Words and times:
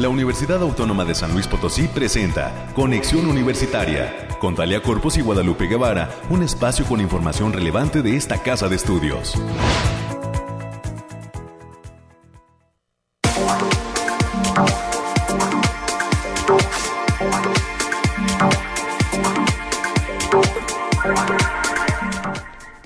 la 0.00 0.08
Universidad 0.08 0.62
Autónoma 0.62 1.04
de 1.04 1.14
San 1.14 1.34
Luis 1.34 1.46
Potosí 1.46 1.86
presenta 1.86 2.72
Conexión 2.74 3.26
Universitaria 3.26 4.28
con 4.38 4.54
Talia 4.54 4.80
Corpus 4.80 5.18
y 5.18 5.20
Guadalupe 5.20 5.66
Guevara, 5.66 6.08
un 6.30 6.42
espacio 6.42 6.86
con 6.86 7.02
información 7.02 7.52
relevante 7.52 8.00
de 8.00 8.16
esta 8.16 8.42
casa 8.42 8.70
de 8.70 8.76
estudios. 8.76 9.34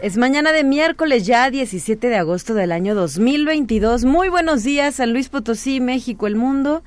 Es 0.03 0.17
mañana 0.19 0.53
de 0.53 0.65
miércoles 0.65 1.25
ya 1.25 1.49
17 1.49 2.09
de 2.09 2.17
agosto 2.17 2.55
del 2.55 2.73
año 2.73 2.96
2022. 2.96 4.05
Muy 4.05 4.29
buenos 4.29 4.65
días 4.65 4.96
San 4.96 5.12
Luis 5.12 5.29
Potosí, 5.29 5.81
México, 5.81 6.27
el 6.27 6.35
mundo 6.35 6.82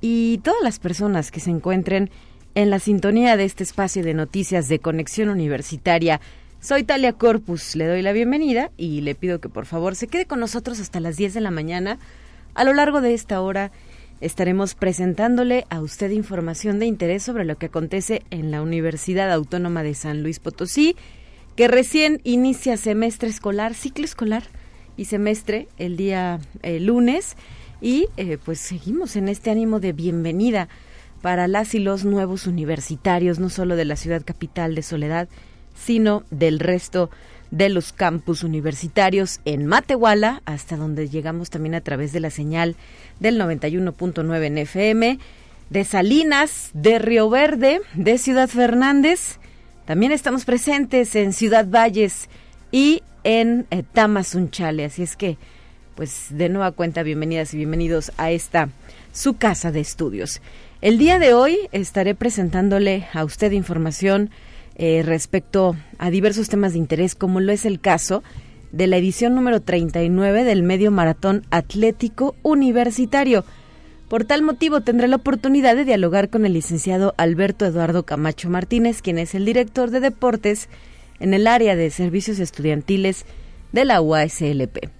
y 0.00 0.38
todas 0.38 0.62
las 0.62 0.78
personas 0.78 1.30
que 1.30 1.40
se 1.40 1.50
encuentren 1.50 2.10
en 2.54 2.70
la 2.70 2.78
sintonía 2.78 3.36
de 3.36 3.44
este 3.44 3.62
espacio 3.62 4.02
de 4.02 4.14
noticias 4.14 4.68
de 4.68 4.78
conexión 4.78 5.28
universitaria. 5.28 6.20
Soy 6.60 6.84
Talia 6.84 7.12
Corpus, 7.12 7.76
le 7.76 7.86
doy 7.86 8.02
la 8.02 8.12
bienvenida 8.12 8.70
y 8.76 9.00
le 9.02 9.14
pido 9.14 9.40
que 9.40 9.48
por 9.48 9.66
favor 9.66 9.96
se 9.96 10.08
quede 10.08 10.26
con 10.26 10.40
nosotros 10.40 10.80
hasta 10.80 11.00
las 11.00 11.16
10 11.16 11.34
de 11.34 11.40
la 11.40 11.50
mañana. 11.50 11.98
A 12.54 12.64
lo 12.64 12.74
largo 12.74 13.00
de 13.00 13.14
esta 13.14 13.40
hora 13.40 13.70
estaremos 14.20 14.74
presentándole 14.74 15.64
a 15.70 15.80
usted 15.80 16.10
información 16.10 16.78
de 16.78 16.86
interés 16.86 17.22
sobre 17.22 17.44
lo 17.44 17.56
que 17.56 17.66
acontece 17.66 18.22
en 18.30 18.50
la 18.50 18.62
Universidad 18.62 19.32
Autónoma 19.32 19.82
de 19.82 19.94
San 19.94 20.22
Luis 20.22 20.40
Potosí 20.40 20.96
que 21.56 21.68
recién 21.68 22.20
inicia 22.24 22.76
semestre 22.76 23.28
escolar, 23.28 23.74
ciclo 23.74 24.04
escolar 24.04 24.42
y 24.96 25.06
semestre 25.06 25.68
el 25.78 25.96
día 25.96 26.40
eh, 26.62 26.80
lunes 26.80 27.36
y 27.80 28.08
eh, 28.16 28.38
pues 28.44 28.58
seguimos 28.58 29.16
en 29.16 29.28
este 29.28 29.50
ánimo 29.50 29.80
de 29.80 29.92
bienvenida 29.92 30.68
para 31.22 31.48
las 31.48 31.74
y 31.74 31.78
los 31.78 32.04
nuevos 32.04 32.46
universitarios, 32.46 33.38
no 33.38 33.50
solo 33.50 33.76
de 33.76 33.84
la 33.84 33.96
ciudad 33.96 34.22
capital 34.24 34.74
de 34.74 34.82
Soledad, 34.82 35.28
sino 35.74 36.24
del 36.30 36.58
resto 36.58 37.10
de 37.50 37.68
los 37.68 37.92
campus 37.92 38.44
universitarios 38.44 39.40
en 39.44 39.66
Matehuala, 39.66 40.42
hasta 40.44 40.76
donde 40.76 41.08
llegamos 41.08 41.50
también 41.50 41.74
a 41.74 41.80
través 41.80 42.12
de 42.12 42.20
la 42.20 42.30
señal 42.30 42.76
del 43.18 43.40
91.9 43.40 44.44
en 44.44 44.58
FM, 44.58 45.18
de 45.68 45.84
Salinas, 45.84 46.70
de 46.74 46.98
Río 46.98 47.28
Verde, 47.28 47.80
de 47.94 48.18
Ciudad 48.18 48.48
Fernández, 48.48 49.38
también 49.90 50.12
estamos 50.12 50.44
presentes 50.44 51.16
en 51.16 51.32
Ciudad 51.32 51.66
Valles 51.68 52.28
y 52.70 53.02
en 53.24 53.66
eh, 53.70 53.82
Tamazunchale, 53.92 54.84
así 54.84 55.02
es 55.02 55.16
que, 55.16 55.36
pues 56.00 56.28
de 56.30 56.48
nueva 56.48 56.72
cuenta, 56.72 57.02
bienvenidas 57.02 57.52
y 57.52 57.58
bienvenidos 57.58 58.10
a 58.16 58.30
esta 58.30 58.70
su 59.12 59.34
casa 59.34 59.70
de 59.70 59.80
estudios. 59.80 60.40
El 60.80 60.96
día 60.96 61.18
de 61.18 61.34
hoy 61.34 61.58
estaré 61.72 62.14
presentándole 62.14 63.06
a 63.12 63.22
usted 63.22 63.52
información 63.52 64.30
eh, 64.76 65.02
respecto 65.04 65.76
a 65.98 66.08
diversos 66.08 66.48
temas 66.48 66.72
de 66.72 66.78
interés, 66.78 67.14
como 67.14 67.38
lo 67.40 67.52
es 67.52 67.66
el 67.66 67.80
caso 67.80 68.22
de 68.72 68.86
la 68.86 68.96
edición 68.96 69.34
número 69.34 69.60
39 69.60 70.44
del 70.44 70.62
Medio 70.62 70.90
Maratón 70.90 71.44
Atlético 71.50 72.34
Universitario 72.40 73.44
por 74.08 74.24
tal 74.24 74.40
motivo, 74.40 74.80
tendré 74.80 75.06
la 75.06 75.16
oportunidad 75.16 75.76
de 75.76 75.84
dialogar 75.84 76.30
con 76.30 76.46
el 76.46 76.54
licenciado 76.54 77.12
Alberto 77.18 77.66
Eduardo 77.66 78.04
Camacho 78.04 78.48
Martínez, 78.48 79.02
quien 79.02 79.18
es 79.18 79.34
el 79.34 79.44
director 79.44 79.90
de 79.90 80.00
deportes 80.00 80.70
en 81.18 81.34
el 81.34 81.46
área 81.46 81.76
de 81.76 81.90
servicios 81.90 82.38
estudiantiles 82.38 83.26
de 83.72 83.84
la 83.84 84.00
UASLP. 84.00 84.99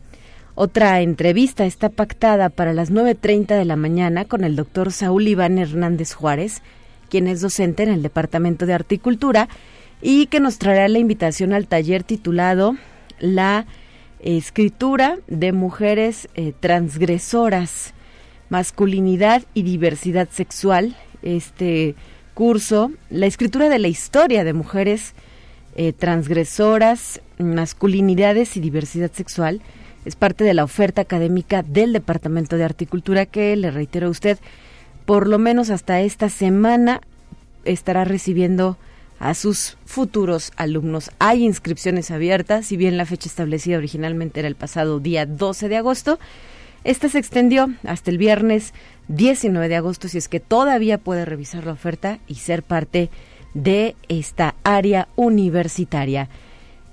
Otra 0.62 1.00
entrevista 1.00 1.64
está 1.64 1.88
pactada 1.88 2.50
para 2.50 2.74
las 2.74 2.92
9.30 2.92 3.56
de 3.56 3.64
la 3.64 3.76
mañana 3.76 4.26
con 4.26 4.44
el 4.44 4.56
doctor 4.56 4.92
Saúl 4.92 5.26
Iván 5.26 5.56
Hernández 5.56 6.12
Juárez, 6.12 6.60
quien 7.08 7.28
es 7.28 7.40
docente 7.40 7.82
en 7.82 7.88
el 7.88 8.02
Departamento 8.02 8.66
de 8.66 8.74
Articultura 8.74 9.48
y 10.02 10.26
que 10.26 10.38
nos 10.38 10.58
traerá 10.58 10.86
la 10.88 10.98
invitación 10.98 11.54
al 11.54 11.66
taller 11.66 12.02
titulado 12.02 12.76
La 13.20 13.64
escritura 14.18 15.16
de 15.28 15.52
mujeres 15.52 16.28
eh, 16.34 16.52
transgresoras 16.60 17.94
masculinidad 18.50 19.44
y 19.54 19.62
diversidad 19.62 20.28
sexual, 20.30 20.94
este 21.22 21.94
curso, 22.34 22.92
la 23.08 23.24
escritura 23.24 23.70
de 23.70 23.78
la 23.78 23.88
historia 23.88 24.44
de 24.44 24.52
mujeres 24.52 25.14
eh, 25.74 25.94
transgresoras, 25.94 27.22
masculinidades 27.38 28.58
y 28.58 28.60
diversidad 28.60 29.10
sexual, 29.10 29.62
es 30.04 30.16
parte 30.16 30.44
de 30.44 30.54
la 30.54 30.64
oferta 30.64 31.02
académica 31.02 31.62
del 31.62 31.92
Departamento 31.92 32.56
de 32.56 32.64
Articultura 32.64 33.26
que, 33.26 33.54
le 33.56 33.70
reitero 33.70 34.06
a 34.06 34.10
usted, 34.10 34.38
por 35.04 35.26
lo 35.26 35.38
menos 35.38 35.70
hasta 35.70 36.00
esta 36.00 36.28
semana 36.28 37.00
estará 37.64 38.04
recibiendo 38.04 38.78
a 39.18 39.34
sus 39.34 39.76
futuros 39.84 40.52
alumnos. 40.56 41.10
Hay 41.18 41.44
inscripciones 41.44 42.10
abiertas, 42.10 42.66
si 42.66 42.76
bien 42.76 42.96
la 42.96 43.04
fecha 43.04 43.28
establecida 43.28 43.76
originalmente 43.76 44.40
era 44.40 44.48
el 44.48 44.56
pasado 44.56 44.98
día 44.98 45.26
12 45.26 45.68
de 45.68 45.76
agosto, 45.76 46.18
esta 46.82 47.10
se 47.10 47.18
extendió 47.18 47.68
hasta 47.84 48.10
el 48.10 48.16
viernes 48.16 48.72
19 49.08 49.68
de 49.68 49.76
agosto, 49.76 50.08
si 50.08 50.16
es 50.16 50.28
que 50.28 50.40
todavía 50.40 50.96
puede 50.96 51.26
revisar 51.26 51.66
la 51.66 51.72
oferta 51.72 52.18
y 52.26 52.36
ser 52.36 52.62
parte 52.62 53.10
de 53.52 53.94
esta 54.08 54.54
área 54.64 55.08
universitaria. 55.16 56.30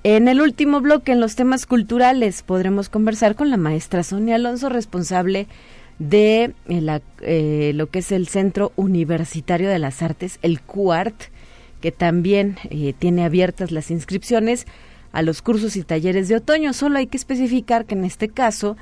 En 0.09 0.29
el 0.29 0.40
último 0.40 0.79
bloque, 0.79 1.12
en 1.12 1.19
los 1.19 1.35
temas 1.35 1.66
culturales, 1.66 2.41
podremos 2.41 2.88
conversar 2.88 3.35
con 3.35 3.50
la 3.50 3.57
maestra 3.57 4.03
Sonia 4.03 4.35
Alonso, 4.35 4.69
responsable 4.69 5.47
de 6.00 6.53
eh, 6.69 7.00
eh, 7.23 7.72
lo 7.75 7.90
que 7.90 8.00
es 8.00 8.13
el 8.13 8.29
Centro 8.29 8.72
Universitario 8.78 9.67
de 9.67 9.79
las 9.79 10.01
Artes, 10.01 10.40
el 10.44 10.62
CUART, 10.62 11.23
que 11.81 11.91
también 11.91 12.56
eh, 12.69 12.94
tiene 12.97 13.25
abiertas 13.25 13.73
las 13.73 13.91
inscripciones 13.91 14.66
a 15.12 15.23
los 15.23 15.41
cursos 15.41 15.75
y 15.75 15.84
talleres 15.84 16.29
de 16.29 16.38
otoño. 16.38 16.72
Solo 16.72 17.00
hay 17.00 17.07
que 17.07 17.17
especificar 17.17 17.84
que 17.84 17.96
en 17.96 18.06
este 18.06 18.29
caso 18.29 18.78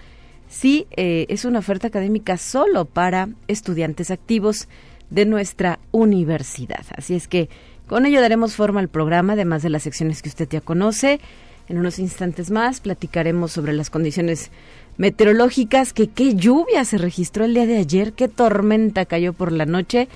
sí 0.47 0.85
es 0.91 1.43
una 1.43 1.57
oferta 1.57 1.87
académica 1.87 2.37
solo 2.37 2.85
para 2.85 3.29
estudiantes 3.47 4.11
activos 4.11 4.67
de 5.09 5.25
nuestra 5.25 5.79
universidad. 5.91 6.85
Así 6.95 7.15
es 7.15 7.27
que 7.27 7.49
con 7.87 8.05
ello 8.05 8.21
daremos 8.21 8.55
forma 8.55 8.79
al 8.79 8.89
programa, 8.89 9.33
además 9.33 9.61
de 9.63 9.69
las 9.69 9.83
secciones 9.83 10.21
que 10.21 10.29
usted 10.29 10.49
ya 10.49 10.61
conoce. 10.61 11.19
En 11.67 11.77
unos 11.77 11.97
instantes 11.99 12.51
más 12.51 12.79
platicaremos 12.79 13.51
sobre 13.51 13.73
las 13.73 13.89
condiciones 13.89 14.51
meteorológicas, 14.97 15.93
que 15.93 16.07
qué 16.07 16.35
lluvia 16.35 16.85
se 16.85 16.97
registró 16.97 17.45
el 17.45 17.53
día 17.53 17.65
de 17.65 17.77
ayer, 17.77 18.13
qué 18.13 18.27
tormenta 18.27 19.05
cayó 19.05 19.33
por 19.33 19.51
la 19.51 19.65
noche. 19.65 20.07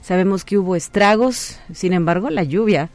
Sabemos 0.00 0.44
que 0.44 0.58
hubo 0.58 0.76
estragos, 0.76 1.60
sin 1.72 1.92
embargo, 1.92 2.30
la 2.30 2.42
lluvia 2.42 2.90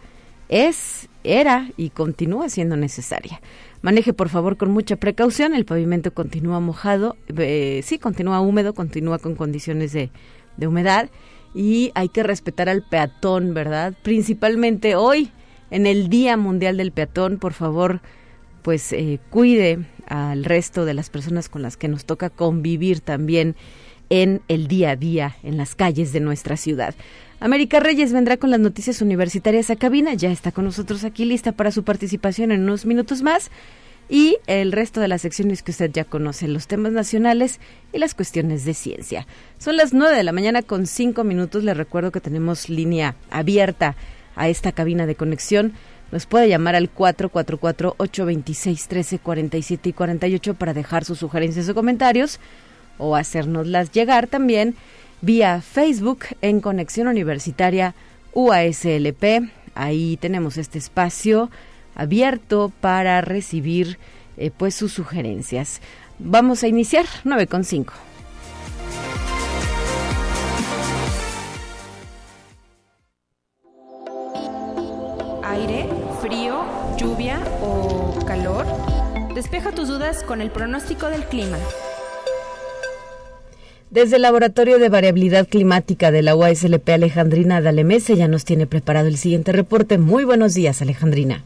es, 0.47 1.07
era 1.23 1.69
y 1.78 1.90
continúa 1.90 2.50
siendo 2.50 2.78
necesaria. 2.78 3.41
Maneje 3.81 4.13
por 4.13 4.29
favor 4.29 4.57
con 4.57 4.72
mucha 4.72 4.96
precaución, 4.96 5.53
el 5.53 5.66
pavimento 5.66 6.13
continúa 6.13 6.59
mojado, 6.59 7.16
eh, 7.38 7.81
sí, 7.84 7.97
continúa 7.97 8.41
húmedo, 8.41 8.73
continúa 8.73 9.19
con 9.19 9.35
condiciones 9.35 9.94
de, 9.94 10.09
de 10.57 10.67
humedad 10.67 11.09
y 11.54 11.92
hay 11.96 12.10
que 12.10 12.24
respetar 12.24 12.70
al 12.70 12.84
peatón, 12.84 13.54
¿verdad? 13.54 13.94
Principalmente 14.04 14.96
hoy, 14.96 15.32
en 15.72 15.86
el 15.86 16.10
Día 16.10 16.38
Mundial 16.38 16.78
del 16.78 16.92
Peatón, 16.92 17.38
por 17.38 17.54
favor, 17.54 18.02
pues 18.62 18.92
eh, 18.94 19.20
cuide 19.30 19.86
al 20.08 20.44
resto 20.44 20.86
de 20.86 20.94
las 20.94 21.09
personas 21.09 21.50
con 21.50 21.62
las 21.62 21.78
que 21.78 21.88
nos 21.88 22.06
toca 22.06 22.30
convivir 22.30 23.02
también 23.02 23.56
en 24.09 24.42
el 24.48 24.68
día 24.68 24.92
a 24.92 24.96
día 24.96 25.36
en 25.44 25.58
las 25.58 25.76
calles 25.76 26.12
de 26.12 26.20
nuestra 26.20 26.58
ciudad. 26.58 26.96
América 27.40 27.80
Reyes 27.80 28.12
vendrá 28.12 28.38
con 28.38 28.50
las 28.50 28.59
noticias 28.59 29.02
universitarias 29.02 29.70
a 29.70 29.76
cabina, 29.76 30.14
ya 30.14 30.32
está 30.32 30.52
con 30.52 30.66
nosotros 30.66 31.04
aquí 31.04 31.26
lista 31.26 31.52
para 31.52 31.72
su 31.72 31.84
participación 31.84 32.52
en 32.52 32.64
unos 32.64 32.86
minutos 32.86 33.22
más 33.22 33.50
y 34.09 34.38
el 34.47 34.72
resto 34.72 35.00
de 35.00 35.08
las 35.08 35.22
secciones 35.22 35.62
que 35.62 35.70
usted 35.72 35.92
ya 35.92 36.03
conoce, 36.03 36.47
los 36.47 36.66
temas 36.68 36.92
nacionales 36.92 37.59
y 37.94 38.00
las 38.00 38.16
cuestiones 38.16 38.66
de 38.66 38.73
ciencia. 38.73 39.28
Son 39.59 39.78
las 39.78 39.94
nueve 39.94 40.17
de 40.17 40.23
la 40.23 40.32
mañana 40.32 40.64
con 40.64 40.88
cinco 40.88 41.23
minutos, 41.23 41.64
le 41.64 41.76
recuerdo 41.76 42.11
que 42.11 42.20
tenemos 42.20 42.70
línea 42.70 43.14
abierta 43.29 43.96
a 44.35 44.50
esta 44.50 44.72
cabina 44.72 45.06
de 45.06 45.14
conexión. 45.14 45.73
Nos 46.11 46.26
puede 46.26 46.50
llamar 46.50 46.76
al 46.76 46.91
444-826-1347 46.94 49.79
y 49.84 49.94
48 49.94 50.56
para 50.56 50.73
dejar 50.73 51.06
sus 51.06 51.20
sugerencias 51.20 51.70
o 51.70 51.76
comentarios 51.76 52.40
o 52.97 53.16
hacernoslas 53.16 53.91
llegar 53.91 54.26
también 54.26 54.73
vía 55.22 55.61
Facebook 55.61 56.22
en 56.41 56.61
Conexión 56.61 57.08
Universitaria 57.08 57.94
UASLP. 58.34 59.52
Ahí 59.76 60.17
tenemos 60.17 60.58
este 60.58 60.79
espacio 60.79 61.52
abierto 61.99 62.72
para 62.81 63.22
recibir 63.22 63.99
eh, 64.37 64.51
pues 64.55 64.73
sus 64.73 64.93
sugerencias. 64.93 65.81
Vamos 66.17 66.63
a 66.63 66.67
iniciar 66.67 67.05
9.5. 67.25 67.91
Aire, 75.43 75.90
frío, 76.22 76.63
lluvia 76.97 77.40
o 77.61 78.17
calor. 78.25 78.66
Despeja 79.35 79.72
tus 79.72 79.90
dudas 79.90 80.23
con 80.23 80.41
el 80.41 80.51
pronóstico 80.51 81.07
del 81.07 81.25
clima. 81.25 81.57
Desde 83.90 84.17
el 84.17 84.22
Laboratorio 84.22 84.78
de 84.78 84.87
Variabilidad 84.87 85.47
Climática 85.47 86.11
de 86.11 86.22
la 86.22 86.35
UASLP 86.35 86.87
Alejandrina 86.90 87.59
Dalemese 87.59 88.16
ya 88.16 88.28
nos 88.28 88.46
tiene 88.46 88.67
preparado 88.67 89.07
el 89.07 89.17
siguiente 89.17 89.51
reporte. 89.51 89.97
Muy 89.97 90.23
buenos 90.23 90.53
días, 90.53 90.81
Alejandrina. 90.81 91.43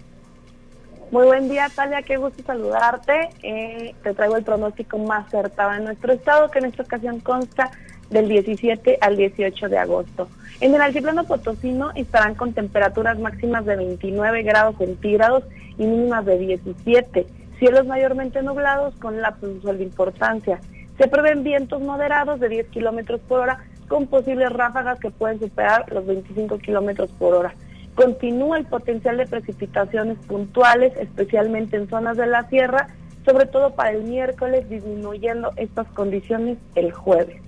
Muy 1.14 1.28
buen 1.28 1.48
día, 1.48 1.70
Talia, 1.70 2.02
qué 2.02 2.18
gusto 2.18 2.42
saludarte. 2.42 3.30
Eh, 3.44 3.94
te 4.02 4.16
traigo 4.16 4.36
el 4.36 4.44
pronóstico 4.44 4.98
más 4.98 5.28
acertado 5.28 5.76
en 5.76 5.84
nuestro 5.84 6.12
estado, 6.12 6.50
que 6.50 6.58
en 6.58 6.66
esta 6.66 6.82
ocasión 6.82 7.20
consta 7.20 7.70
del 8.10 8.28
17 8.28 8.98
al 9.00 9.16
18 9.16 9.70
de 9.70 9.78
agosto. 9.78 10.28
En 10.60 10.74
el 10.74 10.82
altiplano 10.82 11.24
potosino 11.26 11.92
estarán 11.94 12.34
con 12.34 12.54
temperaturas 12.54 13.20
máximas 13.20 13.64
de 13.64 13.76
29 13.76 14.42
grados 14.42 14.76
centígrados 14.80 15.44
y 15.78 15.84
mínimas 15.86 16.26
de 16.26 16.40
17. 16.40 17.28
Cielos 17.60 17.86
mayormente 17.86 18.42
nublados 18.42 18.96
con 18.96 19.22
lapsos 19.22 19.62
de 19.62 19.84
importancia. 19.84 20.62
Se 20.98 21.08
prevén 21.08 21.44
vientos 21.44 21.80
moderados 21.80 22.40
de 22.40 22.50
10 22.50 22.70
kilómetros 22.70 23.22
por 23.28 23.42
hora 23.42 23.64
con 23.88 24.08
posibles 24.08 24.52
ráfagas 24.52 25.00
que 25.00 25.12
pueden 25.12 25.40
superar 25.40 25.86
los 25.94 26.08
25 26.08 26.58
kilómetros 26.58 27.12
por 27.20 27.36
hora. 27.36 27.54
Continúa 27.96 28.58
el 28.58 28.66
potencial 28.66 29.18
de 29.18 29.28
precipitaciones 29.28 30.18
puntuales, 30.26 30.94
especialmente 30.98 31.78
en 31.78 31.90
zonas 31.90 32.18
de 32.18 32.26
la 32.26 32.50
sierra, 32.50 32.88
sobre 33.26 33.46
todo 33.46 33.76
para 33.76 33.92
el 33.92 34.04
miércoles, 34.04 34.68
disminuyendo 34.68 35.52
estas 35.58 35.88
condiciones 35.90 36.58
el 36.76 36.92
jueves. 36.92 37.42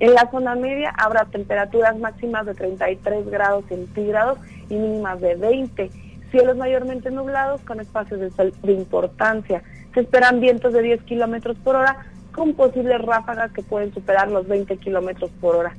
En 0.00 0.14
la 0.14 0.28
zona 0.30 0.54
media 0.54 0.92
habrá 0.98 1.26
temperaturas 1.26 1.98
máximas 1.98 2.46
de 2.46 2.54
33 2.54 3.30
grados 3.30 3.64
centígrados 3.68 4.38
y 4.68 4.74
mínimas 4.74 5.20
de 5.20 5.36
20. 5.36 5.90
Cielos 6.30 6.56
mayormente 6.56 7.10
nublados 7.10 7.60
con 7.60 7.78
espacios 7.78 8.18
de 8.18 8.52
de 8.62 8.72
importancia. 8.72 9.62
Se 9.94 10.00
esperan 10.00 10.40
vientos 10.40 10.72
de 10.72 10.82
10 10.82 11.02
kilómetros 11.02 11.56
por 11.58 11.76
hora 11.76 12.06
con 12.34 12.54
posibles 12.54 13.00
ráfagas 13.02 13.52
que 13.52 13.62
pueden 13.62 13.92
superar 13.92 14.28
los 14.28 14.48
20 14.48 14.76
kilómetros 14.78 15.30
por 15.40 15.54
hora. 15.54 15.76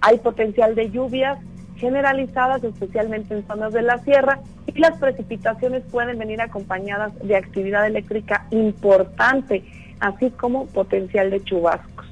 Hay 0.00 0.18
potencial 0.18 0.76
de 0.76 0.90
lluvias 0.90 1.38
generalizadas, 1.78 2.62
especialmente 2.64 3.34
en 3.34 3.46
zonas 3.46 3.72
de 3.72 3.82
la 3.82 3.98
sierra, 3.98 4.40
y 4.66 4.78
las 4.78 4.98
precipitaciones 4.98 5.82
pueden 5.90 6.18
venir 6.18 6.40
acompañadas 6.40 7.12
de 7.20 7.36
actividad 7.36 7.86
eléctrica 7.86 8.46
importante, 8.50 9.64
así 10.00 10.30
como 10.30 10.66
potencial 10.66 11.30
de 11.30 11.42
chubascos. 11.42 12.06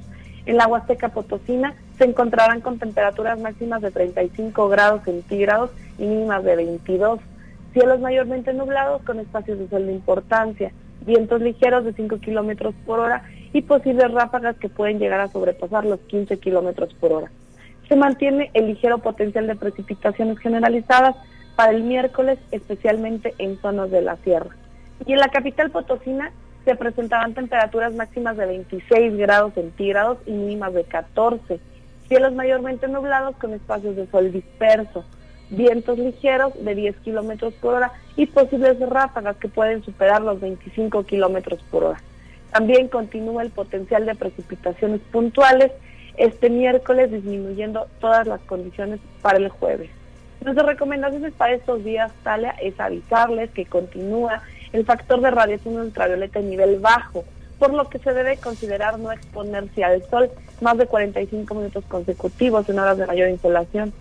En 0.45 0.57
la 0.57 0.67
Huasteca 0.67 1.09
Potosina 1.09 1.75
se 1.97 2.05
encontrarán 2.05 2.61
con 2.61 2.79
temperaturas 2.79 3.39
máximas 3.39 3.81
de 3.81 3.91
35 3.91 4.69
grados 4.69 5.03
centígrados 5.03 5.71
y 5.97 6.05
mínimas 6.05 6.43
de 6.43 6.55
22. 6.55 7.19
Cielos 7.73 7.99
mayormente 7.99 8.53
nublados 8.53 9.01
con 9.03 9.19
espacios 9.19 9.59
de 9.59 9.67
sol 9.67 9.85
de 9.85 9.93
importancia, 9.93 10.71
vientos 11.05 11.41
ligeros 11.41 11.83
de 11.83 11.93
5 11.93 12.19
kilómetros 12.19 12.73
por 12.85 12.99
hora 12.99 13.23
y 13.51 13.61
posibles 13.61 14.11
ráfagas 14.11 14.55
que 14.57 14.69
pueden 14.69 14.99
llegar 14.99 15.19
a 15.19 15.27
sobrepasar 15.27 15.85
los 15.85 15.99
15 16.01 16.39
kilómetros 16.39 16.93
por 16.93 17.11
hora. 17.11 17.31
Se 17.87 17.95
mantiene 17.95 18.51
el 18.53 18.67
ligero 18.67 18.97
potencial 18.99 19.47
de 19.47 19.55
precipitaciones 19.55 20.39
generalizadas 20.39 21.15
para 21.55 21.71
el 21.71 21.83
miércoles, 21.83 22.37
especialmente 22.51 23.33
en 23.39 23.59
zonas 23.59 23.89
de 23.91 24.01
la 24.01 24.17
sierra. 24.17 24.55
Y 25.05 25.13
en 25.13 25.19
la 25.19 25.29
capital 25.29 25.71
potosina 25.71 26.31
se 26.65 26.75
presentaban 26.75 27.33
temperaturas 27.33 27.93
máximas 27.93 28.35
de 28.35 28.45
26 28.45 29.15
grados 29.17 29.53
centígrados 29.53 30.17
y 30.25 30.31
mínimas 30.31 30.73
de 30.73 30.83
14. 30.83 31.59
Cielos 32.09 32.33
mayormente 32.33 32.87
nublados 32.87 33.37
con 33.37 33.53
espacios 33.53 33.95
de 33.95 34.07
sol 34.07 34.31
disperso. 34.31 35.05
Vientos 35.49 35.97
ligeros 35.97 36.53
de 36.61 36.75
10 36.75 36.97
kilómetros 36.97 37.53
por 37.53 37.75
hora 37.75 37.93
y 38.17 38.25
posibles 38.25 38.77
ráfagas 38.81 39.37
que 39.37 39.47
pueden 39.47 39.81
superar 39.81 40.21
los 40.21 40.41
25 40.41 41.03
kilómetros 41.03 41.61
por 41.71 41.85
hora. 41.85 42.01
También 42.51 42.89
continúa 42.89 43.43
el 43.43 43.51
potencial 43.51 44.05
de 44.05 44.15
precipitaciones 44.15 44.99
puntuales 45.11 45.71
este 46.17 46.49
miércoles, 46.49 47.11
disminuyendo 47.11 47.87
todas 47.99 48.27
las 48.27 48.41
condiciones 48.41 48.99
para 49.21 49.37
el 49.37 49.49
jueves. 49.49 49.89
Nuestras 50.43 50.67
recomendaciones 50.67 51.33
para 51.33 51.53
estos 51.53 51.83
días, 51.83 52.11
Talia, 52.23 52.51
es 52.61 52.79
avisarles 52.79 53.49
que 53.51 53.65
continúa 53.65 54.41
el 54.73 54.85
factor 54.85 55.21
de 55.21 55.31
radiación 55.31 55.77
ultravioleta 55.77 56.39
en 56.39 56.49
nivel 56.49 56.79
bajo, 56.79 57.23
por 57.59 57.73
lo 57.73 57.89
que 57.89 57.99
se 57.99 58.13
debe 58.13 58.37
considerar 58.37 58.99
no 58.99 59.11
exponerse 59.11 59.83
al 59.83 60.03
sol 60.09 60.29
más 60.61 60.77
de 60.77 60.85
45 60.85 61.53
minutos 61.55 61.83
consecutivos 61.85 62.69
en 62.69 62.79
horas 62.79 62.97
de 62.97 63.07
mayor 63.07 63.29
insolación. 63.29 63.93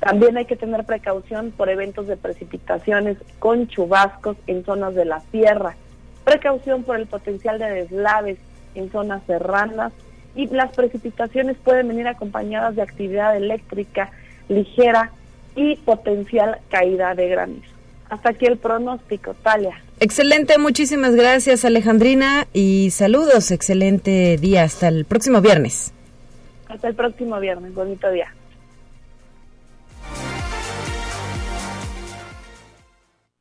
También 0.00 0.36
hay 0.36 0.44
que 0.44 0.56
tener 0.56 0.84
precaución 0.84 1.52
por 1.52 1.68
eventos 1.68 2.06
de 2.06 2.16
precipitaciones 2.16 3.16
con 3.38 3.68
chubascos 3.68 4.36
en 4.46 4.64
zonas 4.64 4.94
de 4.94 5.04
la 5.04 5.20
sierra, 5.30 5.76
precaución 6.24 6.82
por 6.82 6.96
el 6.96 7.06
potencial 7.06 7.58
de 7.58 7.70
deslaves 7.70 8.38
en 8.74 8.90
zonas 8.90 9.22
serranas 9.26 9.92
y 10.34 10.46
las 10.48 10.74
precipitaciones 10.74 11.56
pueden 11.62 11.88
venir 11.88 12.08
acompañadas 12.08 12.76
de 12.76 12.82
actividad 12.82 13.36
eléctrica 13.36 14.10
ligera 14.48 15.10
y 15.56 15.76
potencial 15.76 16.58
caída 16.70 17.14
de 17.14 17.28
granizo. 17.28 17.74
Hasta 18.10 18.30
aquí 18.30 18.46
el 18.46 18.58
pronóstico, 18.58 19.34
Talia. 19.42 19.80
Excelente, 20.00 20.58
muchísimas 20.58 21.14
gracias 21.14 21.64
Alejandrina 21.64 22.46
y 22.52 22.90
saludos, 22.90 23.50
excelente 23.50 24.36
día, 24.36 24.64
hasta 24.64 24.88
el 24.88 25.04
próximo 25.04 25.40
viernes. 25.40 25.92
Hasta 26.68 26.88
el 26.88 26.94
próximo 26.94 27.38
viernes, 27.40 27.74
bonito 27.74 28.10
día. 28.10 28.34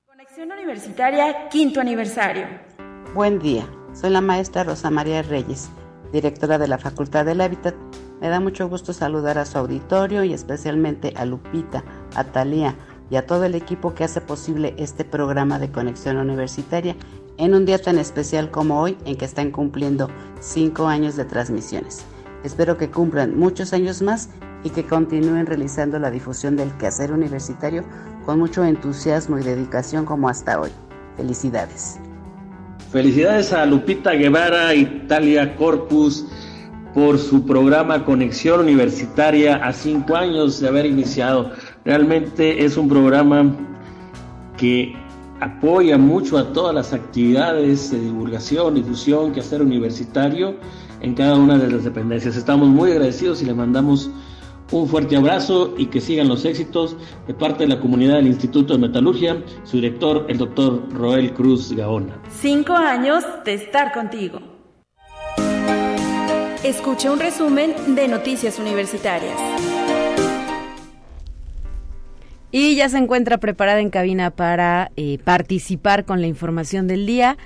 Conexión 0.08 0.52
Universitaria, 0.52 1.50
quinto 1.50 1.82
aniversario. 1.82 2.46
Buen 3.14 3.40
día, 3.40 3.68
soy 3.94 4.12
la 4.12 4.22
maestra 4.22 4.64
Rosa 4.64 4.90
María 4.90 5.22
Reyes, 5.24 5.70
directora 6.14 6.60
de 6.60 6.68
la 6.68 6.78
Facultad 6.78 7.26
del 7.26 7.42
Hábitat. 7.42 7.76
Me 8.22 8.30
da 8.30 8.40
mucho 8.40 8.70
gusto 8.70 8.94
saludar 8.94 9.38
a 9.38 9.46
su 9.46 9.58
auditorio 9.58 10.24
y 10.24 10.32
especialmente 10.32 11.12
a 11.18 11.26
Lupita, 11.26 11.84
a 12.16 12.24
Talía 12.24 12.76
y 13.10 13.18
a 13.18 13.26
todo 13.26 13.44
el 13.44 13.56
equipo 13.56 13.94
que 13.94 14.06
hace 14.06 14.22
posible 14.22 14.76
este 14.78 15.04
programa 15.04 15.60
de 15.60 15.72
conexión 15.72 16.18
universitaria 16.18 16.96
en 17.38 17.56
un 17.56 17.66
día 17.66 17.82
tan 17.82 17.98
especial 17.98 18.52
como 18.52 18.80
hoy 18.80 18.98
en 19.06 19.18
que 19.18 19.26
están 19.26 19.52
cumpliendo 19.52 20.08
cinco 20.40 20.88
años 20.88 21.16
de 21.16 21.26
transmisiones. 21.26 22.06
Espero 22.44 22.78
que 22.78 22.92
cumplan 22.92 23.38
muchos 23.38 23.74
años 23.74 24.02
más 24.02 24.30
y 24.64 24.70
que 24.70 24.86
continúen 24.86 25.46
realizando 25.46 25.98
la 26.00 26.12
difusión 26.12 26.56
del 26.56 26.72
quehacer 26.78 27.12
universitario 27.12 27.84
con 28.26 28.40
mucho 28.40 28.64
entusiasmo 28.64 29.40
y 29.40 29.44
dedicación 29.44 30.06
como 30.06 30.30
hasta 30.30 30.60
hoy. 30.62 30.70
Felicidades. 31.18 32.00
Felicidades 32.94 33.52
a 33.54 33.66
Lupita 33.66 34.12
Guevara 34.12 34.76
y 34.76 34.86
Talia 35.08 35.56
Corpus 35.56 36.28
por 36.94 37.18
su 37.18 37.44
programa 37.44 38.06
Conexión 38.06 38.60
Universitaria 38.60 39.56
a 39.56 39.74
cinco 39.74 40.16
años 40.16 40.60
de 40.60 40.68
haber 40.68 40.86
iniciado. 40.86 41.50
Realmente 41.84 42.64
es 42.64 42.78
un 42.78 42.88
programa 42.88 43.52
que 44.58 44.94
apoya 45.40 45.98
mucho 45.98 46.38
a 46.38 46.54
todas 46.54 46.76
las 46.76 46.94
actividades 46.94 47.90
de 47.90 48.00
divulgación, 48.00 48.76
difusión, 48.76 49.34
quehacer 49.34 49.64
universitario 49.64 50.58
en 51.02 51.16
cada 51.16 51.36
una 51.36 51.58
de 51.58 51.72
las 51.72 51.84
dependencias. 51.84 52.36
Estamos 52.36 52.70
muy 52.70 52.92
agradecidos 52.92 53.42
y 53.42 53.46
le 53.46 53.56
mandamos 53.56 54.12
un 54.74 54.88
fuerte 54.88 55.16
abrazo 55.16 55.76
y 55.78 55.86
que 55.86 56.02
sigan 56.02 56.28
los 56.28 56.46
éxitos 56.46 56.98
de 57.28 57.34
parte 57.34 57.64
de 57.64 57.70
la 57.70 57.80
comunidad 57.80 58.16
del 58.16 58.28
Instituto 58.28 58.74
de 58.74 58.80
Metalurgia, 58.80 59.44
su 59.64 59.78
director, 59.78 60.26
el 60.30 60.38
doctor 60.38 60.92
Roel 60.92 61.34
Cruz 61.34 61.72
Gaona. 61.74 62.20
Cinco 62.42 62.74
años 62.74 63.24
de 63.46 63.54
estar 63.54 63.94
contigo. 63.94 64.40
Escucha 66.64 67.12
un 67.12 67.20
resumen 67.20 67.76
de 67.96 68.08
Noticias 68.08 68.58
Universitarias. 68.58 69.38
Y 72.52 72.76
ya 72.76 72.90
se 72.90 72.98
encuentra 72.98 73.40
preparada 73.40 73.80
en 73.80 73.90
cabina 73.90 74.32
para 74.32 74.92
eh, 74.96 75.20
participar 75.24 76.06
con 76.06 76.22
la 76.22 76.28
información 76.28 76.88
del 76.88 77.06
día 77.06 77.38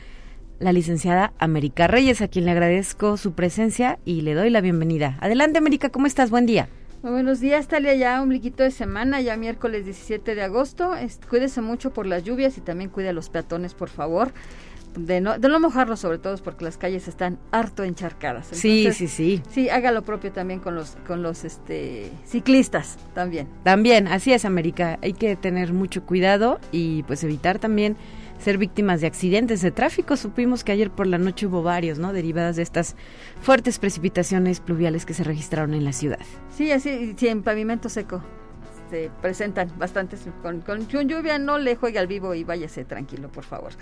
la 0.60 0.74
licenciada 0.74 1.34
América 1.38 1.88
Reyes, 1.88 2.22
a 2.22 2.28
quien 2.28 2.46
le 2.46 2.52
agradezco 2.52 3.16
su 3.18 3.34
presencia 3.34 4.00
y 4.06 4.22
le 4.22 4.34
doy 4.34 4.50
la 4.50 4.62
bienvenida. 4.62 5.18
Adelante, 5.22 5.60
América, 5.60 5.90
¿cómo 5.90 6.08
estás? 6.08 6.30
Buen 6.32 6.46
día. 6.46 6.68
Buenos 7.02 7.40
días, 7.40 7.68
Talia. 7.68 7.96
Ya 7.96 8.22
un 8.22 8.30
bliquito 8.30 8.64
de 8.64 8.72
semana, 8.72 9.22
ya 9.22 9.38
miércoles 9.38 9.86
17 9.86 10.36
de 10.36 10.44
agosto. 10.44 10.92
cuídese 11.30 11.62
mucho 11.62 11.92
por 11.92 12.06
las 12.06 12.24
lluvias 12.24 12.58
y 12.58 12.62
también 12.62 12.90
cuide 12.90 13.10
a 13.10 13.14
los 13.14 13.30
peatones, 13.30 13.74
por 13.74 13.90
favor. 13.90 14.32
De 14.98 15.22
no, 15.22 15.38
de 15.38 15.48
no 15.48 15.60
mojarlos 15.60 16.00
sobre 16.00 16.18
todo 16.18 16.36
porque 16.38 16.66
las 16.66 16.78
calles 16.78 17.08
están 17.08 17.38
harto 17.52 17.84
encharcadas. 17.84 18.48
sí, 18.52 18.92
sí, 18.94 19.08
sí. 19.08 19.44
Sí, 19.50 19.70
haga 19.70 19.92
lo 19.92 20.02
propio 20.02 20.32
también 20.32 20.60
con 20.60 20.74
los 20.74 20.98
con 21.06 21.22
los 21.22 21.44
este 21.44 22.10
ciclistas 22.26 22.98
también. 23.14 23.48
También, 23.64 24.08
así 24.08 24.34
es, 24.34 24.44
América. 24.44 24.98
Hay 25.04 25.14
que 25.14 25.36
tener 25.36 25.72
mucho 25.72 26.04
cuidado 26.04 26.60
y 26.72 27.04
pues 27.04 27.24
evitar 27.24 27.60
también 27.60 27.96
ser 28.40 28.58
víctimas 28.58 29.02
de 29.02 29.08
accidentes 29.08 29.62
de 29.62 29.72
tráfico. 29.72 30.18
Supimos 30.18 30.64
que 30.64 30.72
ayer 30.72 30.92
por 30.92 31.08
la 31.08 31.18
noche 31.18 31.48
hubo 31.48 31.64
varios, 31.64 32.00
¿no? 32.00 32.14
Derivadas 32.14 32.56
de 32.56 32.64
estas 32.64 32.96
fuertes 33.42 33.80
precipitaciones 33.80 34.60
pluviales 34.60 35.06
que 35.06 35.14
se 35.14 35.24
registraron 35.24 35.74
en 35.74 35.84
la 35.84 35.94
ciudad. 35.94 36.20
Sí, 36.56 36.72
así, 36.72 37.16
sí, 37.18 37.28
en 37.28 37.44
pavimento 37.44 37.90
seco. 37.90 38.22
Se 38.90 39.12
presentan 39.22 39.72
bastantes 39.78 40.22
con, 40.42 40.62
con 40.62 40.88
lluvia, 40.88 41.38
no 41.38 41.58
le 41.58 41.76
juegue 41.76 42.00
al 42.00 42.08
vivo 42.08 42.34
y 42.34 42.44
váyase 42.44 42.86
tranquilo, 42.86 43.30
por 43.30 43.44
favor. 43.44 43.74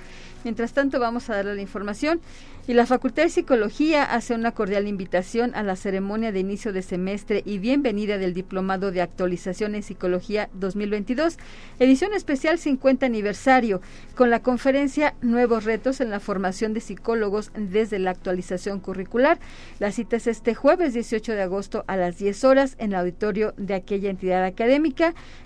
Mientras 0.43 0.74
tanto, 0.74 1.00
vamos 1.00 1.29
a 1.29 1.35
darle 1.35 1.55
la 1.55 1.62
información. 1.62 2.21
Y 2.67 2.74
la 2.74 2.88
Facultad 2.88 3.24
de 3.24 3.29
Psicología 3.29 4.03
hace 4.03 4.33
una 4.33 4.51
cordial 4.51 4.88
invitación 4.88 5.53
a 5.53 5.62
la 5.62 5.75
ceremonia 5.75 6.31
de 6.31 6.39
inicio 6.39 6.74
de 6.74 6.81
semestre 6.81 7.43
y 7.45 7.59
bienvenida 7.59 8.17
del 8.17 8.33
Diplomado 8.33 8.91
de 8.91 9.01
Actualización 9.01 9.75
en 9.75 9.83
Psicología 9.83 10.50
2022, 10.53 11.38
edición 11.77 12.13
especial 12.13 12.57
50 12.57 13.05
aniversario, 13.05 13.81
con 14.15 14.31
la 14.31 14.41
conferencia 14.41 15.13
Nuevos 15.21 15.63
retos 15.63 16.01
en 16.01 16.09
la 16.09 16.19
formación 16.19 16.74
de 16.74 16.79
psicólogos 16.79 17.51
desde 17.55 18.00
la 18.00 18.09
actualización 18.09 18.79
curricular. 18.79 19.38
La 19.77 19.91
cita 19.91 20.15
es 20.15 20.25
este 20.25 20.55
jueves 20.55 20.95
18 20.95 21.33
de 21.33 21.43
agosto 21.43 21.83
a 21.85 21.97
las 21.97 22.17
10 22.17 22.43
horas 22.45 22.75
en 22.79 22.93
el 22.93 23.00
auditorio 23.00 23.53
de 23.57 23.75
aquella 23.75 24.09
entidad 24.09 24.43
académica. 24.43 24.94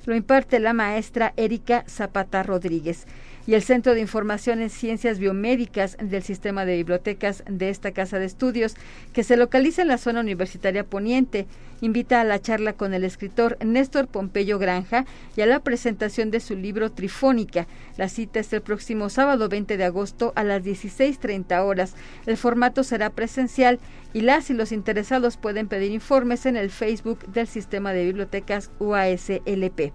Lo 0.06 0.16
imparte 0.16 0.60
la 0.60 0.74
maestra 0.74 1.34
Erika 1.36 1.84
Zapata 1.88 2.44
Rodríguez 2.44 3.06
y 3.50 3.56
el 3.56 3.64
Centro 3.64 3.96
de 3.96 4.00
Información 4.00 4.62
en 4.62 4.70
Ciencias 4.70 5.18
Biomédicas 5.18 5.98
del 6.00 6.22
Sistema 6.22 6.66
de 6.66 6.76
Bibliotecas 6.76 7.44
de 7.50 7.72
esta 7.72 7.94
Casa 7.94 8.20
de 8.20 8.26
Estudios, 8.26 8.76
que 9.12 9.24
se 9.24 9.38
localiza 9.38 9.82
en 9.82 9.88
la 9.88 9.98
zona 9.98 10.20
universitaria 10.20 10.84
poniente, 10.84 11.48
invita 11.82 12.22
a 12.22 12.24
la 12.26 12.40
charla 12.40 12.74
con 12.74 12.94
el 12.94 13.04
escritor 13.04 13.58
Néstor 13.66 14.08
Pompeyo 14.08 14.60
Granja 14.60 15.08
y 15.36 15.42
a 15.42 15.48
la 15.48 15.62
presentación 15.62 16.30
de 16.30 16.42
su 16.42 16.56
libro 16.56 16.92
Trifónica. 16.92 17.66
La 17.98 18.08
cita 18.08 18.40
es 18.40 18.54
el 18.54 18.62
próximo 18.62 19.10
sábado 19.10 19.50
20 19.50 19.78
de 19.78 19.84
agosto 19.84 20.32
a 20.36 20.44
las 20.44 20.62
16.30 20.62 21.66
horas. 21.66 21.96
El 22.28 22.38
formato 22.38 22.84
será 22.84 23.10
presencial 23.10 23.80
y 24.14 24.22
las 24.22 24.52
y 24.52 24.54
los 24.54 24.72
interesados 24.72 25.38
pueden 25.38 25.68
pedir 25.68 25.92
informes 25.92 26.46
en 26.46 26.56
el 26.56 26.70
Facebook 26.70 27.26
del 27.26 27.48
Sistema 27.48 27.94
de 27.94 28.06
Bibliotecas 28.06 28.70
UASLP. 28.78 29.92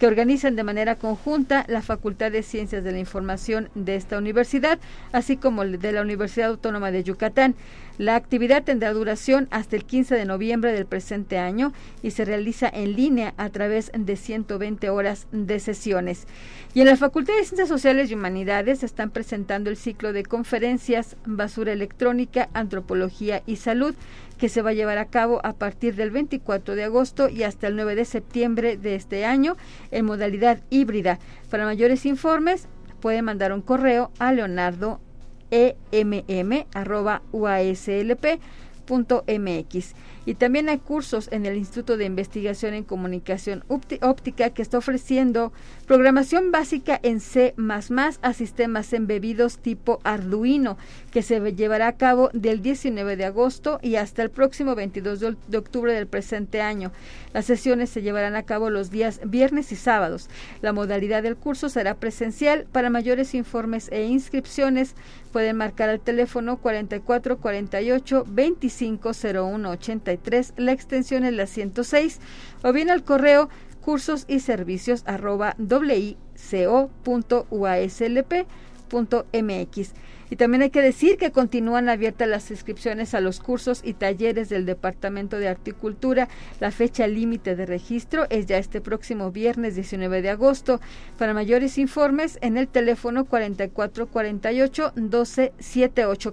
que 0.00 0.06
organizan 0.06 0.56
de 0.56 0.64
manera 0.64 0.96
conjunta 0.96 1.66
la 1.68 1.82
Facultad 1.82 2.32
de 2.32 2.42
Ciencias 2.42 2.82
de 2.82 2.90
la 2.90 2.98
Información 2.98 3.68
de 3.74 3.96
esta 3.96 4.16
universidad, 4.16 4.78
así 5.12 5.36
como 5.36 5.62
de 5.62 5.92
la 5.92 6.00
Universidad 6.00 6.48
Autónoma 6.48 6.90
de 6.90 7.04
Yucatán. 7.04 7.54
La 7.98 8.16
actividad 8.16 8.64
tendrá 8.64 8.94
duración 8.94 9.46
hasta 9.50 9.76
el 9.76 9.84
15 9.84 10.14
de 10.14 10.24
noviembre 10.24 10.72
del 10.72 10.86
presente 10.86 11.36
año 11.36 11.74
y 12.02 12.12
se 12.12 12.24
realiza 12.24 12.66
en 12.72 12.96
línea 12.96 13.34
a 13.36 13.50
través 13.50 13.92
de 13.94 14.16
120 14.16 14.88
horas 14.88 15.26
de 15.32 15.60
sesiones. 15.60 16.26
Y 16.72 16.80
en 16.80 16.86
la 16.86 16.96
Facultad 16.96 17.34
de 17.34 17.44
Ciencias 17.44 17.68
Sociales 17.68 18.10
y 18.10 18.14
Humanidades 18.14 18.82
están 18.82 19.10
presentando 19.10 19.68
el 19.68 19.76
ciclo 19.76 20.14
de 20.14 20.22
conferencias 20.22 21.16
Basura 21.26 21.72
Electrónica, 21.72 22.48
Antropología 22.54 23.42
y 23.44 23.56
Salud 23.56 23.94
que 24.40 24.48
se 24.48 24.62
va 24.62 24.70
a 24.70 24.72
llevar 24.72 24.96
a 24.96 25.04
cabo 25.04 25.40
a 25.44 25.52
partir 25.52 25.94
del 25.94 26.10
24 26.10 26.74
de 26.74 26.84
agosto 26.84 27.28
y 27.28 27.42
hasta 27.42 27.66
el 27.66 27.76
9 27.76 27.94
de 27.94 28.06
septiembre 28.06 28.78
de 28.78 28.94
este 28.94 29.26
año 29.26 29.58
en 29.90 30.06
modalidad 30.06 30.62
híbrida. 30.70 31.18
Para 31.50 31.66
mayores 31.66 32.06
informes 32.06 32.66
puede 33.00 33.20
mandar 33.20 33.52
un 33.52 33.60
correo 33.60 34.10
a 34.18 34.32
leonardo 34.32 34.98
y 40.30 40.34
también 40.36 40.68
hay 40.68 40.78
cursos 40.78 41.28
en 41.32 41.44
el 41.44 41.56
Instituto 41.56 41.96
de 41.96 42.04
Investigación 42.04 42.72
en 42.72 42.84
Comunicación 42.84 43.64
Óptica 43.66 44.50
que 44.50 44.62
está 44.62 44.78
ofreciendo 44.78 45.52
programación 45.88 46.52
básica 46.52 47.00
en 47.02 47.18
C 47.18 47.52
a 48.22 48.32
sistemas 48.32 48.92
embebidos 48.92 49.58
tipo 49.58 49.98
Arduino, 50.04 50.78
que 51.10 51.22
se 51.22 51.40
llevará 51.56 51.88
a 51.88 51.96
cabo 51.96 52.30
del 52.32 52.62
19 52.62 53.16
de 53.16 53.24
agosto 53.24 53.80
y 53.82 53.96
hasta 53.96 54.22
el 54.22 54.30
próximo 54.30 54.76
22 54.76 55.18
de 55.18 55.58
octubre 55.58 55.92
del 55.92 56.06
presente 56.06 56.62
año. 56.62 56.92
Las 57.34 57.46
sesiones 57.46 57.90
se 57.90 58.02
llevarán 58.02 58.36
a 58.36 58.44
cabo 58.44 58.70
los 58.70 58.92
días 58.92 59.20
viernes 59.24 59.72
y 59.72 59.76
sábados. 59.76 60.30
La 60.62 60.72
modalidad 60.72 61.24
del 61.24 61.36
curso 61.36 61.68
será 61.68 61.94
presencial. 61.94 62.68
Para 62.70 62.88
mayores 62.88 63.34
informes 63.34 63.88
e 63.90 64.04
inscripciones 64.04 64.94
pueden 65.32 65.56
marcar 65.56 65.88
al 65.88 66.00
teléfono 66.00 66.58
4448 66.58 68.26
2501 68.28 69.76
la 70.56 70.72
extensión 70.72 71.24
es 71.24 71.32
la 71.32 71.46
106, 71.46 72.20
o 72.62 72.72
bien 72.72 72.90
al 72.90 73.04
correo 73.04 73.48
cursos 73.80 74.24
y 74.28 74.40
servicios 74.40 75.02
arroba 75.06 75.56
wico.uaslp.mx. 75.58 76.20
Y 80.30 80.36
también 80.36 80.62
hay 80.62 80.70
que 80.70 80.80
decir 80.80 81.18
que 81.18 81.32
continúan 81.32 81.88
abiertas 81.88 82.28
las 82.28 82.50
inscripciones 82.52 83.14
a 83.14 83.20
los 83.20 83.40
cursos 83.40 83.80
y 83.82 83.94
talleres 83.94 84.48
del 84.48 84.64
Departamento 84.64 85.38
de 85.38 85.48
Articultura. 85.48 86.28
La 86.60 86.70
fecha 86.70 87.08
límite 87.08 87.56
de 87.56 87.66
registro 87.66 88.26
es 88.30 88.46
ya 88.46 88.56
este 88.56 88.80
próximo 88.80 89.32
viernes 89.32 89.74
19 89.74 90.22
de 90.22 90.30
agosto. 90.30 90.80
Para 91.18 91.34
mayores 91.34 91.78
informes, 91.78 92.38
en 92.42 92.56
el 92.56 92.68
teléfono 92.68 93.24
4448 93.24 94.92
12 94.94 95.52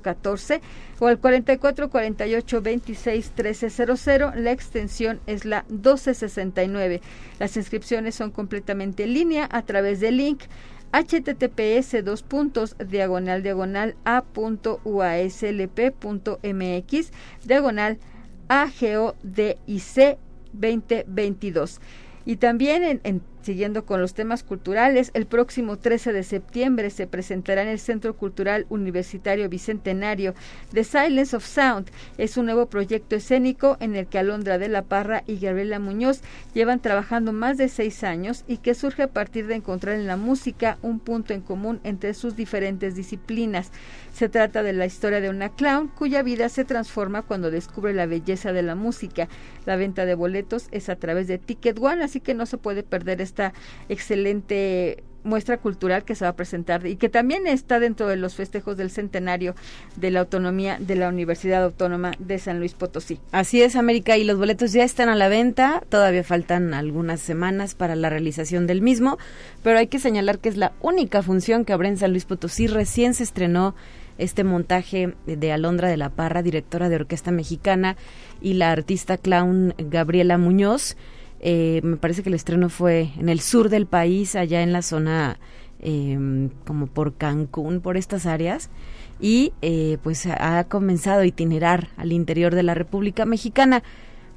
14 0.02 0.62
o 1.00 1.08
al 1.08 1.20
4448 1.20 2.62
26 2.62 3.34
1300. 3.36 4.36
La 4.36 4.52
extensión 4.52 5.20
es 5.26 5.44
la 5.44 5.66
1269. 5.70 7.02
Las 7.40 7.58
inscripciones 7.58 8.14
son 8.14 8.30
completamente 8.30 9.06
en 9.06 9.14
línea 9.14 9.50
a 9.52 9.64
través 9.64 10.00
del 10.00 10.18
link 10.18 10.44
https 10.92 12.04
dos 12.04 12.24
puntos 12.24 12.76
diagonal 12.78 13.44
diagonal 13.44 13.96
a 14.06 14.22
punto 14.22 14.80
uaslp.mx 14.84 15.92
diagonal 17.46 17.98
AGODIC 18.48 20.18
2022. 20.54 21.82
Y 22.26 22.38
también 22.38 23.00
en 23.04 23.22
Siguiendo 23.48 23.86
con 23.86 24.02
los 24.02 24.14
temas 24.14 24.44
culturales, 24.44 25.10
el 25.14 25.26
próximo 25.26 25.78
13 25.78 26.12
de 26.12 26.24
septiembre 26.24 26.90
se 26.90 27.08
presentará 27.08 27.62
en 27.62 27.70
el 27.70 27.80
Centro 27.80 28.14
Cultural 28.14 28.66
Universitario 28.68 29.48
Bicentenario 29.48 30.34
The 30.74 30.84
Silence 30.84 31.34
of 31.34 31.46
Sound. 31.46 31.90
Es 32.18 32.36
un 32.36 32.48
nuevo 32.48 32.66
proyecto 32.66 33.16
escénico 33.16 33.78
en 33.80 33.96
el 33.96 34.08
que 34.08 34.20
Alondra 34.20 34.58
de 34.58 34.68
la 34.68 34.82
Parra 34.82 35.24
y 35.28 35.40
Gabriela 35.40 35.80
Muñoz 35.80 36.24
llevan 36.54 36.82
trabajando 36.82 37.32
más 37.32 37.58
de 37.58 37.70
seis 37.70 38.04
años 38.04 38.44
y 38.50 38.58
que 38.58 38.74
surge 38.74 39.04
a 39.04 39.14
partir 39.14 39.48
de 39.48 39.56
encontrar 39.56 39.96
en 39.96 40.08
la 40.08 40.18
música 40.18 40.78
un 40.82 41.00
punto 41.00 41.34
en 41.34 41.40
común 41.40 41.80
entre 41.86 42.16
sus 42.16 42.36
diferentes 42.36 42.96
disciplinas. 42.96 43.72
Se 44.12 44.28
trata 44.28 44.62
de 44.62 44.74
la 44.74 44.88
historia 44.88 45.22
de 45.22 45.30
una 45.30 45.50
clown 45.50 45.88
cuya 45.88 46.22
vida 46.22 46.50
se 46.50 46.66
transforma 46.66 47.22
cuando 47.22 47.50
descubre 47.50 47.94
la 47.94 48.08
belleza 48.08 48.52
de 48.52 48.64
la 48.64 48.76
música. 48.76 49.30
La 49.66 49.78
venta 49.78 50.06
de 50.06 50.16
boletos 50.16 50.68
es 50.72 50.90
a 50.90 50.96
través 50.98 51.28
de 51.28 51.38
Ticket 51.38 51.78
One, 51.80 52.04
así 52.04 52.20
que 52.20 52.34
no 52.34 52.46
se 52.46 52.58
puede 52.58 52.84
perder 52.84 53.22
esta 53.38 53.54
excelente 53.90 55.04
muestra 55.24 55.58
cultural 55.58 56.06
que 56.06 56.16
se 56.16 56.24
va 56.24 56.30
a 56.30 56.36
presentar 56.36 56.88
y 56.88 56.96
que 56.96 57.10
también 57.10 57.48
está 57.48 57.80
dentro 57.80 58.08
de 58.08 58.16
los 58.16 58.36
festejos 58.36 58.78
del 58.78 58.90
centenario 58.90 59.56
de 59.98 60.10
la 60.10 60.22
autonomía 60.22 60.78
de 60.80 60.96
la 60.96 61.10
Universidad 61.10 61.64
Autónoma 61.64 62.14
de 62.18 62.40
San 62.40 62.60
Luis 62.60 62.74
Potosí. 62.74 63.20
Así 63.32 63.62
es, 63.62 63.76
América, 63.76 64.16
y 64.16 64.24
los 64.24 64.38
boletos 64.38 64.72
ya 64.72 64.84
están 64.84 65.10
a 65.10 65.16
la 65.16 65.28
venta, 65.28 65.84
todavía 65.90 66.24
faltan 66.24 66.74
algunas 66.74 67.20
semanas 67.20 67.76
para 67.76 67.96
la 67.96 68.10
realización 68.10 68.68
del 68.68 68.82
mismo, 68.82 69.18
pero 69.64 69.78
hay 69.78 69.88
que 69.88 70.00
señalar 70.00 70.40
que 70.40 70.50
es 70.50 70.56
la 70.58 70.72
única 70.82 71.22
función 71.22 71.66
que 71.66 71.74
habrá 71.74 71.90
en 71.90 71.98
San 71.98 72.12
Luis 72.12 72.26
Potosí, 72.26 72.68
recién 72.68 73.14
se 73.14 73.24
estrenó 73.24 73.76
este 74.18 74.44
montaje 74.44 75.14
de 75.28 75.52
Alondra 75.52 75.90
de 75.90 75.98
la 75.98 76.10
Parra, 76.10 76.42
directora 76.42 76.90
de 76.90 76.96
orquesta 76.96 77.32
mexicana, 77.32 77.98
y 78.42 78.54
la 78.54 78.72
artista 78.72 79.18
clown 79.18 79.76
Gabriela 79.78 80.38
Muñoz. 80.38 80.96
Eh, 81.40 81.82
me 81.84 81.98
parece 81.98 82.24
que 82.24 82.30
el 82.30 82.36
estreno 82.36 82.70
fue 82.70 83.12
en 83.18 83.30
el 83.30 83.40
sur 83.40 83.70
del 83.70 83.86
país, 83.86 84.36
allá 84.36 84.62
en 84.62 84.74
la 84.74 84.82
zona 84.82 85.40
em, 85.80 86.50
como 86.66 86.88
por 86.88 87.16
Cancún, 87.16 87.82
por 87.82 87.98
estas 87.98 88.26
áreas, 88.26 88.70
y 89.20 89.54
eh, 89.62 89.98
pues 90.04 90.26
ha 90.26 90.64
comenzado 90.66 91.22
a 91.22 91.26
itinerar 91.26 91.90
al 91.98 92.12
interior 92.12 92.56
de 92.56 92.64
la 92.64 92.74
República 92.74 93.26
Mexicana. 93.26 93.84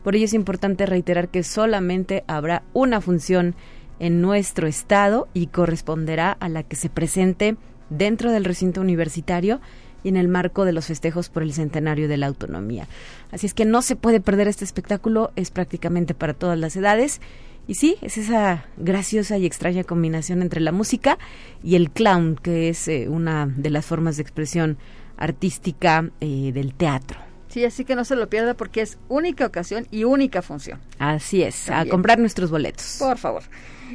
Por 0.02 0.16
ello 0.16 0.24
es 0.24 0.34
importante 0.34 0.86
reiterar 0.86 1.28
que 1.28 1.42
solamente 1.42 2.24
habrá 2.26 2.62
una 2.72 3.00
función 3.00 3.54
en 3.98 4.22
nuestro 4.22 4.66
estado 4.66 5.28
y 5.34 5.48
corresponderá 5.48 6.32
a 6.32 6.48
la 6.48 6.62
que 6.62 6.76
se 6.76 6.88
presente 6.88 7.56
dentro 7.90 8.32
del 8.32 8.44
recinto 8.44 8.80
universitario 8.80 9.60
y 10.02 10.08
en 10.08 10.16
el 10.16 10.28
marco 10.28 10.64
de 10.64 10.72
los 10.72 10.86
festejos 10.86 11.28
por 11.28 11.42
el 11.42 11.52
centenario 11.52 12.08
de 12.08 12.16
la 12.16 12.26
autonomía. 12.26 12.86
Así 13.32 13.46
es 13.46 13.54
que 13.54 13.64
no 13.64 13.82
se 13.82 13.96
puede 13.96 14.20
perder 14.20 14.48
este 14.48 14.64
espectáculo, 14.64 15.32
es 15.36 15.50
prácticamente 15.50 16.14
para 16.14 16.34
todas 16.34 16.58
las 16.58 16.76
edades. 16.76 17.20
Y 17.66 17.74
sí, 17.74 17.96
es 18.02 18.18
esa 18.18 18.64
graciosa 18.78 19.38
y 19.38 19.46
extraña 19.46 19.84
combinación 19.84 20.42
entre 20.42 20.60
la 20.60 20.72
música 20.72 21.18
y 21.62 21.76
el 21.76 21.90
clown, 21.90 22.36
que 22.42 22.68
es 22.68 22.88
eh, 22.88 23.08
una 23.08 23.46
de 23.46 23.70
las 23.70 23.86
formas 23.86 24.16
de 24.16 24.22
expresión 24.22 24.78
artística 25.16 26.10
eh, 26.20 26.50
del 26.52 26.74
teatro. 26.74 27.20
Sí, 27.48 27.64
así 27.64 27.84
que 27.84 27.94
no 27.94 28.04
se 28.04 28.16
lo 28.16 28.28
pierda 28.28 28.54
porque 28.54 28.80
es 28.80 28.98
única 29.08 29.44
ocasión 29.44 29.86
y 29.90 30.04
única 30.04 30.40
función. 30.40 30.80
Así 30.98 31.42
es, 31.42 31.68
a 31.68 31.84
comprar 31.84 32.18
nuestros 32.18 32.50
boletos. 32.50 32.96
Por 32.98 33.18
favor 33.18 33.42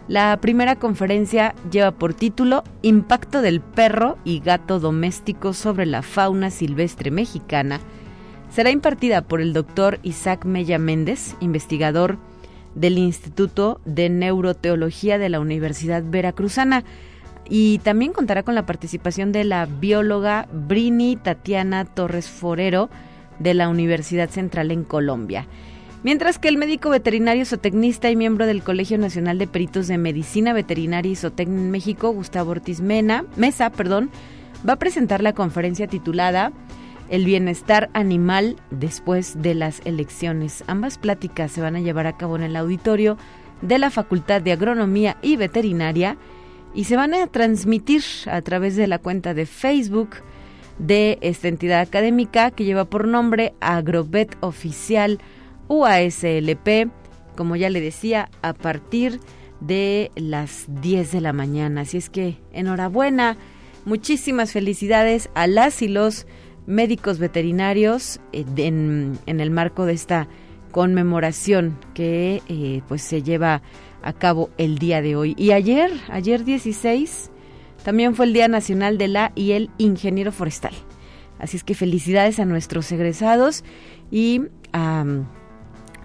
La 0.08 0.36
primera 0.42 0.76
conferencia 0.76 1.54
lleva 1.72 1.92
por 1.92 2.14
título 2.14 2.64
Impacto 2.82 3.42
del 3.42 3.62
perro 3.62 4.18
y 4.24 4.40
gato 4.40 4.80
doméstico 4.80 5.54
sobre 5.54 5.86
la 5.86 6.02
fauna 6.02 6.50
silvestre 6.50 7.12
mexicana 7.12 7.80
será 8.54 8.70
impartida 8.70 9.22
por 9.24 9.42
el 9.42 9.52
doctor 9.52 10.00
Isaac 10.04 10.46
Mella 10.46 10.78
Méndez, 10.78 11.36
investigador 11.40 12.18
del 12.76 12.98
Instituto 12.98 13.82
de 13.86 14.10
Neuroteología 14.10 15.18
de 15.18 15.30
la 15.30 15.40
Universidad 15.40 16.04
Veracruzana. 16.06 16.84
Y 17.50 17.80
también 17.80 18.14
contará 18.14 18.44
con 18.44 18.56
la 18.56 18.66
participación 18.66 19.32
de 19.32 19.44
la 19.44 19.66
bióloga 19.66 20.48
Brini 20.52 21.16
Tatiana 21.16 21.86
Torres 21.86 22.30
Forero 22.30 22.90
de 23.40 23.54
la 23.54 23.70
Universidad 23.70 24.30
Central 24.30 24.72
en 24.72 24.84
Colombia. 24.84 25.48
Mientras 26.04 26.38
que 26.38 26.48
el 26.48 26.58
médico 26.58 26.90
veterinario 26.90 27.46
zootecnista 27.46 28.12
y 28.12 28.16
miembro 28.16 28.46
del 28.46 28.62
Colegio 28.62 28.98
Nacional 28.98 29.40
de 29.40 29.48
Peritos 29.48 29.88
de 29.88 29.98
Medicina 29.98 30.54
Veterinaria 30.54 31.12
y 31.12 31.16
Zootecnia 31.16 31.60
en 31.60 31.72
México, 31.72 32.12
Gustavo 32.12 32.52
Ortiz 32.52 32.82
Mena, 32.82 33.26
Mesa, 33.36 33.72
perdón, 33.72 34.10
va 34.68 34.74
a 34.74 34.80
presentar 34.80 35.24
la 35.24 35.34
conferencia 35.34 35.88
titulada 35.88 36.52
el 37.10 37.26
bienestar 37.26 37.90
animal 37.94 38.56
después 38.72 39.42
de 39.42 39.56
las 39.56 39.82
elecciones. 39.86 40.64
Ambas 40.68 40.98
pláticas 40.98 41.52
se 41.52 41.62
van 41.62 41.76
a 41.76 41.82
llevar 41.82 42.08
a 42.08 42.18
cabo 42.18 42.36
en 42.36 42.44
el 42.44 42.56
auditorio 42.56 43.18
de 43.62 43.80
la 43.80 43.90
Facultad 43.90 44.42
de 44.42 44.52
Agronomía 44.52 45.18
y 45.22 45.36
Veterinaria 45.36 46.18
y 46.74 46.86
se 46.86 46.96
van 46.96 47.14
a 47.14 47.28
transmitir 47.28 48.04
a 48.26 48.42
través 48.42 48.76
de 48.76 48.88
la 48.88 49.00
cuenta 49.00 49.34
de 49.34 49.46
Facebook 49.46 50.18
de 50.80 51.20
esta 51.22 51.48
entidad 51.48 51.82
académica 51.82 52.52
que 52.52 52.66
lleva 52.66 52.86
por 52.86 53.08
nombre 53.08 53.54
Agrovet 53.60 54.36
Oficial 54.42 55.20
UASLP, 55.68 56.90
como 57.36 57.56
ya 57.56 57.70
le 57.70 57.80
decía, 57.80 58.30
a 58.42 58.54
partir 58.54 59.20
de 59.60 60.12
las 60.16 60.66
10 60.68 61.12
de 61.12 61.22
la 61.22 61.34
mañana. 61.34 61.82
Así 61.82 61.98
es 61.98 62.10
que 62.10 62.40
enhorabuena, 62.52 63.38
muchísimas 63.86 64.52
felicidades 64.52 65.30
a 65.36 65.48
las 65.48 65.82
y 65.82 65.88
los 65.88 66.26
médicos 66.66 67.20
veterinarios 67.20 68.20
eh, 68.32 68.46
en, 68.58 69.20
el 69.26 69.52
marco 69.52 69.86
de 69.86 69.94
esta 69.94 70.28
conmemoración 70.72 71.78
que 71.94 72.42
eh, 72.48 72.82
pues 72.88 73.02
se 73.02 73.22
lleva 73.22 73.62
a 74.02 74.14
cabo 74.14 74.50
el 74.58 74.78
día 74.78 75.02
de 75.02 75.16
hoy. 75.16 75.36
Y 75.38 75.52
ayer, 75.52 75.92
ayer 76.10 76.44
16, 76.44 77.32
también 77.84 78.16
fue 78.16 78.26
el 78.26 78.34
Día 78.34 78.48
Nacional 78.48 78.98
de 78.98 79.08
la 79.08 79.32
y 79.36 79.52
el 79.52 79.70
Ingeniero 79.78 80.32
Forestal. 80.32 80.74
Así 81.40 81.58
es 81.58 81.64
que 81.64 81.76
felicidades 81.76 82.40
a 82.40 82.46
nuestros 82.46 82.92
egresados 82.92 83.64
y 84.12 84.44
a 84.72 85.06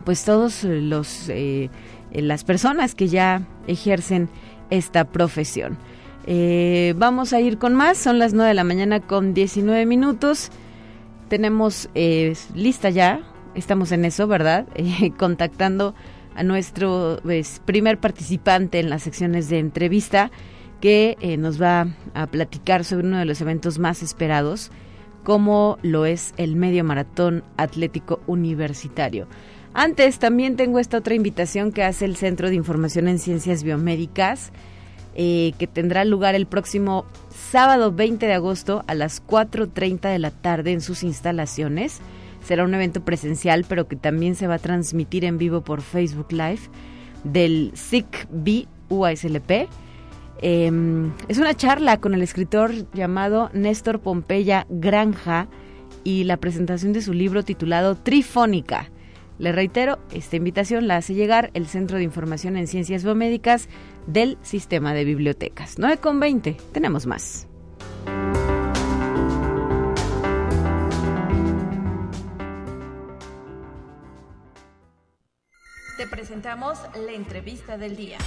pues 0.04 0.24
todos 0.24 0.64
los 0.64 1.28
eh, 1.28 1.70
las 2.12 2.44
personas 2.44 2.94
que 2.94 3.08
ya 3.08 3.42
ejercen 3.66 4.28
esta 4.70 5.04
profesión. 5.04 5.76
Eh, 6.30 6.92
vamos 6.98 7.32
a 7.32 7.40
ir 7.40 7.56
con 7.56 7.74
más, 7.74 7.96
son 7.96 8.18
las 8.18 8.34
9 8.34 8.48
de 8.48 8.54
la 8.54 8.62
mañana 8.62 9.00
con 9.00 9.32
19 9.32 9.86
minutos. 9.86 10.50
Tenemos 11.30 11.88
eh, 11.94 12.34
lista 12.54 12.90
ya, 12.90 13.22
estamos 13.54 13.92
en 13.92 14.04
eso, 14.04 14.26
¿verdad? 14.26 14.66
Eh, 14.76 15.10
contactando 15.16 15.94
a 16.34 16.42
nuestro 16.42 17.18
pues, 17.22 17.62
primer 17.64 17.98
participante 17.98 18.78
en 18.78 18.90
las 18.90 19.04
secciones 19.04 19.48
de 19.48 19.58
entrevista 19.58 20.30
que 20.82 21.16
nos 21.38 21.60
va 21.60 21.88
a 22.12 22.26
platicar 22.26 22.84
sobre 22.84 23.06
uno 23.06 23.18
de 23.18 23.24
los 23.24 23.40
eventos 23.40 23.78
más 23.78 24.02
esperados, 24.02 24.70
como 25.24 25.78
lo 25.80 26.04
es 26.04 26.34
el 26.36 26.56
Medio 26.56 26.84
Maratón 26.84 27.42
Atlético 27.56 28.20
Universitario. 28.26 29.28
Antes 29.72 30.18
también 30.18 30.56
tengo 30.56 30.78
esta 30.78 30.98
otra 30.98 31.14
invitación 31.14 31.72
que 31.72 31.84
hace 31.84 32.04
el 32.04 32.16
Centro 32.16 32.50
de 32.50 32.54
Información 32.54 33.08
en 33.08 33.18
Ciencias 33.18 33.64
Biomédicas 33.64 34.52
eh, 35.20 35.52
que 35.58 35.66
tendrá 35.66 36.04
lugar 36.04 36.36
el 36.36 36.46
próximo 36.46 37.04
sábado 37.30 37.90
20 37.90 38.24
de 38.24 38.34
agosto 38.34 38.84
a 38.86 38.94
las 38.94 39.20
4.30 39.26 40.12
de 40.12 40.20
la 40.20 40.30
tarde 40.30 40.70
en 40.70 40.80
sus 40.80 41.02
instalaciones. 41.02 41.98
Será 42.44 42.62
un 42.62 42.72
evento 42.72 43.04
presencial, 43.04 43.66
pero 43.68 43.88
que 43.88 43.96
también 43.96 44.36
se 44.36 44.46
va 44.46 44.54
a 44.54 44.58
transmitir 44.60 45.24
en 45.24 45.36
vivo 45.36 45.62
por 45.62 45.82
Facebook 45.82 46.30
Live 46.30 46.60
del 47.24 47.72
SICB 47.74 48.68
UASLP. 48.90 49.68
Em, 50.40 51.10
es 51.26 51.38
una 51.38 51.52
charla 51.52 51.96
con 51.96 52.14
el 52.14 52.22
escritor 52.22 52.72
llamado 52.92 53.50
Néstor 53.52 53.98
Pompeya 53.98 54.68
Granja 54.70 55.48
y 56.04 56.22
la 56.22 56.36
presentación 56.36 56.92
de 56.92 57.02
su 57.02 57.12
libro 57.12 57.42
titulado 57.42 57.96
Trifónica 57.96 58.88
le 59.38 59.52
reitero, 59.52 59.98
esta 60.12 60.34
invitación 60.34 60.88
la 60.88 60.96
hace 60.96 61.14
llegar 61.14 61.50
el 61.54 61.66
Centro 61.66 61.96
de 61.96 62.02
Información 62.02 62.56
en 62.56 62.66
Ciencias 62.66 63.04
Biomédicas 63.04 63.68
del 64.08 64.38
Sistema 64.42 64.94
de 64.94 65.04
Bibliotecas. 65.04 65.76
9 65.78 65.98
con 65.98 66.18
20, 66.18 66.56
tenemos 66.72 67.06
más. 67.06 67.46
Te 75.96 76.06
presentamos 76.06 76.78
la 77.06 77.12
entrevista 77.12 77.76
del 77.76 77.96
día. 77.96 78.18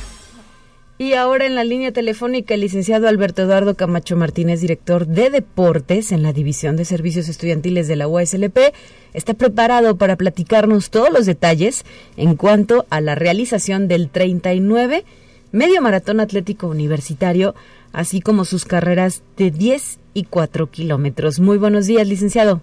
Y 0.97 1.13
ahora 1.13 1.47
en 1.47 1.55
la 1.55 1.63
línea 1.63 1.91
telefónica 1.91 2.53
el 2.53 2.61
licenciado 2.61 3.07
Alberto 3.07 3.41
Eduardo 3.41 3.75
Camacho 3.75 4.15
Martínez, 4.15 4.61
director 4.61 5.07
de 5.07 5.31
deportes 5.31 6.11
en 6.11 6.21
la 6.21 6.31
División 6.31 6.75
de 6.75 6.85
Servicios 6.85 7.27
Estudiantiles 7.27 7.87
de 7.87 7.95
la 7.95 8.07
USLP, 8.07 8.71
está 9.13 9.33
preparado 9.33 9.97
para 9.97 10.15
platicarnos 10.15 10.91
todos 10.91 11.11
los 11.11 11.25
detalles 11.25 11.85
en 12.17 12.35
cuanto 12.35 12.85
a 12.91 13.01
la 13.01 13.15
realización 13.15 13.87
del 13.87 14.11
39 14.11 15.03
Medio 15.51 15.81
Maratón 15.81 16.21
Atlético 16.21 16.67
Universitario, 16.67 17.55
así 17.91 18.21
como 18.21 18.45
sus 18.45 18.63
carreras 18.63 19.21
de 19.35 19.51
10 19.51 19.99
y 20.13 20.23
4 20.23 20.67
kilómetros. 20.67 21.41
Muy 21.41 21.57
buenos 21.57 21.87
días, 21.87 22.07
licenciado. 22.07 22.61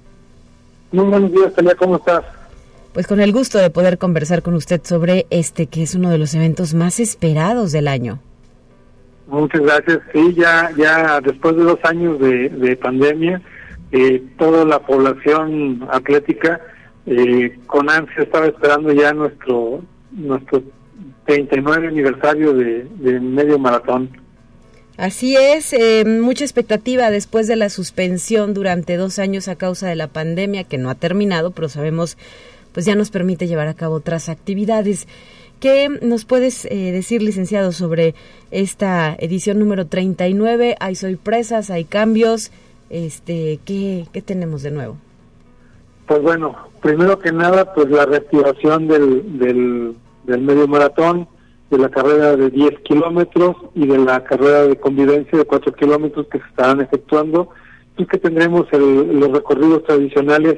Muy 0.90 1.04
buenos 1.04 1.30
días, 1.30 1.52
Talia, 1.52 1.74
¿cómo 1.74 1.96
estás? 1.96 2.24
Pues 2.94 3.06
con 3.06 3.20
el 3.20 3.32
gusto 3.32 3.58
de 3.58 3.68
poder 3.68 3.98
conversar 3.98 4.40
con 4.42 4.54
usted 4.54 4.80
sobre 4.84 5.26
este 5.28 5.66
que 5.66 5.82
es 5.82 5.94
uno 5.94 6.08
de 6.08 6.16
los 6.16 6.34
eventos 6.34 6.72
más 6.72 6.98
esperados 6.98 7.72
del 7.72 7.88
año. 7.88 8.20
Muchas 9.26 9.60
gracias. 9.60 10.00
Sí, 10.14 10.34
ya, 10.34 10.70
ya 10.78 11.20
después 11.20 11.56
de 11.56 11.64
dos 11.64 11.78
años 11.84 12.18
de, 12.18 12.78
pandemia, 12.80 13.42
eh, 13.92 14.24
toda 14.38 14.64
la 14.64 14.78
población 14.78 15.86
atlética 15.92 16.58
eh, 17.04 17.58
con 17.66 17.90
ansia 17.90 18.22
estaba 18.22 18.46
esperando 18.46 18.92
ya 18.92 19.12
nuestro 19.12 19.82
nuestro 20.12 20.62
39 21.28 21.88
aniversario 21.88 22.54
de, 22.54 23.20
medio 23.20 23.58
maratón. 23.58 24.08
Así 24.96 25.36
es, 25.36 25.74
eh, 25.74 26.04
mucha 26.06 26.42
expectativa 26.42 27.10
después 27.10 27.46
de 27.46 27.54
la 27.54 27.68
suspensión 27.68 28.54
durante 28.54 28.96
dos 28.96 29.18
años 29.18 29.46
a 29.46 29.56
causa 29.56 29.86
de 29.88 29.94
la 29.94 30.08
pandemia 30.08 30.64
que 30.64 30.78
no 30.78 30.88
ha 30.88 30.94
terminado, 30.94 31.50
pero 31.50 31.68
sabemos 31.68 32.16
pues 32.72 32.86
ya 32.86 32.94
nos 32.94 33.10
permite 33.10 33.46
llevar 33.46 33.68
a 33.68 33.74
cabo 33.74 33.96
otras 33.96 34.30
actividades. 34.30 35.06
¿Qué 35.60 35.88
nos 36.00 36.24
puedes 36.24 36.64
eh, 36.64 36.92
decir, 36.92 37.22
licenciado, 37.22 37.72
sobre 37.72 38.14
esta 38.50 39.14
edición 39.18 39.58
número 39.58 39.86
39? 39.86 40.76
¿Hay 40.80 40.94
sorpresas, 40.94 41.70
hay 41.70 41.84
cambios? 41.84 42.52
Este, 42.88 43.60
¿qué, 43.66 44.06
¿Qué 44.12 44.22
tenemos 44.22 44.62
de 44.62 44.70
nuevo? 44.70 44.96
Pues 46.06 46.22
bueno, 46.22 46.56
primero 46.80 47.18
que 47.18 47.32
nada, 47.32 47.74
pues 47.74 47.90
la 47.90 48.06
reactivación 48.06 48.88
del, 48.88 49.38
del, 49.38 49.94
del 50.28 50.42
medio 50.42 50.68
maratón, 50.68 51.26
de 51.70 51.78
la 51.78 51.88
carrera 51.88 52.36
de 52.36 52.50
10 52.50 52.80
kilómetros 52.80 53.56
y 53.74 53.86
de 53.86 53.98
la 53.98 54.22
carrera 54.24 54.62
de 54.62 54.76
convivencia 54.76 55.36
de 55.36 55.44
4 55.44 55.72
kilómetros 55.72 56.26
que 56.28 56.38
se 56.38 56.46
estarán 56.46 56.80
efectuando, 56.80 57.50
y 57.98 58.06
que 58.06 58.18
tendremos 58.18 58.66
los 58.72 59.32
recorridos 59.32 59.82
tradicionales 59.84 60.56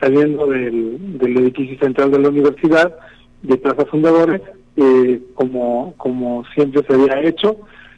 saliendo 0.00 0.46
del, 0.46 1.18
del 1.18 1.36
edificio 1.36 1.78
central 1.78 2.10
de 2.10 2.18
la 2.18 2.30
universidad 2.30 2.96
de 3.42 3.56
Plaza 3.58 3.84
Fundadores, 3.86 4.40
eh, 4.76 5.20
como, 5.34 5.94
como 5.96 6.44
siempre 6.54 6.82
se 6.88 6.94
había 6.94 7.20
hecho. 7.22 7.56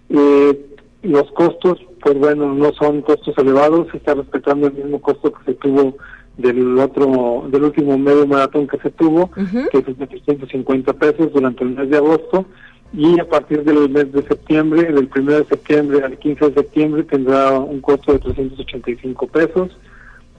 Eh, 0.09 0.67
los 1.03 1.31
costos, 1.33 1.79
pues 2.03 2.19
bueno, 2.19 2.53
no 2.55 2.73
son 2.73 3.03
costos 3.03 3.37
elevados, 3.39 3.89
se 3.91 3.99
está 3.99 4.15
respetando 4.15 4.67
el 4.67 4.75
mismo 4.75 5.01
costo 5.01 5.33
que 5.33 5.45
se 5.45 5.55
tuvo 5.55 5.97
del 6.41 6.79
otro, 6.79 7.47
del 7.51 7.65
último 7.65 7.99
medio 7.99 8.27
maratón 8.27 8.67
que 8.67 8.79
se 8.79 8.91
tuvo, 8.91 9.31
que 9.31 9.79
es 9.79 9.99
de 9.99 10.07
350 10.07 10.93
pesos 10.95 11.33
durante 11.33 11.65
el 11.65 11.71
mes 11.71 11.91
de 11.91 11.97
agosto, 11.97 12.47
y 12.93 13.21
a 13.21 13.29
partir 13.29 13.63
del 13.63 13.89
mes 13.89 14.13
de 14.13 14.23
septiembre, 14.23 14.93
del 14.93 15.09
1 15.15 15.33
de 15.33 15.45
septiembre 15.45 16.05
al 16.05 16.19
15 16.19 16.51
de 16.51 16.55
septiembre, 16.55 17.03
tendrá 17.05 17.59
un 17.59 17.81
costo 17.81 18.13
de 18.13 18.19
385 18.19 19.27
pesos. 19.29 19.79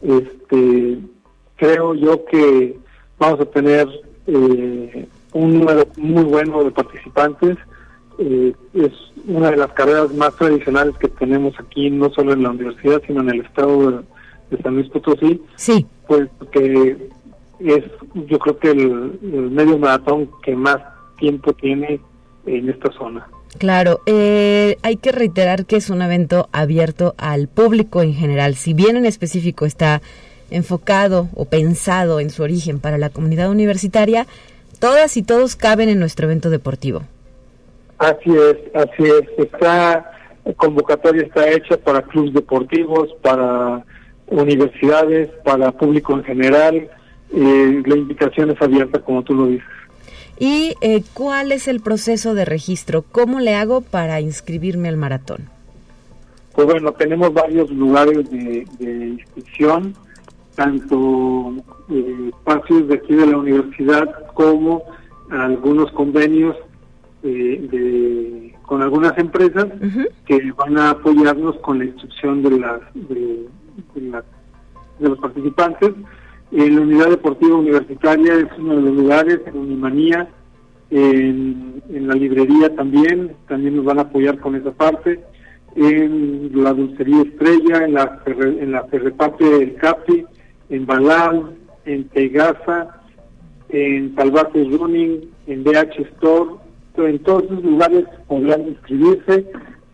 Este, 0.02 0.98
creo 1.56 1.96
yo 1.96 2.26
que 2.26 2.78
vamos 3.18 3.40
a 3.40 3.46
tener 3.46 3.88
eh, 4.28 5.08
un 5.34 5.60
número 5.60 5.88
muy 5.96 6.24
bueno 6.24 6.64
de 6.64 6.72
participantes. 6.72 7.58
Eh, 8.20 8.54
es 8.74 8.92
una 9.28 9.52
de 9.52 9.58
las 9.58 9.72
carreras 9.72 10.14
más 10.14 10.36
tradicionales 10.36 10.98
que 10.98 11.08
tenemos 11.08 11.54
aquí, 11.58 11.90
no 11.90 12.10
solo 12.10 12.34
en 12.34 12.44
la 12.44 12.50
universidad, 12.50 13.02
sino 13.08 13.22
en 13.22 13.30
el 13.30 13.42
estado 13.42 13.92
de, 13.92 14.00
San 14.62 14.76
Luis 14.76 14.90
Potosí. 14.90 15.42
Sí. 15.56 15.86
Pues 16.08 16.30
que 16.52 16.98
es, 17.60 17.84
yo 18.28 18.40
creo 18.40 18.58
que 18.58 18.72
el, 18.72 19.20
medio 19.52 19.78
maratón 19.78 20.30
que 20.44 20.56
más 20.56 20.78
tiempo 21.18 21.54
tiene 21.54 22.00
en 22.46 22.70
esta 22.70 22.92
zona. 22.94 23.28
Claro, 23.58 24.00
eh, 24.06 24.78
hay 24.82 24.96
que 24.98 25.12
reiterar 25.12 25.66
que 25.66 25.76
es 25.76 25.90
un 25.90 26.02
evento 26.02 26.48
abierto 26.52 27.16
al 27.18 27.48
público 27.48 28.02
en 28.02 28.14
general. 28.14 28.56
Si 28.56 28.74
bien 28.74 28.96
en 28.98 29.06
específico 29.06 29.66
está 29.66 30.02
enfocado 30.50 31.30
o 31.34 31.46
pensado 31.46 32.20
en 32.20 32.30
su 32.30 32.44
origen 32.44 32.80
para 32.80 32.98
la 32.98 33.10
comunidad 33.10 33.50
universitaria, 33.50 34.26
todas 34.80 35.18
y 35.18 35.24
todos 35.24 35.56
caben 35.56 35.90
en 35.90 36.00
nuestro 36.00 36.26
evento 36.26 36.50
deportivo. 36.50 37.04
Así 37.98 38.32
es, 38.32 38.58
así 38.74 39.04
es. 39.04 39.24
Esta 39.38 40.12
convocatoria 40.58 41.24
está 41.24 41.48
hecha 41.50 41.78
para 41.78 42.02
clubes 42.02 42.34
deportivos, 42.34 43.10
para 43.22 43.86
universidades, 44.32 45.30
para 45.44 45.72
público 45.72 46.14
en 46.14 46.24
general. 46.24 46.90
Eh, 47.34 47.84
la 47.86 47.96
invitación 47.96 48.52
es 48.52 48.62
abierta, 48.62 49.00
como 49.00 49.24
tú 49.24 49.34
lo 49.36 49.48
dices. 49.48 49.68
¿Y 50.40 50.74
eh, 50.82 51.04
cuál 51.14 51.52
es 51.52 51.68
el 51.68 51.82
proceso 51.82 52.34
de 52.34 52.46
registro? 52.46 53.04
¿Cómo 53.04 53.40
le 53.40 53.56
hago 53.56 53.82
para 53.82 54.20
inscribirme 54.22 54.90
al 54.90 54.98
maratón? 54.98 55.50
Pues 56.54 56.68
bueno, 56.68 56.92
tenemos 56.94 57.32
varios 57.34 57.70
lugares 57.70 58.30
de, 58.32 58.66
de 58.80 59.08
inscripción 59.08 59.96
tanto 60.56 61.54
eh, 61.90 62.30
espacios 62.30 62.88
de 62.88 62.96
aquí 62.96 63.14
de 63.14 63.28
la 63.28 63.38
universidad 63.38 64.34
como 64.34 64.84
algunos 65.30 65.92
convenios 65.92 66.56
eh, 67.24 67.68
de, 67.72 68.56
con 68.64 68.82
algunas 68.82 69.18
empresas 69.18 69.68
que 70.26 70.52
van 70.54 70.78
a 70.78 70.92
apoyarnos 70.92 71.56
con 71.58 71.80
la 71.80 71.86
instrucción 71.86 72.44
de, 72.44 72.60
las, 72.60 72.82
de, 72.94 73.48
los 75.00 75.20
participantes. 75.20 75.92
En 76.52 76.76
la 76.76 76.82
unidad 76.82 77.10
deportiva 77.10 77.56
universitaria 77.56 78.36
es 78.36 78.48
uno 78.58 78.76
de 78.76 78.82
los 78.82 78.96
lugares, 78.96 79.40
en 79.46 79.58
Unimanía, 79.58 80.28
en, 80.90 81.82
en 81.90 82.08
la 82.08 82.16
librería 82.16 82.76
también, 82.76 83.34
también 83.48 83.78
nos 83.78 83.86
van 83.86 84.00
a 84.00 84.04
apoyar 84.04 84.38
con 84.40 84.56
esa 84.56 84.72
parte 84.72 85.22
en 85.76 86.52
la 86.54 86.74
dulcería 86.74 87.22
estrella, 87.22 87.86
en 87.86 87.94
la 87.94 88.22
en 88.26 88.72
la 88.72 88.84
ferrepate 88.86 89.46
del 89.46 89.76
CAPI, 89.76 90.26
en 90.70 90.86
Balam, 90.86 91.52
en 91.86 92.08
Tegasa, 92.10 93.02
en 93.70 94.14
Salvajes 94.16 94.70
Running, 94.78 95.30
en 95.48 95.64
DH 95.64 96.02
Store, 96.16 96.56
en 96.98 97.20
todos 97.20 97.44
esos 97.44 97.64
lugares 97.64 98.06
podrán 98.28 98.68
inscribirse, 98.68 99.46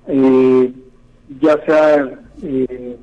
eh, 0.08 0.74
ya 1.42 1.64
sea 1.66 2.20
eh, 2.42 2.98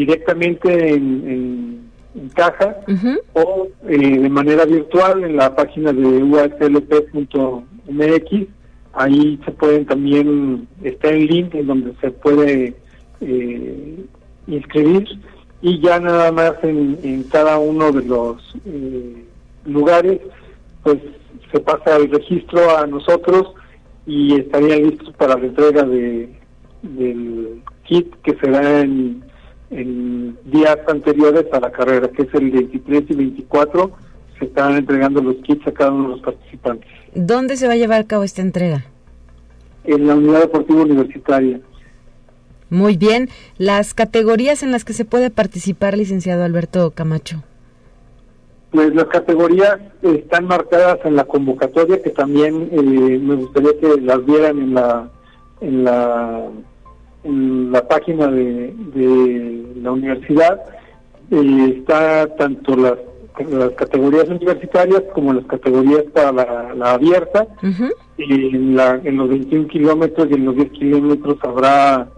directamente 0.00 0.94
en, 0.94 1.88
caja 2.34 2.76
o 3.34 3.68
eh, 3.88 4.18
de 4.18 4.28
manera 4.28 4.64
virtual 4.64 5.22
en 5.22 5.36
la 5.36 5.54
página 5.54 5.92
de 5.92 6.22
uslp.mx. 6.24 7.66
Ahí 8.92 9.38
se 9.44 9.50
pueden 9.52 9.86
también, 9.86 10.66
está 10.82 11.10
el 11.10 11.26
link 11.26 11.54
en 11.54 11.68
donde 11.68 11.94
se 12.00 12.10
puede 12.10 12.74
inscribir 14.48 15.06
y 15.62 15.80
ya 15.80 16.00
nada 16.00 16.32
más 16.32 16.54
en, 16.62 17.24
cada 17.30 17.58
uno 17.58 17.92
de 17.92 18.04
los 18.04 18.56
eh, 18.66 19.24
lugares 19.66 20.20
pues 20.82 20.98
se 21.52 21.60
pasa 21.60 21.96
el 21.96 22.10
registro 22.10 22.76
a 22.76 22.86
nosotros 22.86 23.52
y 24.06 24.36
estaría 24.36 24.76
listo 24.76 25.12
para 25.12 25.36
la 25.36 25.46
entrega 25.46 25.82
de 25.82 26.34
del 26.82 27.62
kit 27.84 28.14
que 28.22 28.34
será 28.36 28.80
en, 28.80 29.22
en 29.70 30.36
días 30.44 30.78
anteriores 30.88 31.46
a 31.52 31.60
la 31.60 31.70
carrera, 31.70 32.08
que 32.08 32.22
es 32.22 32.34
el 32.34 32.50
23 32.50 33.04
y 33.08 33.14
24, 33.14 33.90
se 34.38 34.44
estarán 34.46 34.76
entregando 34.76 35.22
los 35.22 35.36
kits 35.36 35.66
a 35.66 35.72
cada 35.72 35.92
uno 35.92 36.04
de 36.04 36.08
los 36.10 36.20
participantes. 36.20 36.90
¿Dónde 37.14 37.56
se 37.56 37.66
va 37.66 37.74
a 37.74 37.76
llevar 37.76 38.00
a 38.00 38.06
cabo 38.06 38.24
esta 38.24 38.42
entrega? 38.42 38.84
En 39.84 40.06
la 40.06 40.14
unidad 40.14 40.40
deportiva 40.40 40.82
universitaria. 40.82 41.60
Muy 42.68 42.96
bien. 42.96 43.28
Las 43.58 43.94
categorías 43.94 44.62
en 44.62 44.70
las 44.70 44.84
que 44.84 44.92
se 44.92 45.04
puede 45.04 45.30
participar, 45.30 45.96
licenciado 45.96 46.44
Alberto 46.44 46.90
Camacho. 46.92 47.42
Pues 48.70 48.94
las 48.94 49.06
categorías 49.06 49.78
están 50.02 50.46
marcadas 50.46 50.98
en 51.04 51.16
la 51.16 51.24
convocatoria, 51.24 52.00
que 52.00 52.10
también 52.10 52.68
eh, 52.70 53.18
me 53.18 53.34
gustaría 53.34 53.72
que 53.80 54.00
las 54.00 54.24
vieran 54.24 54.58
en 54.58 54.74
la 54.74 55.10
en 55.60 55.84
la 55.84 56.48
en 57.24 57.72
la 57.72 57.86
página 57.86 58.28
de, 58.28 58.74
la 59.76 59.92
universidad. 59.92 60.60
Eh, 61.30 61.76
está 61.78 62.26
tanto 62.36 62.76
las, 62.76 62.98
las 63.48 63.70
categorías 63.72 64.28
universitarias 64.28 65.02
como 65.14 65.32
las 65.32 65.44
categorías 65.46 66.04
para 66.12 66.32
la, 66.74 66.92
abierta. 66.92 67.46
y 68.16 68.54
en, 68.54 68.76
la, 68.76 69.00
en 69.04 69.16
los 69.16 69.28
21 69.28 69.68
kilómetros 69.68 70.28
y 70.30 70.34
en 70.34 70.44
los 70.44 70.56
10 70.56 70.70
kilómetros 70.72 71.38
habrá 71.42 72.08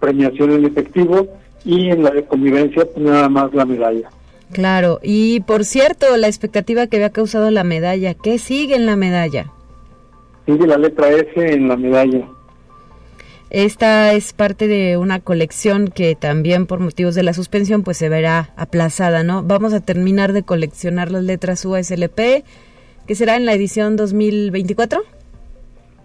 premiación 0.00 0.52
en 0.52 0.64
efectivo 0.64 1.28
y 1.64 1.90
en 1.90 2.02
la 2.02 2.10
de 2.10 2.24
convivencia 2.24 2.84
pues, 2.84 2.98
nada 2.98 3.28
más 3.28 3.54
la 3.54 3.64
medalla. 3.64 4.10
Claro, 4.52 5.00
y 5.02 5.40
por 5.40 5.64
cierto, 5.64 6.16
la 6.16 6.28
expectativa 6.28 6.86
que 6.86 6.96
había 6.96 7.10
causado 7.10 7.50
la 7.50 7.64
medalla, 7.64 8.14
¿qué 8.14 8.38
sigue 8.38 8.76
en 8.76 8.86
la 8.86 8.96
medalla? 8.96 9.50
Sigue 10.46 10.66
la 10.66 10.76
letra 10.76 11.08
S 11.10 11.32
en 11.36 11.68
la 11.68 11.76
medalla. 11.76 12.28
Esta 13.56 14.12
es 14.14 14.32
parte 14.32 14.66
de 14.66 14.96
una 14.96 15.20
colección 15.20 15.86
que 15.86 16.16
también 16.16 16.66
por 16.66 16.80
motivos 16.80 17.14
de 17.14 17.22
la 17.22 17.32
suspensión 17.32 17.84
pues 17.84 17.96
se 17.98 18.08
verá 18.08 18.52
aplazada, 18.56 19.22
¿no? 19.22 19.44
Vamos 19.44 19.72
a 19.72 19.78
terminar 19.78 20.32
de 20.32 20.42
coleccionar 20.42 21.12
las 21.12 21.22
letras 21.22 21.64
USLP, 21.64 22.42
que 23.06 23.14
será 23.14 23.36
en 23.36 23.46
la 23.46 23.52
edición 23.52 23.94
2024. 23.94 25.04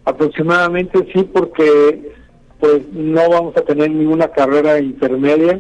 Aproximadamente 0.06 1.00
sí, 1.12 1.24
porque 1.24 2.12
pues 2.60 2.82
no 2.94 3.28
vamos 3.28 3.58
a 3.58 3.62
tener 3.62 3.90
ninguna 3.90 4.28
carrera 4.28 4.78
intermedia, 4.78 5.60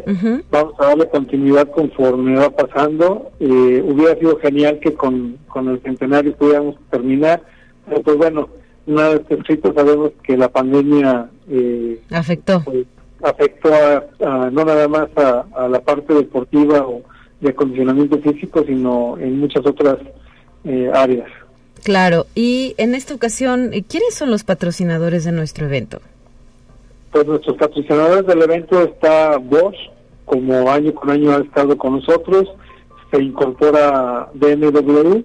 vamos 0.52 0.76
a 0.78 0.90
darle 0.90 1.10
continuidad 1.10 1.72
conforme 1.72 2.36
va 2.36 2.52
pasando. 2.52 3.32
Eh, 3.40 3.84
hubiera 3.84 4.16
sido 4.20 4.38
genial 4.38 4.78
que 4.80 4.94
con, 4.94 5.40
con 5.48 5.68
el 5.70 5.82
centenario 5.82 6.36
pudiéramos 6.36 6.76
terminar, 6.92 7.42
pero 7.88 8.04
pues 8.04 8.16
bueno, 8.16 8.59
nada 8.90 9.16
está 9.16 9.36
escrito, 9.36 9.74
sabemos 9.74 10.12
que 10.24 10.38
la 10.38 10.50
pandemia 10.50 11.30
eh, 11.50 12.02
afectó. 12.12 12.62
Pues, 12.64 12.86
afectó 13.22 13.74
a, 13.74 14.50
no 14.50 14.66
nada 14.66 14.88
más 14.88 15.10
a, 15.16 15.68
la 15.68 15.80
parte 15.82 16.14
deportiva 16.14 16.80
o 16.88 17.02
de 17.42 17.50
acondicionamiento 17.50 18.20
físico, 18.20 18.64
sino 18.66 19.18
en 19.18 19.40
muchas 19.40 19.66
otras 19.66 19.98
eh, 20.64 20.90
áreas. 20.94 21.30
Claro, 21.84 22.26
y 22.36 22.76
en 22.78 22.96
esta 22.96 23.14
ocasión, 23.14 23.72
¿quiénes 23.88 24.14
son 24.14 24.32
los 24.32 24.44
patrocinadores 24.44 25.24
de 25.24 25.32
nuestro 25.32 25.66
evento? 25.66 26.02
Pues 27.12 27.26
nuestros 27.26 27.58
patrocinadores 27.58 28.26
del 28.28 28.42
evento 28.42 28.84
está 28.84 29.38
Bosch, 29.38 29.78
como 30.26 30.70
año 30.70 30.94
con 30.94 31.10
año 31.10 31.32
ha 31.32 31.40
estado 31.40 31.78
con 31.78 31.94
nosotros, 31.94 32.50
se 33.12 33.22
incorpora 33.22 34.30
BMW, 34.34 35.22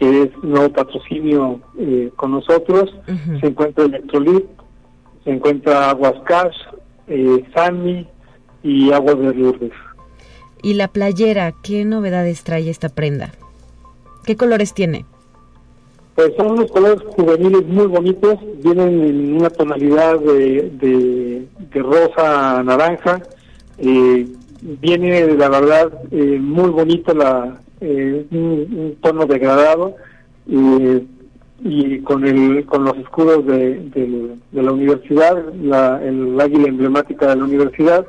que 0.00 0.22
es 0.22 0.30
nuevo 0.42 0.72
patrocinio 0.72 1.60
eh, 1.78 2.10
con 2.16 2.30
nosotros, 2.30 2.90
se 3.38 3.46
encuentra 3.46 3.84
Electrolit, 3.84 4.46
se 5.24 5.30
encuentra 5.30 5.90
Aguas 5.90 6.14
Cash, 6.24 6.56
eh, 7.06 7.44
Sami 7.54 8.08
y 8.62 8.90
Aguas 8.92 9.18
de 9.18 9.34
Lourdes. 9.34 9.72
¿Y 10.62 10.72
la 10.72 10.88
playera, 10.88 11.52
qué 11.62 11.84
novedades 11.84 12.44
trae 12.44 12.70
esta 12.70 12.88
prenda? 12.88 13.32
¿Qué 14.24 14.36
colores 14.36 14.72
tiene? 14.72 15.04
Pues 16.14 16.32
son 16.34 16.52
unos 16.52 16.72
colores 16.72 17.02
juveniles 17.14 17.66
muy 17.66 17.86
bonitos, 17.86 18.38
vienen 18.64 19.04
en 19.04 19.36
una 19.36 19.50
tonalidad 19.50 20.18
de, 20.18 21.46
de, 21.70 21.82
rosa 21.82 22.62
naranja, 22.62 23.20
eh, 23.76 24.26
viene 24.62 25.34
la 25.34 25.50
verdad 25.50 25.92
eh, 26.10 26.38
muy 26.40 26.70
bonito 26.70 27.12
la 27.12 27.60
eh, 27.80 28.26
un, 28.30 28.96
tono 29.00 29.26
degradado 29.26 29.96
y 31.62 31.98
con 32.00 32.26
el 32.26 32.64
con 32.66 32.84
los 32.84 32.96
escudos 32.96 33.46
de, 33.46 33.80
de, 33.90 34.62
la 34.62 34.72
universidad, 34.72 35.52
la, 35.54 36.02
el 36.02 36.40
águila 36.40 36.68
emblemática 36.68 37.28
de 37.28 37.36
la 37.36 37.44
universidad 37.44 38.06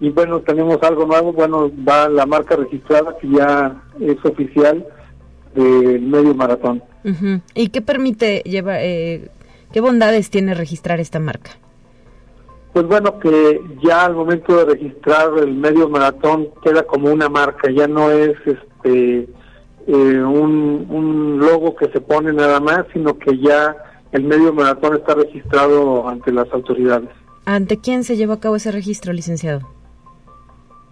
y 0.00 0.10
bueno 0.10 0.40
tenemos 0.40 0.82
algo 0.82 1.06
nuevo, 1.06 1.32
bueno 1.32 1.70
va 1.86 2.08
la 2.08 2.26
marca 2.26 2.56
registrada 2.56 3.16
que 3.20 3.28
ya 3.28 3.82
es 4.00 4.16
oficial 4.24 4.86
del 5.54 6.02
medio 6.02 6.34
maratón. 6.34 6.82
¿Y 7.54 7.68
qué 7.68 7.82
permite 7.82 8.42
llevar, 8.44 8.80
eh, 8.82 9.28
qué 9.72 9.80
bondades 9.80 10.28
tiene 10.28 10.54
registrar 10.54 11.00
esta 11.00 11.20
marca? 11.20 11.52
Pues 12.76 12.88
bueno, 12.88 13.18
que 13.20 13.58
ya 13.82 14.04
al 14.04 14.14
momento 14.14 14.54
de 14.54 14.66
registrar 14.66 15.30
el 15.38 15.54
medio 15.54 15.88
maratón 15.88 16.48
queda 16.62 16.82
como 16.82 17.10
una 17.10 17.30
marca, 17.30 17.70
ya 17.70 17.88
no 17.88 18.10
es 18.10 18.36
este 18.44 19.20
eh, 19.86 20.22
un, 20.22 20.86
un 20.90 21.38
logo 21.38 21.74
que 21.74 21.88
se 21.88 22.02
pone 22.02 22.34
nada 22.34 22.60
más, 22.60 22.84
sino 22.92 23.18
que 23.18 23.38
ya 23.38 23.74
el 24.12 24.24
medio 24.24 24.52
maratón 24.52 24.94
está 24.94 25.14
registrado 25.14 26.06
ante 26.06 26.30
las 26.30 26.52
autoridades. 26.52 27.08
¿Ante 27.46 27.80
quién 27.80 28.04
se 28.04 28.14
llevó 28.14 28.34
a 28.34 28.40
cabo 28.40 28.56
ese 28.56 28.70
registro, 28.70 29.14
licenciado? 29.14 29.60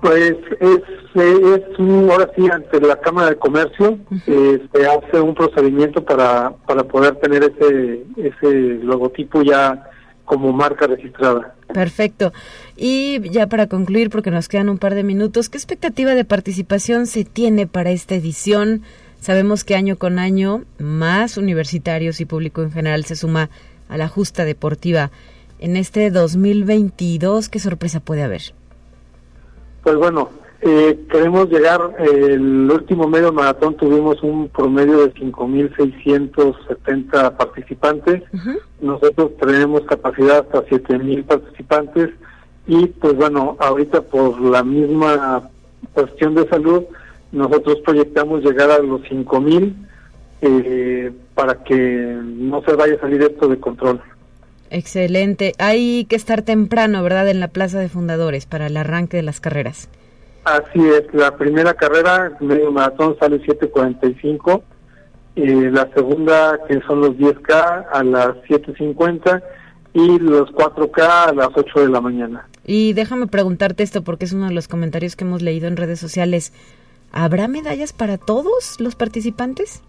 Pues 0.01 0.37
es, 0.61 0.81
es 1.14 1.79
un, 1.79 2.09
ahora 2.11 2.31
sí, 2.35 2.49
ante 2.51 2.81
la 2.81 2.97
Cámara 2.97 3.29
de 3.29 3.37
Comercio 3.37 3.99
eh, 4.27 4.66
se 4.73 4.87
hace 4.87 5.20
un 5.20 5.35
procedimiento 5.35 6.03
para, 6.03 6.51
para 6.66 6.83
poder 6.85 7.16
tener 7.16 7.42
ese, 7.42 8.07
ese 8.16 8.79
logotipo 8.83 9.42
ya 9.42 9.90
como 10.24 10.52
marca 10.52 10.87
registrada. 10.87 11.54
Perfecto. 11.72 12.32
Y 12.76 13.28
ya 13.30 13.46
para 13.46 13.66
concluir, 13.66 14.10
porque 14.10 14.30
nos 14.30 14.48
quedan 14.48 14.68
un 14.68 14.78
par 14.78 14.94
de 14.94 15.04
minutos, 15.04 15.48
¿qué 15.48 15.58
expectativa 15.58 16.14
de 16.14 16.24
participación 16.24 17.06
se 17.06 17.24
tiene 17.24 17.66
para 17.66 17.90
esta 17.90 18.14
edición? 18.14 18.82
Sabemos 19.20 19.64
que 19.64 19.74
año 19.74 19.96
con 19.96 20.18
año 20.18 20.62
más 20.78 21.37
universitarios 21.37 22.20
y 22.20 22.26
público 22.26 22.62
en 22.62 22.72
general 22.72 23.04
se 23.04 23.16
suma 23.16 23.50
a 23.88 23.96
la 23.96 24.08
justa 24.08 24.44
deportiva. 24.44 25.10
En 25.58 25.76
este 25.76 26.10
2022, 26.10 27.48
¿qué 27.48 27.58
sorpresa 27.58 28.00
puede 28.00 28.22
haber? 28.22 28.42
Pues 29.82 29.96
bueno, 29.96 30.30
eh, 30.64 30.98
queremos 31.11 31.50
llegar, 31.50 31.94
el 31.98 32.70
último 32.70 33.07
medio 33.07 33.31
maratón 33.33 33.77
tuvimos 33.77 34.22
un 34.22 34.48
promedio 34.48 35.07
de 35.07 35.12
5.670 35.12 37.37
participantes, 37.37 38.22
nosotros 38.81 39.33
tenemos 39.38 39.83
capacidad 39.83 40.38
hasta 40.38 40.64
7.000 40.66 41.24
participantes 41.24 42.09
y 42.66 42.87
pues 42.87 43.14
bueno, 43.14 43.59
ahorita 43.61 44.00
por 44.03 44.40
la 44.40 44.64
misma 44.64 45.50
cuestión 45.92 46.35
de 46.35 46.48
salud, 46.48 46.85
nosotros 47.31 47.81
proyectamos 47.85 48.42
llegar 48.42 48.70
a 48.70 48.79
los 48.79 49.03
5.000 49.03 49.74
eh, 50.40 51.12
para 51.35 51.62
que 51.62 51.74
no 51.74 52.62
se 52.62 52.72
vaya 52.72 52.94
a 52.94 53.00
salir 53.00 53.20
esto 53.22 53.48
de 53.48 53.61
control. 53.61 54.00
Excelente. 54.70 55.53
Hay 55.59 56.07
que 56.07 56.16
estar 56.16 56.40
temprano, 56.42 57.03
¿verdad?, 57.03 57.29
en 57.29 57.40
la 57.40 57.48
Plaza 57.48 57.79
de 57.79 57.90
Fundadores 57.90 58.46
para 58.46 58.68
el 58.68 58.77
arranque 58.77 59.18
de 59.18 59.22
las 59.22 59.40
carreras. 59.40 59.88
Así 60.44 60.80
es. 60.88 61.12
La 61.12 61.37
primera 61.37 61.74
carrera, 61.74 62.37
medio 62.40 62.70
maratón, 62.70 63.16
sale 63.18 63.40
7.45. 63.40 64.62
Eh, 65.37 65.70
la 65.72 65.88
segunda, 65.94 66.59
que 66.68 66.80
son 66.83 67.00
los 67.00 67.12
10K, 67.12 67.87
a 67.92 68.04
las 68.04 68.37
7.50. 68.48 69.42
Y 69.94 70.18
los 70.18 70.50
4K 70.50 71.28
a 71.28 71.33
las 71.33 71.48
8 71.54 71.80
de 71.80 71.88
la 71.88 72.00
mañana. 72.00 72.48
Y 72.66 72.94
déjame 72.94 73.28
preguntarte 73.28 73.83
esto 73.83 74.02
porque 74.02 74.24
es 74.24 74.33
uno 74.33 74.48
de 74.48 74.54
los 74.54 74.66
comentarios 74.66 75.14
que 75.14 75.24
hemos 75.24 75.40
leído 75.40 75.68
en 75.68 75.76
redes 75.76 76.00
sociales. 76.00 76.52
¿Habrá 77.12 77.46
medallas 77.46 77.92
para 77.92 78.18
todos 78.18 78.80
los 78.80 78.96
participantes? 78.96 79.83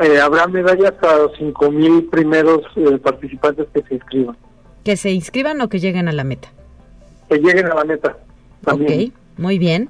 Eh, 0.00 0.18
habrá 0.20 0.46
medallas 0.46 0.92
para 0.92 1.18
los 1.18 1.32
5.000 1.32 2.08
primeros 2.08 2.62
eh, 2.76 2.98
participantes 2.98 3.66
que 3.74 3.82
se 3.82 3.94
inscriban. 3.96 4.36
¿Que 4.84 4.96
se 4.96 5.10
inscriban 5.10 5.60
o 5.60 5.68
que 5.68 5.80
lleguen 5.80 6.08
a 6.08 6.12
la 6.12 6.24
meta? 6.24 6.48
Que 7.28 7.36
lleguen 7.36 7.66
a 7.66 7.74
la 7.74 7.84
meta. 7.84 8.16
También. 8.64 9.08
Ok, 9.10 9.14
muy 9.38 9.58
bien. 9.58 9.88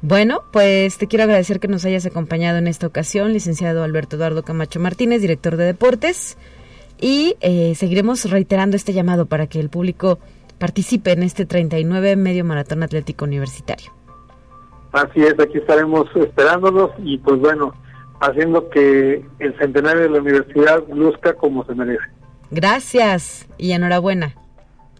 Bueno, 0.00 0.42
pues 0.52 0.96
te 0.96 1.08
quiero 1.08 1.24
agradecer 1.24 1.58
que 1.58 1.68
nos 1.68 1.84
hayas 1.84 2.06
acompañado 2.06 2.58
en 2.58 2.68
esta 2.68 2.86
ocasión, 2.86 3.32
licenciado 3.32 3.82
Alberto 3.82 4.16
Eduardo 4.16 4.44
Camacho 4.44 4.78
Martínez, 4.78 5.20
director 5.20 5.56
de 5.56 5.64
deportes, 5.64 6.38
y 7.00 7.36
eh, 7.40 7.74
seguiremos 7.74 8.30
reiterando 8.30 8.76
este 8.76 8.92
llamado 8.92 9.26
para 9.26 9.48
que 9.48 9.58
el 9.58 9.70
público 9.70 10.18
participe 10.58 11.12
en 11.12 11.22
este 11.22 11.46
39 11.46 12.16
Medio 12.16 12.44
Maratón 12.44 12.82
Atlético 12.82 13.24
Universitario. 13.24 13.92
Así 14.92 15.20
es, 15.20 15.38
aquí 15.38 15.58
estaremos 15.58 16.06
esperándonos 16.14 16.90
y 16.98 17.18
pues 17.18 17.38
bueno, 17.40 17.74
haciendo 18.20 18.68
que 18.70 19.24
el 19.38 19.58
centenario 19.58 20.02
de 20.02 20.10
la 20.10 20.20
universidad 20.20 20.82
luzca 20.92 21.34
como 21.34 21.64
se 21.64 21.74
merece. 21.74 22.04
Gracias 22.50 23.48
y 23.58 23.72
enhorabuena. 23.72 24.34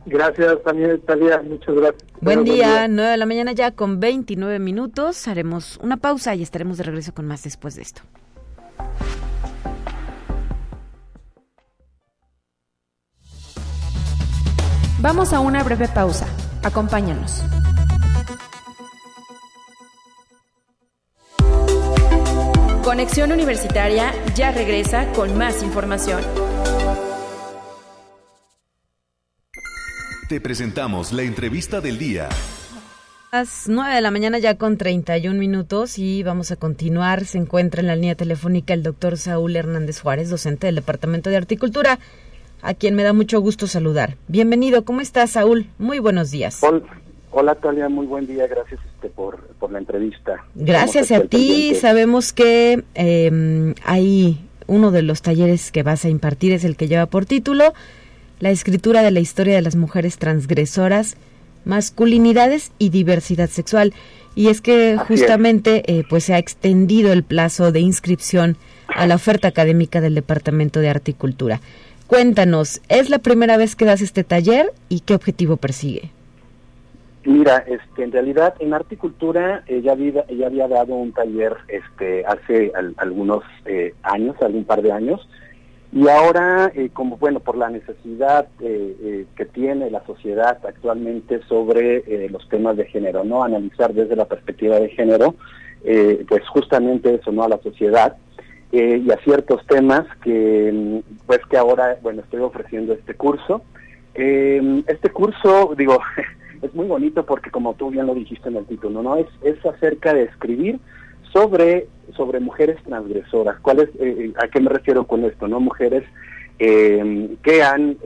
Gracias 0.09 0.63
también, 0.65 1.01
Talia. 1.03 1.43
Muchas 1.43 1.75
gracias. 1.75 2.05
Buen 2.21 2.45
día, 2.45 2.89
9 2.89 3.11
de 3.11 3.17
la 3.17 3.27
mañana 3.27 3.53
ya 3.53 3.73
con 3.73 4.01
29 4.01 4.59
minutos. 4.59 5.29
Haremos 5.29 5.79
una 5.83 5.99
pausa 5.99 6.35
y 6.35 6.43
estaremos 6.43 6.79
de 6.79 6.85
regreso 6.85 7.13
con 7.13 7.27
más 7.27 7.43
después 7.43 7.77
de 7.77 7.83
esto. 7.83 8.03
Vamos 15.01 15.33
a 15.33 15.41
una 15.41 15.63
breve 15.63 15.89
pausa. 15.89 16.27
Acompáñanos. 16.63 17.43
Conexión 22.83 23.31
Universitaria 23.31 24.13
ya 24.35 24.51
regresa 24.51 25.13
con 25.13 25.37
más 25.37 25.63
información. 25.63 26.48
Te 30.29 30.43
presentamos 30.43 31.15
la 31.15 31.23
entrevista 31.23 31.81
del 31.81 31.97
día. 31.97 32.29
Las 33.33 33.67
9 33.67 33.95
de 33.95 34.01
la 34.03 34.11
mañana 34.11 34.39
ya 34.39 34.59
con 34.59 34.77
31 34.77 35.39
minutos 35.39 35.99
y 35.99 36.23
vamos 36.23 36.51
a 36.51 36.57
continuar. 36.57 37.25
Se 37.25 37.39
encuentra 37.39 37.81
en 37.81 37.87
la 37.87 37.97
línea 37.97 38.15
telefónica 38.15 38.75
el 38.75 38.83
doctor 38.83 39.17
Saúl 39.17 39.57
Hernández 39.57 40.03
Juárez, 40.03 40.29
docente 40.29 40.67
del 40.67 40.75
Departamento 40.75 41.31
de 41.31 41.39
Horticultura, 41.39 41.99
a 42.61 42.75
quien 42.75 42.95
me 42.95 43.05
da 43.05 43.15
mucho 43.15 43.41
gusto 43.41 43.67
saludar. 43.67 44.17
Bienvenido, 44.27 44.85
¿cómo 44.85 45.01
estás, 45.01 45.31
Saúl? 45.31 45.65
Muy 45.79 45.99
buenos 45.99 46.31
días. 46.31 46.61
Hola, 47.31 47.55
Talia, 47.55 47.89
muy 47.89 48.05
buen 48.05 48.27
día. 48.27 48.47
Gracias 48.49 48.81
este, 48.85 49.09
por, 49.09 49.41
la 49.71 49.79
entrevista. 49.79 50.45
Gracias 50.55 51.11
a 51.11 51.21
ti. 51.21 51.75
Sabemos 51.75 52.35
que 52.35 52.85
eh, 52.95 53.75
hay 53.83 54.47
uno 54.67 54.91
de 54.91 55.01
los 55.01 55.23
talleres 55.23 55.73
que 55.73 55.83
vas 55.83 56.05
a 56.05 56.11
impartir, 56.11 56.53
es 56.53 56.65
el 56.65 56.77
que 56.77 56.87
lleva 56.87 57.07
por 57.07 57.25
título 57.25 57.73
La 58.41 58.51
escritura 58.51 59.03
de 59.03 59.11
la 59.11 59.21
historia 59.21 59.57
de 59.57 59.63
las 59.63 59.77
mujeres 59.77 60.19
transgresoras, 60.19 61.17
masculinidades 61.65 62.73
y 62.79 62.91
diversidad 62.91 63.49
sexual. 63.49 63.93
Y 64.35 64.49
es 64.49 64.61
que 64.61 64.97
justamente 64.97 65.83
eh, 65.87 66.05
pues 66.09 66.25
se 66.25 66.35
ha 66.35 66.39
extendido 66.39 67.13
el 67.13 67.25
plazo 67.25 67.73
de 67.73 67.81
inscripción 67.81 68.57
a 68.87 69.07
la 69.07 69.17
oferta 69.17 69.49
académica 69.49 70.01
del 70.01 70.15
Departamento 70.15 70.81
de 70.81 70.89
Articultura. 70.89 71.61
Cuéntanos, 72.07 72.81
¿es 72.89 73.11
la 73.11 73.19
primera 73.19 73.57
vez 73.57 73.77
que 73.77 73.85
das 73.85 74.01
este 74.01 74.25
taller 74.25 74.73
y 74.89 75.01
qué 75.01 75.15
objetivo 75.15 75.57
persigue? 75.57 76.11
Mira, 77.25 77.59
este, 77.67 78.05
en 78.05 78.13
realidad 78.13 78.55
en 78.61 78.73
articultura 78.73 79.63
ella 79.67 79.93
había, 79.93 80.25
ella 80.29 80.47
había 80.47 80.69
dado 80.69 80.95
un 80.95 81.13
taller 81.13 81.57
este, 81.69 82.25
hace 82.25 82.73
algunos 82.97 83.43
eh, 83.67 83.93
años, 84.03 84.37
algún 84.41 84.65
par 84.65 84.81
de 84.81 84.93
años, 84.93 85.29
Y 85.91 86.07
ahora, 86.07 86.71
eh, 86.75 86.91
como 86.93 87.17
bueno, 87.17 87.41
por 87.41 87.57
la 87.57 87.71
necesidad 87.71 88.47
eh, 88.61 88.97
eh, 89.01 89.27
que 89.37 89.47
tiene 89.47 89.91
la 89.91 90.05
sociedad 90.05 90.59
actualmente 90.67 91.41
sobre 91.49 92.29
los 92.29 92.47
temas 92.49 92.77
de 92.77 92.85
género, 92.87 93.25
¿no? 93.25 93.43
Analizar 93.43 93.95
desde 93.95 94.15
la 94.15 94.27
perspectiva 94.27 94.79
de 94.79 94.91
género, 94.91 95.35
pues 96.29 96.47
justamente 96.49 97.15
eso, 97.15 97.33
¿no? 97.33 97.43
A 97.45 97.49
la 97.49 97.59
sociedad 97.63 98.17
y 98.71 99.11
a 99.11 99.17
ciertos 99.25 99.67
temas 99.67 100.05
que, 100.23 100.71
mm, 100.73 101.25
pues 101.27 101.41
que 101.49 101.57
ahora, 101.57 101.97
bueno, 102.03 102.21
estoy 102.21 102.41
ofreciendo 102.41 102.93
este 102.93 103.15
curso. 103.15 103.63
este 104.15 105.11
curso, 105.11 105.75
digo, 105.77 106.01
es 106.63 106.75
muy 106.75 106.87
bonito 106.87 107.25
porque 107.25 107.51
como 107.51 107.75
tú 107.75 107.91
bien 107.91 108.07
lo 108.07 108.15
dijiste 108.15 108.49
en 108.51 108.57
el 108.57 108.67
título, 108.67 109.03
¿no? 109.03 109.17
Es, 109.17 109.29
es 109.43 109.65
acerca 109.65 110.13
de 110.13 110.25
escribir 110.25 110.81
sobre, 111.33 111.89
sobre 112.17 112.41
mujeres 112.41 112.77
transgresoras. 112.85 113.59
¿Cuál 113.61 113.81
es, 113.81 113.89
eh, 114.01 114.17
eh, 114.19 114.33
¿A 114.43 114.49
qué 114.49 114.61
me 114.61 114.71
refiero 114.71 115.07
con 115.07 115.25
esto? 115.25 115.49
no 115.49 115.61
Mujeres 115.61 116.05
eh, 116.59 117.37
que 117.43 117.63
han 117.63 117.97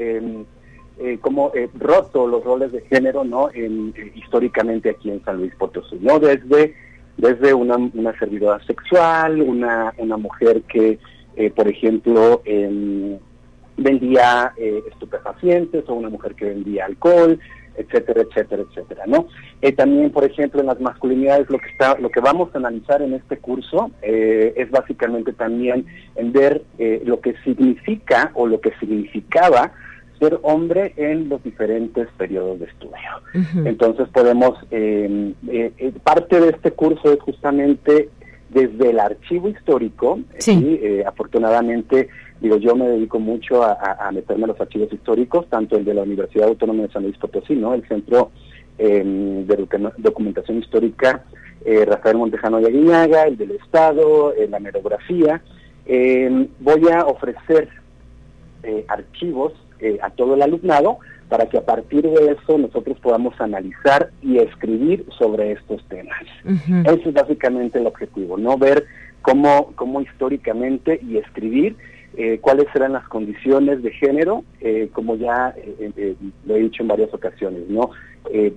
como 1.20 1.50
roto 1.80 2.28
los 2.28 2.44
roles 2.44 2.70
de 2.70 2.82
género 2.82 3.24
no 3.24 3.50
en, 3.52 3.92
históricamente 4.14 4.90
aquí 4.90 5.10
en 5.10 5.24
San 5.24 5.38
Luis 5.38 5.52
Potosí, 5.56 5.98
¿no? 6.00 6.20
Desde, 6.20 6.76
desde 7.16 7.54
una, 7.54 7.76
una 7.76 8.16
servidora 8.18 8.64
sexual, 8.64 9.42
una, 9.42 9.92
una 9.98 10.16
mujer 10.16 10.62
que, 10.62 11.00
por 11.56 11.66
ejemplo, 11.66 12.42
em, 12.44 13.18
vendía 13.76 14.52
estupefacientes 14.56 15.88
o 15.88 15.94
una 15.94 16.08
mujer 16.08 16.36
que 16.36 16.44
vendía 16.44 16.84
alcohol, 16.84 17.40
etcétera, 17.76 18.22
etcétera, 18.22 18.62
etcétera, 18.68 19.04
¿no? 19.06 19.26
Eh, 19.60 19.72
también, 19.72 20.10
por 20.10 20.24
ejemplo, 20.24 20.60
en 20.60 20.66
las 20.66 20.80
masculinidades 20.80 21.48
lo 21.50 21.58
que 21.58 21.70
está, 21.70 21.98
lo 21.98 22.10
que 22.10 22.20
vamos 22.20 22.50
a 22.54 22.58
analizar 22.58 23.02
en 23.02 23.14
este 23.14 23.38
curso 23.38 23.90
eh, 24.02 24.52
es 24.56 24.70
básicamente 24.70 25.32
también 25.32 25.86
en 26.16 26.32
ver 26.32 26.62
eh, 26.78 27.02
lo 27.04 27.20
que 27.20 27.34
significa 27.44 28.30
o 28.34 28.46
lo 28.46 28.60
que 28.60 28.72
significaba 28.78 29.72
ser 30.18 30.38
hombre 30.42 30.92
en 30.96 31.28
los 31.28 31.42
diferentes 31.42 32.06
periodos 32.16 32.60
de 32.60 32.66
estudio. 32.66 33.64
Entonces 33.64 34.08
podemos, 34.10 34.56
parte 36.04 36.40
de 36.40 36.50
este 36.50 36.70
curso 36.70 37.12
es 37.12 37.20
justamente 37.20 38.08
desde 38.50 38.90
el 38.90 39.00
archivo 39.00 39.48
histórico, 39.48 40.20
sí. 40.38 40.80
afortunadamente 41.04 42.08
Digo, 42.42 42.56
yo 42.56 42.74
me 42.74 42.88
dedico 42.88 43.20
mucho 43.20 43.62
a, 43.62 44.10
meterme 44.12 44.44
a 44.44 44.48
los 44.48 44.60
archivos 44.60 44.92
históricos, 44.92 45.46
tanto 45.48 45.76
el 45.76 45.84
de 45.84 45.94
la 45.94 46.02
Universidad 46.02 46.48
Autónoma 46.48 46.82
de 46.82 46.90
San 46.90 47.04
Luis 47.04 47.16
Potosí, 47.16 47.54
¿no? 47.54 47.72
El 47.72 47.86
Centro 47.86 48.32
em, 48.78 49.46
de 49.46 49.68
Documentación 49.98 50.58
Histórica 50.58 51.22
eh, 51.64 51.84
Rafael 51.84 52.16
Montejano 52.16 52.60
y 52.60 52.64
Aguiñaga, 52.64 53.24
el 53.24 53.36
del 53.36 53.52
Estado, 53.52 54.34
eh, 54.34 54.48
la 54.48 54.58
merografía. 54.58 55.40
Em, 55.86 56.48
voy 56.58 56.88
a 56.90 57.04
ofrecer 57.06 57.68
eh, 58.62 58.84
archivos 58.88 59.52
a 60.00 60.10
todo 60.10 60.34
el 60.34 60.42
alumnado 60.42 60.98
para 61.28 61.46
que 61.46 61.58
a 61.58 61.64
partir 61.64 62.02
de 62.02 62.32
eso 62.32 62.56
nosotros 62.56 62.96
podamos 63.00 63.40
analizar 63.40 64.10
y 64.22 64.38
escribir 64.38 65.04
sobre 65.18 65.50
estos 65.50 65.82
temas. 65.88 66.22
Ese 66.44 67.08
es 67.08 67.12
básicamente 67.12 67.80
el 67.80 67.88
objetivo, 67.88 68.38
¿no? 68.38 68.56
Ver 68.56 68.84
cómo, 69.22 69.72
cómo 69.74 70.00
históricamente 70.00 71.00
y 71.02 71.16
escribir 71.16 71.76
eh, 72.14 72.38
cuáles 72.42 72.66
serán 72.74 72.92
las 72.92 73.08
condiciones 73.08 73.82
de 73.82 73.90
género, 73.92 74.44
eh, 74.60 74.90
como 74.92 75.16
ya 75.16 75.54
eh, 75.56 76.14
lo 76.44 76.56
he 76.56 76.60
dicho 76.60 76.82
en 76.82 76.88
varias 76.88 77.12
ocasiones, 77.12 77.68
¿no? 77.68 77.90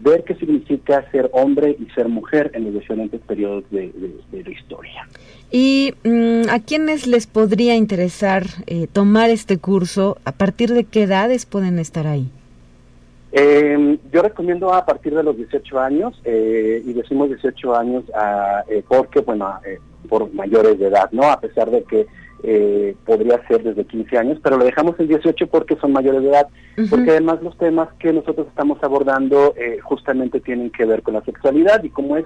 ver 0.02 0.24
qué 0.24 0.36
significa 0.36 1.10
ser 1.12 1.30
hombre 1.34 1.76
y 1.80 1.90
ser 1.96 2.08
mujer 2.08 2.52
en 2.54 2.66
los 2.66 2.74
diferentes 2.76 3.20
periodos 3.22 3.64
de, 3.72 3.92
la 4.32 4.50
historia. 4.50 5.08
¿Y 5.52 5.94
mm, 6.04 6.50
a 6.50 6.60
quiénes 6.60 7.08
les 7.08 7.26
podría 7.26 7.76
interesar 7.76 8.44
tomar 8.94 9.32
este 9.32 9.58
curso? 9.58 10.18
¿A 10.24 10.34
partir 10.34 10.72
de 10.72 10.84
qué 10.84 11.04
edades 11.04 11.46
pueden 11.46 11.80
estar 11.80 12.08
ahí? 12.08 12.30
yo 14.14 14.22
recomiendo 14.22 14.74
a 14.74 14.86
partir 14.86 15.14
de 15.14 15.22
los 15.22 15.36
18 15.36 15.78
años, 15.80 16.22
y 16.26 16.94
decimos 16.94 17.28
18 17.28 17.76
años 17.76 18.04
a, 18.16 18.64
porque, 18.88 19.20
bueno, 19.20 19.60
por 20.08 20.32
mayores 20.34 20.80
de 20.80 20.88
edad, 20.88 21.10
¿no? 21.12 21.24
A 21.24 21.42
pesar 21.42 21.70
de 21.70 21.84
que 21.84 22.08
eh, 22.48 22.96
podría 23.06 23.42
ser 23.48 23.64
desde 23.64 23.86
15 23.86 24.18
años, 24.20 24.40
pero 24.44 24.58
lo 24.58 24.66
dejamos 24.66 25.00
en 25.00 25.08
18 25.08 25.48
porque 25.48 25.76
son 25.78 25.92
mayores 25.94 26.22
de 26.22 26.30
edad, 26.30 26.48
porque 26.92 27.10
además 27.10 27.42
los 27.42 27.58
temas 27.58 27.90
que 27.98 28.14
nosotros 28.14 28.46
estamos 28.48 28.78
abordando 28.84 29.56
eh, 29.58 29.80
justamente 29.82 30.40
tienen 30.40 30.70
que 30.70 30.86
ver 30.86 31.02
con 31.02 31.16
la 31.16 31.24
sexualidad 31.24 31.84
y 31.84 31.90
como 31.90 32.18
es, 32.18 32.26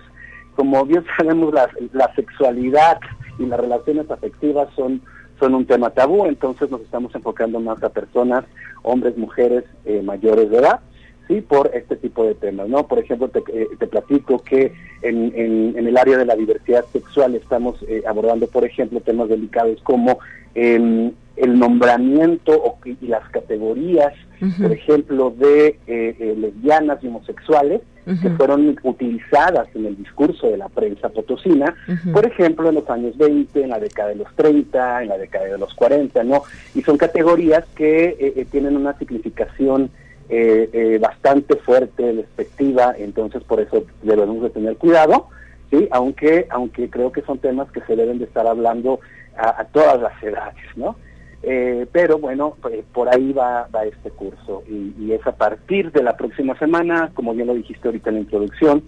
como 0.58 0.86
bien 0.86 1.06
sabemos, 1.18 1.54
la, 1.54 1.70
la 1.94 2.14
sexualidad 2.16 3.00
y 3.38 3.46
las 3.46 3.62
relaciones 3.62 4.12
afectivas 4.12 4.68
son 4.76 5.02
son 5.40 5.56
un 5.56 5.66
tema 5.66 5.90
tabú, 5.92 6.26
entonces 6.26 6.70
nos 6.70 6.82
estamos 6.82 7.16
enfocando 7.16 7.62
más 7.62 7.82
a 7.82 7.88
personas, 7.88 8.44
hombres, 8.84 9.18
mujeres 9.18 9.64
eh, 9.86 10.02
mayores 10.02 10.50
de 10.50 10.58
edad, 10.58 10.82
sí, 11.30 11.42
por 11.42 11.72
este 11.74 11.96
tipo 11.96 12.26
de 12.26 12.34
temas, 12.34 12.68
¿no? 12.68 12.88
Por 12.88 13.00
ejemplo, 13.00 13.30
te, 13.30 13.40
eh, 13.54 13.68
platico 13.90 14.40
que 14.40 14.74
en, 15.04 15.32
en, 15.36 15.88
el 15.88 15.96
área 15.96 16.18
de 16.18 16.26
la 16.26 16.36
diversidad 16.36 16.84
sexual 16.92 17.36
estamos 17.36 17.78
eh, 17.88 18.02
abordando, 18.06 18.48
por 18.48 18.66
ejemplo, 18.66 19.00
temas 19.00 19.30
delicados 19.30 19.80
como 19.84 20.18
em, 20.56 21.12
el 21.38 21.60
nombramiento 21.60 22.78
y 22.84 23.08
las 23.08 23.30
categorías, 23.30 24.14
por 24.60 24.72
ejemplo, 24.72 25.34
de 25.38 25.80
eh, 25.88 26.36
lesbianas 26.38 27.02
y 27.04 27.08
homosexuales, 27.08 27.82
que 28.24 28.30
fueron 28.32 28.76
utilizadas 28.82 29.68
en 29.76 29.86
el 29.86 29.96
discurso 29.96 30.48
de 30.50 30.58
la 30.58 30.68
prensa 30.68 31.10
potosina, 31.10 31.76
por 32.12 32.26
ejemplo, 32.26 32.68
en 32.70 32.76
los 32.76 32.90
años 32.90 33.16
20, 33.18 33.62
en 33.62 33.70
la 33.70 33.80
década 33.80 34.10
de 34.10 34.16
los 34.16 34.36
30, 34.36 35.04
en 35.04 35.10
la 35.10 35.18
década 35.20 35.46
de 35.46 35.60
los 35.60 35.76
40, 35.76 36.24
¿no? 36.24 36.42
Y 36.74 36.82
son 36.82 36.98
categorías 36.98 37.66
que 37.76 38.48
tienen 38.52 38.76
una 38.76 38.98
significación 38.98 39.92
eh, 40.30 40.70
eh, 40.74 41.00
bastante 41.00 41.56
fuerte, 41.58 42.14
despectiva, 42.14 42.94
entonces 42.98 43.44
por 43.44 43.60
eso 43.60 43.84
debemos 44.04 44.42
de 44.44 44.52
tener 44.52 44.78
cuidado, 44.78 45.28
sí, 45.72 45.88
aunque 45.92 46.46
aunque 46.52 46.90
creo 46.90 47.12
que 47.12 47.22
son 47.24 47.40
temas 47.40 47.72
que 47.72 47.82
se 47.82 47.96
deben 47.96 48.20
de 48.20 48.26
estar 48.26 48.46
hablando 48.46 49.00
a, 49.36 49.64
todas 49.66 50.00
las 50.02 50.22
edades, 50.22 50.56
¿no? 50.76 50.98
Eh, 51.42 51.88
pero 51.92 52.20
bueno, 52.20 52.56
pues, 52.62 52.84
por 52.94 53.10
ahí 53.10 53.32
va, 53.32 53.68
va 53.74 53.86
este 53.86 54.12
curso 54.12 54.62
y, 54.68 55.12
es 55.14 55.26
a 55.26 55.32
partir 55.32 55.92
de 55.92 56.04
la 56.04 56.16
próxima 56.16 56.58
semana, 56.60 57.10
como 57.16 57.34
bien 57.34 57.48
lo 57.48 57.56
dijiste 57.56 57.88
ahorita 57.88 58.10
en 58.10 58.16
la 58.16 58.22
introducción, 58.22 58.84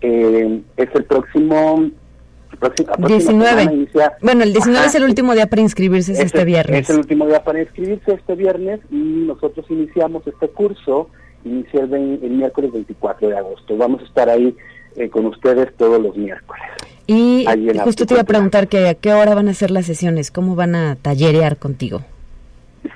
es 0.00 0.88
el 0.94 1.04
próximo 1.04 1.90
19. 2.98 3.88
bueno, 4.22 4.42
el 4.42 4.52
19 4.52 4.86
es 4.86 4.94
el 4.94 5.04
último 5.04 5.34
día 5.34 5.46
para 5.46 5.62
inscribirse, 5.62 6.12
es, 6.12 6.20
este 6.20 6.44
viernes. 6.44 6.82
Es 6.82 6.90
el 6.90 6.98
último 6.98 7.26
día 7.26 7.42
para 7.42 7.60
inscribirse 7.60 8.14
este 8.14 8.34
viernes 8.34 8.80
y 8.90 8.96
nosotros 8.96 9.66
iniciamos 9.68 10.26
este 10.26 10.48
curso, 10.48 11.08
inicia 11.44 11.82
el, 11.82 12.30
miércoles 12.30 12.72
24 12.72 13.28
de 13.28 13.38
agosto. 13.38 13.76
Vamos 13.76 14.02
a 14.02 14.04
estar 14.04 14.28
ahí 14.28 14.56
eh, 14.96 15.08
con 15.08 15.26
ustedes 15.26 15.74
todos 15.76 16.00
los 16.02 16.16
miércoles. 16.16 16.62
Y 17.06 17.46
justo 17.82 18.04
te 18.04 18.14
iba 18.14 18.22
a 18.22 18.26
preguntar 18.26 18.68
que 18.68 18.88
a 18.88 18.94
qué 18.94 19.12
hora 19.12 19.34
van 19.34 19.48
a 19.48 19.54
ser 19.54 19.70
las 19.70 19.86
sesiones, 19.86 20.30
cómo 20.30 20.54
van 20.54 20.74
a 20.74 20.96
tallerear 20.96 21.56
contigo. 21.56 22.02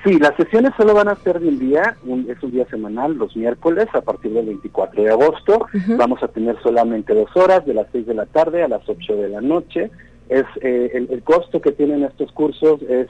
Sí, 0.03 0.17
las 0.19 0.35
sesiones 0.35 0.71
solo 0.77 0.93
van 0.93 1.07
a 1.07 1.15
ser 1.15 1.39
de 1.39 1.47
un 1.47 1.59
día, 1.59 1.95
es 2.27 2.43
un 2.43 2.51
día 2.51 2.65
semanal, 2.69 3.13
los 3.15 3.35
miércoles, 3.35 3.87
a 3.93 4.01
partir 4.01 4.31
del 4.31 4.45
24 4.45 5.03
de 5.03 5.09
agosto. 5.09 5.67
Vamos 5.97 6.21
a 6.23 6.27
tener 6.27 6.57
solamente 6.61 7.13
dos 7.13 7.35
horas, 7.35 7.65
de 7.65 7.73
las 7.73 7.87
6 7.91 8.07
de 8.07 8.13
la 8.13 8.25
tarde 8.25 8.63
a 8.63 8.67
las 8.67 8.87
8 8.87 9.15
de 9.15 9.29
la 9.29 9.41
noche. 9.41 9.91
Es 10.29 10.45
eh, 10.61 11.05
el, 11.09 11.21
costo 11.23 11.61
que 11.61 11.71
tienen 11.71 12.03
estos 12.03 12.31
cursos 12.31 12.81
es 12.83 13.07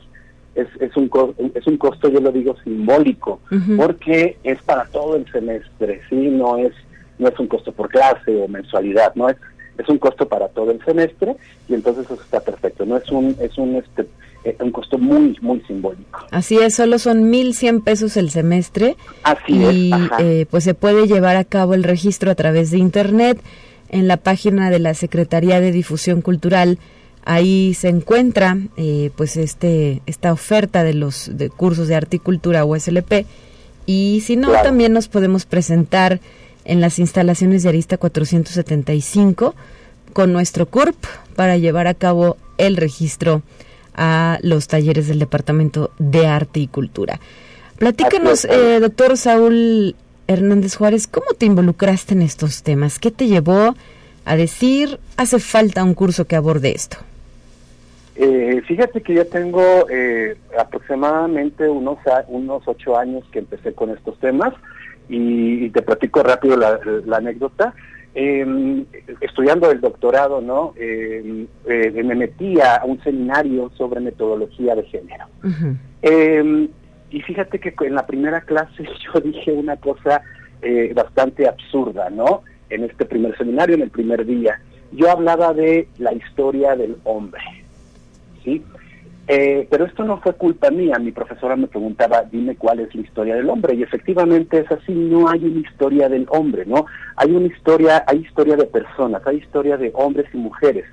es, 0.56 0.68
es, 0.80 0.96
un, 0.96 1.10
es 1.56 1.66
un 1.66 1.78
costo, 1.78 2.10
yo 2.10 2.20
lo 2.20 2.32
digo, 2.32 2.56
simbólico, 2.64 3.40
porque 3.76 4.38
es 4.44 4.62
para 4.62 4.86
todo 4.86 5.16
el 5.16 5.26
semestre, 5.32 6.02
¿sí? 6.10 6.16
No 6.16 6.58
es, 6.58 6.74
no 7.18 7.28
es 7.28 7.40
un 7.40 7.48
costo 7.48 7.72
por 7.72 7.90
clase 7.90 8.36
o 8.40 8.48
mensualidad, 8.48 9.16
no 9.16 9.30
es, 9.30 9.38
es 9.78 9.90
un 9.90 9.98
costo 9.98 10.28
para 10.28 10.50
todo 10.50 10.72
el 10.72 10.84
semestre 10.86 11.36
y 11.68 11.74
entonces 11.74 12.06
eso 12.06 12.22
está 12.22 12.40
perfecto, 12.42 12.86
no 12.86 12.98
es 12.98 13.10
un, 13.10 13.36
es 13.40 13.58
un, 13.58 13.76
este, 13.76 14.06
eh, 14.44 14.58
un 14.60 14.72
costo 14.72 14.98
muy, 14.98 15.38
muy 15.42 15.62
simbólico. 15.62 16.20
Así 16.32 16.58
es, 16.58 16.76
solo 16.76 17.00
son 17.00 17.32
1.100 17.32 17.84
pesos 17.84 18.18
el 18.18 18.30
semestre. 18.30 18.98
Así 19.24 19.54
y, 19.54 19.92
eh, 20.20 20.46
pues 20.50 20.64
se 20.64 20.74
puede 20.74 21.08
llevar 21.08 21.36
a 21.38 21.44
cabo 21.44 21.74
el 21.74 21.84
registro 21.84 22.32
a 22.32 22.36
través 22.36 22.72
de 22.72 22.78
Internet 22.78 23.42
en 23.90 24.08
la 24.08 24.18
página 24.18 24.70
de 24.70 24.80
la 24.80 24.94
Secretaría 24.96 25.62
de 25.62 25.72
Difusión 25.72 26.22
Cultural. 26.22 26.78
Ahí 27.26 27.74
se 27.74 27.88
encuentra 27.88 28.58
eh, 28.76 29.12
pues 29.16 29.38
este 29.38 30.02
esta 30.08 30.34
oferta 30.34 30.84
de 30.84 30.94
los 30.94 31.32
de 31.38 31.50
cursos 31.50 31.88
de 31.88 31.96
arte 31.96 32.18
y 32.18 32.20
cultura 32.20 32.66
USLP 32.66 33.26
y 33.86 34.22
si 34.26 34.36
no 34.36 34.52
también 34.52 34.92
nos 34.92 35.08
podemos 35.08 35.46
presentar 35.46 36.20
en 36.66 36.82
las 36.82 37.00
instalaciones 37.00 37.64
de 37.64 37.70
Arista 37.70 37.98
475 37.98 39.56
con 40.12 40.34
nuestro 40.34 40.66
CURP 40.66 40.98
para 41.36 41.58
llevar 41.58 41.88
a 41.88 41.94
cabo 41.94 42.36
el 42.58 42.76
registro 42.76 43.42
a 43.96 44.40
los 44.42 44.68
talleres 44.68 45.08
del 45.08 45.20
Departamento 45.20 45.92
de 46.00 46.28
Arte 46.28 46.60
y 46.60 46.68
Cultura. 46.68 47.20
Platícanos, 47.78 48.46
eh, 48.46 48.80
doctor 48.80 49.18
Saúl 49.18 49.96
Hernández 50.28 50.76
Juárez, 50.76 51.08
¿cómo 51.08 51.28
te 51.38 51.46
involucraste 51.46 52.14
en 52.14 52.22
estos 52.22 52.64
temas? 52.64 53.00
¿Qué 53.00 53.12
te 53.12 53.28
llevó 53.28 53.76
a 54.26 54.36
decir, 54.36 55.00
hace 55.18 55.40
falta 55.40 55.84
un 55.84 55.94
curso 55.94 56.26
que 56.26 56.36
aborde 56.36 56.72
esto? 56.72 56.98
Eh, 58.16 58.62
fíjate 58.68 59.02
que 59.02 59.16
yo 59.16 59.26
tengo 59.26 59.62
eh, 59.90 60.38
aproximadamente 60.58 61.68
unos, 61.68 61.98
unos 62.28 62.64
ocho 62.68 62.98
años 62.98 63.24
que 63.32 63.40
empecé 63.40 63.74
con 63.74 63.90
estos 63.90 64.20
temas 64.20 64.54
y, 65.10 65.70
te 65.72 65.82
platico 65.82 66.22
rápido 66.24 66.56
la, 66.56 66.80
anécdota. 67.18 67.74
Em, 68.16 68.86
estudiando 69.22 69.72
el 69.72 69.82
doctorado, 69.82 70.40
¿no? 70.40 70.74
Em, 70.78 71.48
eh, 71.68 72.04
me 72.04 72.16
metí 72.16 72.60
a 72.62 72.84
un 72.86 73.02
seminario 73.02 73.72
sobre 73.76 74.00
metodología 74.02 74.76
de 74.76 74.84
género. 74.84 75.26
Em, 76.02 76.70
y 77.10 77.22
fíjate 77.22 77.60
que 77.60 77.74
en 77.82 77.96
la 77.96 78.06
primera 78.06 78.42
clase 78.42 78.84
yo 79.14 79.20
dije 79.20 79.52
una 79.52 79.78
cosa 79.78 80.22
bastante 80.96 81.46
absurda, 81.46 82.10
¿no? 82.10 82.44
En 82.70 82.86
este 82.86 83.04
primer 83.04 83.38
seminario, 83.38 83.76
en 83.76 83.82
el 83.82 83.90
primer 83.90 84.26
día. 84.26 84.62
Yo 84.94 85.12
hablaba 85.12 85.54
de 85.54 85.90
la 85.98 86.14
historia 86.14 86.74
del 86.78 86.96
hombre 87.04 87.42
¿sí? 88.44 88.64
Eh, 89.28 89.68
pero 89.70 89.86
esto 89.86 90.04
no 90.04 90.20
fue 90.20 90.34
culpa 90.34 90.70
mía. 90.70 90.98
Mi 91.00 91.12
profesora 91.12 91.56
me 91.56 91.68
preguntaba, 91.68 92.24
dime 92.24 92.56
cuál 92.56 92.82
es 92.82 92.94
la 92.94 93.02
historia 93.02 93.36
del 93.36 93.50
hombre. 93.50 93.76
Y 93.76 93.84
efectivamente 93.84 94.60
es 94.60 94.72
así, 94.72 94.94
no 94.94 95.30
hay 95.30 95.44
una 95.46 95.62
historia 95.62 96.10
del 96.10 96.26
hombre, 96.30 96.66
¿no? 96.66 96.86
Hay 97.16 97.32
una 97.32 97.48
historia, 97.48 98.04
hay 98.08 98.20
historia 98.20 98.56
de 98.56 98.66
personas, 98.66 99.26
hay 99.26 99.38
historia 99.38 99.78
de 99.78 99.92
hombres 99.96 100.28
y 100.34 100.38
mujeres. 100.38 100.86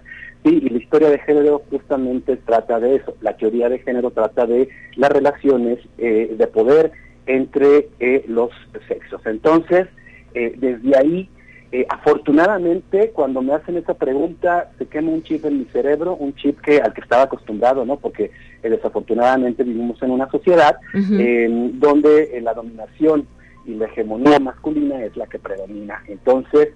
Sí, 0.44 0.60
y 0.62 0.68
la 0.70 0.78
historia 0.78 1.10
de 1.10 1.18
género 1.18 1.62
justamente 1.70 2.36
trata 2.36 2.78
de 2.80 2.96
eso. 2.96 3.14
La 3.20 3.36
teoría 3.36 3.68
de 3.68 3.80
género 3.80 4.10
trata 4.10 4.46
de 4.46 4.68
las 4.96 5.10
relaciones 5.10 5.78
eh, 5.98 6.34
de 6.38 6.46
poder 6.46 6.92
entre 7.26 7.88
eh, 7.98 8.24
los 8.26 8.50
sexos. 8.88 9.20
Entonces, 9.26 9.86
desde 10.32 10.96
ahí 10.96 11.28
eh, 11.72 11.86
afortunadamente, 11.88 13.10
cuando 13.10 13.42
me 13.42 13.54
hacen 13.54 13.76
esa 13.76 13.94
pregunta, 13.94 14.72
se 14.76 14.86
quema 14.86 15.12
un 15.12 15.22
chip 15.22 15.44
en 15.44 15.58
mi 15.60 15.64
cerebro, 15.66 16.16
un 16.16 16.34
chip 16.34 16.60
que 16.60 16.80
al 16.80 16.92
que 16.92 17.00
estaba 17.00 17.22
acostumbrado, 17.22 17.84
¿no? 17.84 17.96
Porque 17.96 18.32
eh, 18.62 18.68
desafortunadamente 18.68 19.62
vivimos 19.62 20.02
en 20.02 20.10
una 20.10 20.28
sociedad 20.30 20.76
donde 20.92 22.36
eh, 22.36 22.40
la 22.40 22.54
dominación 22.54 23.24
y 23.66 23.74
la 23.74 23.86
hegemonía 23.86 24.40
masculina 24.40 25.04
es 25.04 25.16
la 25.16 25.28
que 25.28 25.38
predomina. 25.38 26.02
Entonces, 26.08 26.70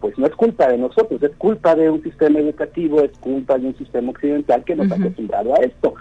pues 0.00 0.18
no 0.18 0.26
es 0.26 0.34
culpa 0.34 0.68
de 0.68 0.78
nosotros, 0.78 1.22
es 1.22 1.34
culpa 1.36 1.74
de 1.74 1.90
un 1.90 2.02
sistema 2.02 2.38
educativo, 2.38 3.00
es 3.00 3.16
culpa 3.18 3.58
de 3.58 3.68
un 3.68 3.76
sistema 3.76 4.10
occidental 4.10 4.64
que 4.64 4.76
nos 4.76 4.90
ha 4.92 4.96
acostumbrado 4.96 5.54
a 5.54 5.58
esto. 5.58 5.94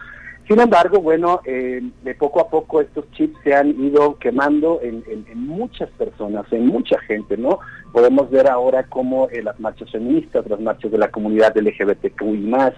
Sin 0.50 0.60
embargo, 0.60 1.00
bueno, 1.00 1.42
eh, 1.46 1.80
de 2.04 2.16
poco 2.16 2.42
a 2.42 2.50
poco 2.50 2.82
estos 2.82 3.06
chips 3.12 3.38
se 3.44 3.54
han 3.54 3.80
ido 3.80 4.18
quemando 4.18 4.80
en, 4.82 5.04
muchas 5.36 5.92
personas, 5.92 6.52
en 6.52 6.66
mucha 6.66 6.98
gente, 7.02 7.38
¿no? 7.38 7.60
Podemos 7.92 8.30
ver 8.30 8.48
ahora 8.48 8.84
cómo 8.84 9.30
eh, 9.30 9.42
las 9.42 9.60
marchas 9.60 9.92
feministas, 9.92 10.48
las 10.48 10.60
marchas 10.60 10.92
de 10.92 10.98
la 10.98 11.10
comunidad 11.10 11.56
LGBTQI 11.56 12.38
más, 12.48 12.74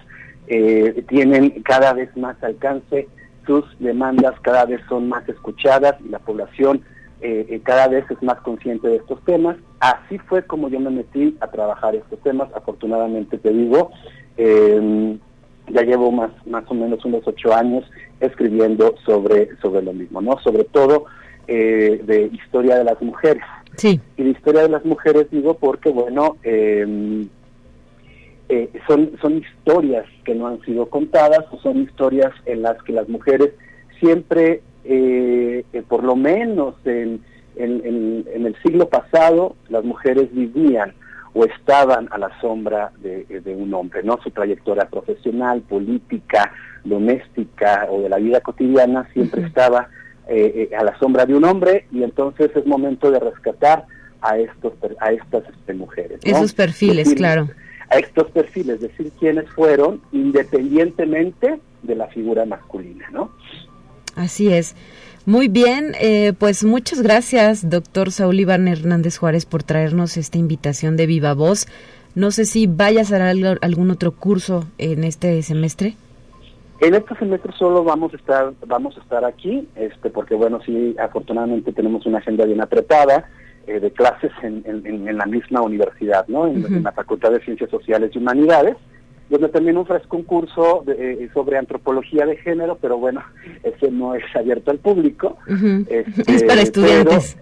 eh, 0.48 1.04
tienen 1.08 1.62
cada 1.62 1.92
vez 1.92 2.14
más 2.16 2.42
alcance, 2.42 3.08
sus 3.46 3.64
demandas 3.78 4.34
cada 4.42 4.64
vez 4.64 4.80
son 4.88 5.08
más 5.08 5.28
escuchadas 5.28 5.94
y 6.04 6.08
la 6.08 6.18
población 6.18 6.82
cada 7.62 7.86
vez 7.86 8.04
es 8.10 8.20
más 8.20 8.40
consciente 8.40 8.88
de 8.88 8.96
estos 8.96 9.24
temas. 9.24 9.56
Así 9.78 10.18
fue 10.18 10.44
como 10.44 10.68
yo 10.68 10.80
me 10.80 10.90
metí 10.90 11.36
a 11.40 11.46
trabajar 11.46 11.94
estos 11.94 12.18
temas, 12.18 12.48
afortunadamente 12.52 13.38
te 13.38 13.50
digo 13.50 13.92
ya 15.68 15.82
llevo 15.82 16.10
más, 16.10 16.30
más 16.46 16.64
o 16.68 16.74
menos 16.74 17.04
unos 17.04 17.22
ocho 17.26 17.54
años 17.54 17.84
escribiendo 18.20 18.94
sobre, 19.04 19.56
sobre 19.60 19.82
lo 19.82 19.92
mismo, 19.92 20.20
¿no? 20.20 20.38
Sobre 20.40 20.64
todo 20.64 21.06
eh, 21.46 22.00
de 22.04 22.30
historia 22.32 22.76
de 22.76 22.84
las 22.84 23.00
mujeres. 23.00 23.42
Sí. 23.76 24.00
Y 24.16 24.22
de 24.22 24.30
historia 24.30 24.62
de 24.62 24.68
las 24.68 24.84
mujeres 24.84 25.30
digo 25.30 25.54
porque, 25.54 25.90
bueno, 25.90 26.36
em, 26.42 27.28
eh, 28.48 28.70
son, 28.86 29.12
son 29.20 29.38
historias 29.38 30.06
que 30.24 30.34
no 30.34 30.46
han 30.46 30.60
sido 30.62 30.86
contadas, 30.86 31.44
o 31.50 31.58
son 31.58 31.82
historias 31.82 32.32
en 32.46 32.62
las 32.62 32.82
que 32.82 32.92
las 32.92 33.08
mujeres 33.08 33.52
siempre, 33.98 34.62
eh, 34.84 35.64
por 35.88 36.04
lo 36.04 36.16
menos 36.16 36.74
en, 36.84 37.22
en, 37.56 38.26
en 38.32 38.46
el 38.46 38.56
siglo 38.62 38.88
pasado, 38.88 39.56
las 39.68 39.84
mujeres 39.84 40.32
vivían 40.32 40.94
o 41.34 41.44
estaban 41.44 42.08
a 42.10 42.18
la 42.18 42.30
sombra 42.40 42.92
de, 42.98 43.54
un 43.58 43.72
hombre, 43.72 44.02
¿no? 44.02 44.18
Su 44.22 44.30
trayectoria 44.30 44.86
profesional, 44.86 45.62
política, 45.62 46.52
doméstica 46.84 47.86
o 47.90 48.02
de 48.02 48.08
la 48.08 48.18
vida 48.18 48.40
cotidiana 48.40 49.08
siempre 49.12 49.42
estaba 49.46 49.88
eh, 50.28 50.68
eh, 50.70 50.76
a 50.76 50.84
la 50.84 50.98
sombra 50.98 51.26
de 51.26 51.34
un 51.34 51.44
hombre 51.44 51.86
y 51.90 52.02
entonces 52.02 52.50
es 52.54 52.66
momento 52.66 53.10
de 53.10 53.18
rescatar 53.18 53.86
a 54.20 54.38
estos 54.38 54.72
a 55.00 55.12
estas 55.12 55.44
este, 55.48 55.74
mujeres. 55.74 56.20
Esos 56.22 56.52
perfiles, 56.52 57.12
claro. 57.14 57.48
A 57.88 57.98
estos 57.98 58.30
perfiles, 58.30 58.80
decir 58.80 59.10
quiénes 59.18 59.50
fueron 59.50 60.00
independientemente 60.12 61.58
de 61.82 61.94
la 61.94 62.06
figura 62.06 62.46
masculina, 62.46 63.08
¿no? 63.10 63.32
Así 64.14 64.52
es. 64.52 64.74
Muy 65.24 65.48
bien, 65.48 65.94
eh, 66.00 66.32
pues 66.36 66.64
muchas 66.64 67.00
gracias, 67.00 67.68
doctor 67.70 68.10
Saúl 68.10 68.40
Iván 68.40 68.66
Hernández 68.66 69.18
Juárez, 69.18 69.46
por 69.46 69.62
traernos 69.62 70.16
esta 70.16 70.38
invitación 70.38 70.96
de 70.96 71.06
Viva 71.06 71.34
Voz. 71.34 71.68
No 72.14 72.30
sé 72.30 72.44
si 72.44 72.66
vayas 72.66 73.12
a 73.12 73.18
dar 73.18 73.58
algún 73.60 73.90
otro 73.90 74.12
curso 74.12 74.66
en 74.78 75.04
este 75.04 75.42
semestre. 75.42 75.94
En 76.82 76.94
este 76.94 77.14
semestre 77.16 77.52
solo 77.58 77.84
vamos 77.84 78.12
a 78.12 78.16
estar, 78.16 78.52
vamos 78.66 78.98
a 78.98 79.00
estar 79.00 79.24
aquí, 79.24 79.68
este, 79.76 80.10
porque 80.10 80.34
bueno, 80.34 80.60
sí, 80.66 80.94
afortunadamente 80.98 81.72
tenemos 81.72 82.04
una 82.06 82.18
agenda 82.18 82.44
bien 82.44 82.60
apretada 82.60 83.30
eh, 83.66 83.78
de 83.78 83.90
clases 83.92 84.32
en, 84.42 85.16
la 85.16 85.26
misma 85.26 85.62
universidad, 85.62 86.26
¿no? 86.26 86.46
en 86.46 86.82
la 86.82 86.92
Facultad 86.92 87.30
de 87.30 87.44
Ciencias 87.44 87.70
Sociales 87.70 88.10
y 88.14 88.18
Humanidades 88.18 88.76
donde 89.32 89.48
también 89.48 89.78
ofrezco 89.78 90.18
un 90.18 90.24
curso 90.24 90.84
eh, 90.86 91.28
sobre 91.32 91.56
antropología 91.56 92.26
de 92.26 92.36
género, 92.36 92.76
pero 92.80 92.98
bueno, 92.98 93.22
ese 93.62 93.90
no 93.90 94.14
es 94.14 94.24
abierto 94.36 94.70
al 94.70 94.78
público. 94.78 95.38
Este, 95.88 96.04
es 96.34 96.44
para 96.44 96.60
estudiantes. 96.60 97.38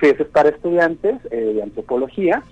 Sí, 0.00 0.06
ese 0.06 0.22
es 0.22 0.28
para 0.28 0.50
estudiantes 0.50 1.16
eh, 1.30 1.52
de 1.54 1.62
antropología, 1.62 2.42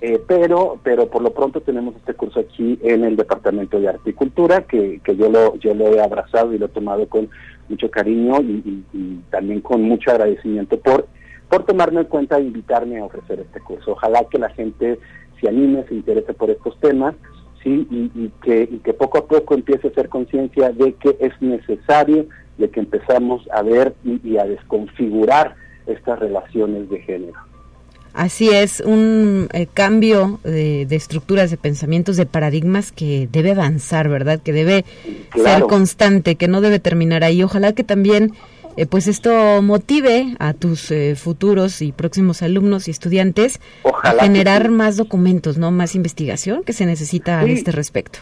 eh, 0.00 0.20
pero 0.26 0.78
pero 0.82 1.08
por 1.08 1.22
lo 1.22 1.32
pronto 1.32 1.60
tenemos 1.60 1.96
este 1.96 2.14
curso 2.14 2.40
aquí 2.40 2.78
en 2.82 3.04
el 3.04 3.16
Departamento 3.16 3.80
de 3.80 3.88
Arte 3.88 4.10
y 4.10 4.12
Cultura, 4.12 4.62
que, 4.62 5.00
que 5.04 5.16
yo, 5.16 5.30
lo, 5.30 5.56
yo 5.56 5.74
lo 5.74 5.94
he 5.94 6.00
abrazado 6.00 6.52
y 6.52 6.58
lo 6.58 6.66
he 6.66 6.70
tomado 6.70 7.08
con 7.08 7.28
mucho 7.68 7.90
cariño 7.90 8.40
y, 8.42 8.84
y 8.92 9.20
también 9.30 9.60
con 9.60 9.82
mucho 9.82 10.10
agradecimiento 10.10 10.78
por, 10.78 11.06
por 11.48 11.64
tomarme 11.64 12.00
en 12.00 12.06
cuenta 12.06 12.38
e 12.38 12.42
invitarme 12.42 12.98
a 12.98 13.04
ofrecer 13.04 13.40
este 13.40 13.60
curso. 13.60 13.92
Ojalá 13.92 14.24
que 14.30 14.38
la 14.38 14.50
gente 14.50 14.98
se 15.40 15.48
anime, 15.48 15.84
se 15.88 15.94
interese 15.94 16.32
por 16.34 16.50
estos 16.50 16.78
temas 16.80 17.14
y, 17.66 18.30
que, 18.42 18.78
que 18.84 18.94
poco 18.94 19.18
a 19.18 19.26
poco 19.26 19.54
empiece 19.54 19.88
a 19.88 19.90
hacer 19.90 20.08
conciencia 20.08 20.70
de 20.70 20.92
que 20.94 21.16
es 21.20 21.32
necesario 21.40 22.26
de 22.58 22.70
que 22.70 22.80
empezamos 22.80 23.46
a 23.52 23.62
ver 23.62 23.94
y, 24.04 24.38
a 24.38 24.44
desconfigurar 24.44 25.56
estas 25.86 26.18
relaciones 26.18 26.88
de 26.90 27.00
género. 27.00 27.38
Así 28.16 28.48
es, 28.48 28.80
un 28.80 29.48
eh, 29.52 29.66
cambio 29.72 30.40
de, 30.42 30.86
estructuras, 30.90 31.50
de 31.50 31.58
pensamientos, 31.58 32.16
de 32.16 32.24
paradigmas 32.24 32.90
que 32.90 33.28
debe 33.30 33.50
avanzar, 33.50 34.08
¿verdad? 34.08 34.40
Que 34.40 34.54
debe 34.54 34.86
ser 35.34 35.64
constante, 35.64 36.36
que 36.36 36.48
no 36.48 36.62
debe 36.62 36.78
terminar 36.78 37.24
ahí. 37.24 37.42
Ojalá 37.42 37.74
que 37.74 37.84
también 37.84 38.32
eh, 38.78 38.86
pues 38.86 39.06
esto 39.06 39.60
motive 39.60 40.34
a 40.38 40.54
tus 40.54 40.90
eh, 40.90 41.14
futuros 41.14 41.82
y 41.82 41.92
próximos 41.92 42.40
alumnos 42.40 42.88
y 42.88 42.90
estudiantes 42.90 43.60
a 44.02 44.12
generar 44.12 44.70
más 44.70 44.96
documentos, 44.96 45.58
¿no? 45.58 45.70
Más 45.70 45.94
investigación 45.94 46.62
que 46.62 46.72
se 46.72 46.86
necesita 46.86 47.40
a 47.40 47.44
este 47.44 47.70
respecto. 47.70 48.20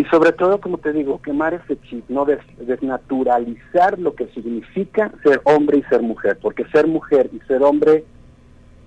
Y 0.00 0.04
sobre 0.06 0.32
todo, 0.32 0.62
como 0.62 0.78
te 0.78 0.94
digo, 0.94 1.20
quemar 1.20 1.52
ese 1.52 1.78
chip, 1.82 2.08
no 2.08 2.24
desnaturalizar 2.24 3.98
lo 3.98 4.14
que 4.14 4.28
significa 4.28 5.12
ser 5.22 5.42
hombre 5.44 5.76
y 5.76 5.82
ser 5.90 6.00
mujer, 6.00 6.38
porque 6.40 6.64
ser 6.72 6.86
mujer 6.86 7.28
y 7.34 7.38
ser 7.40 7.62
hombre 7.62 8.04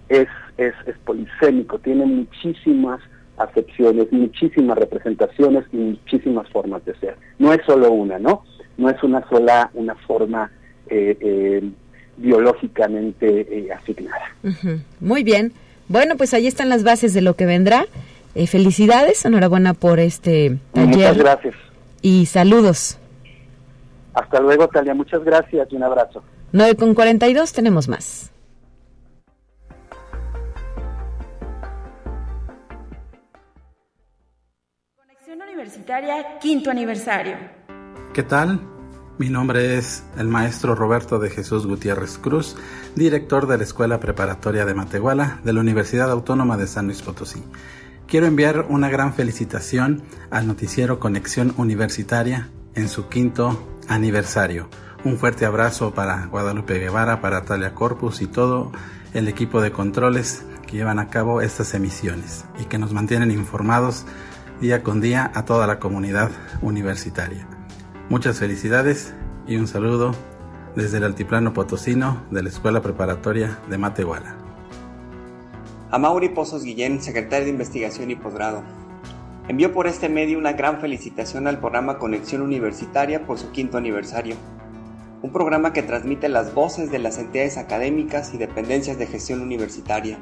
es, 0.10 0.28
es, 0.58 0.74
es 0.88 0.98
polisémico, 1.06 1.78
tiene 1.78 2.08
muchísimas 2.08 3.00
acepciones, 3.38 4.12
muchísimas 4.12 4.76
representaciones 4.76 5.66
y 5.72 5.78
muchísimas 5.78 6.50
formas 6.50 6.84
de 6.84 6.96
ser. 6.96 7.16
No 7.38 7.54
es 7.54 7.62
solo 7.64 7.92
una, 7.92 8.18
¿no? 8.18 8.44
No 8.80 8.90
es 8.90 9.04
una 9.04 9.24
sola, 9.30 9.70
una 9.76 9.94
forma 9.94 10.50
eh, 10.88 11.16
eh, 11.20 11.70
biológicamente 12.18 13.42
eh, 13.52 13.72
asignada. 13.72 14.34
Muy 15.00 15.24
bien. 15.24 15.52
Bueno, 15.90 16.18
pues 16.18 16.34
ahí 16.34 16.48
están 16.48 16.70
las 16.70 16.84
bases 16.84 17.14
de 17.14 17.22
lo 17.22 17.36
que 17.36 17.46
vendrá. 17.46 17.86
Felicidades, 18.48 19.24
enhorabuena 19.26 19.74
por 19.74 20.00
este 20.00 20.58
taller. 20.74 20.90
Muchas 20.90 21.18
gracias. 21.18 21.56
Y 22.02 22.26
saludos. 22.26 22.98
Hasta 24.14 24.40
luego, 24.40 24.68
Talia. 24.68 24.94
Muchas 24.94 25.24
gracias 25.24 25.68
y 25.72 25.76
un 25.76 25.84
abrazo. 25.84 26.24
9 26.52 26.76
con 26.76 26.94
42 26.94 27.52
tenemos 27.54 27.88
más. 27.88 28.32
Conexión 34.96 35.42
Universitaria, 35.42 36.40
quinto 36.40 36.70
aniversario. 36.70 37.38
¿Qué 38.14 38.24
tal? 38.24 38.60
Mi 39.18 39.30
nombre 39.30 39.78
es 39.78 40.04
el 40.18 40.28
maestro 40.28 40.76
Roberto 40.76 41.20
de 41.20 41.30
Jesús 41.30 41.68
Gutiérrez 41.68 42.18
Cruz, 42.18 42.56
director 42.96 43.48
de 43.48 43.58
la 43.58 43.64
Escuela 43.64 44.00
Preparatoria 44.00 44.66
de 44.66 44.74
Matehuala 44.74 45.40
de 45.44 45.54
la 45.54 45.62
Universidad 45.62 46.12
Autónoma 46.12 46.58
de 46.58 46.68
San 46.68 46.86
Luis 46.86 47.02
Potosí. 47.02 47.44
Quiero 48.14 48.28
enviar 48.28 48.68
una 48.70 48.90
gran 48.90 49.16
felicitación 49.16 50.04
al 50.30 50.46
noticiero 50.46 51.00
Conexión 51.00 51.52
Universitaria 51.58 52.52
en 52.76 52.88
su 52.88 53.08
quinto 53.10 53.68
aniversario. 53.88 54.70
Un 55.04 55.18
fuerte 55.18 55.48
abrazo 55.48 55.96
para 55.96 56.28
Guadalupe 56.28 56.78
Guevara, 56.78 57.22
para 57.22 57.44
Talia 57.44 57.74
Corpus 57.74 58.22
y 58.22 58.28
todo 58.28 58.72
el 59.16 59.28
equipo 59.28 59.62
de 59.62 59.72
controles 59.72 60.46
que 60.68 60.78
llevan 60.78 61.00
a 61.00 61.08
cabo 61.08 61.42
estas 61.42 61.74
emisiones 61.74 62.46
y 62.60 62.66
que 62.66 62.78
nos 62.78 62.94
mantienen 62.94 63.32
informados 63.32 64.06
día 64.62 64.84
con 64.84 65.02
día 65.02 65.32
a 65.34 65.46
toda 65.46 65.66
la 65.66 65.80
comunidad 65.80 66.30
universitaria. 66.62 67.48
Muchas 68.10 68.38
felicidades 68.38 69.16
y 69.48 69.56
un 69.56 69.66
saludo 69.66 70.14
desde 70.76 70.98
el 70.98 71.06
Altiplano 71.06 71.54
Potosino 71.54 72.22
de 72.30 72.44
la 72.44 72.50
Escuela 72.50 72.80
Preparatoria 72.80 73.58
de 73.72 73.80
Matehuala. 73.80 74.43
A 75.94 76.00
Mauri 76.00 76.30
Pozos 76.30 76.64
Guillén, 76.64 77.04
secretario 77.04 77.46
de 77.46 77.52
Investigación 77.52 78.10
y 78.10 78.16
Posgrado. 78.16 78.64
Envío 79.48 79.72
por 79.74 79.86
este 79.86 80.10
medio 80.10 80.40
una 80.40 80.54
gran 80.54 80.82
felicitación 80.82 81.46
al 81.46 81.60
programa 81.60 82.00
Conexión 82.00 82.42
Universitaria 82.42 83.28
por 83.28 83.38
su 83.38 83.52
quinto 83.52 83.78
aniversario. 83.78 84.36
Un 85.22 85.32
programa 85.32 85.72
que 85.72 85.84
transmite 85.84 86.30
las 86.30 86.56
voces 86.56 86.90
de 86.90 86.98
las 86.98 87.20
entidades 87.20 87.60
académicas 87.60 88.34
y 88.34 88.40
dependencias 88.40 88.98
de 88.98 89.06
gestión 89.06 89.40
universitaria, 89.42 90.18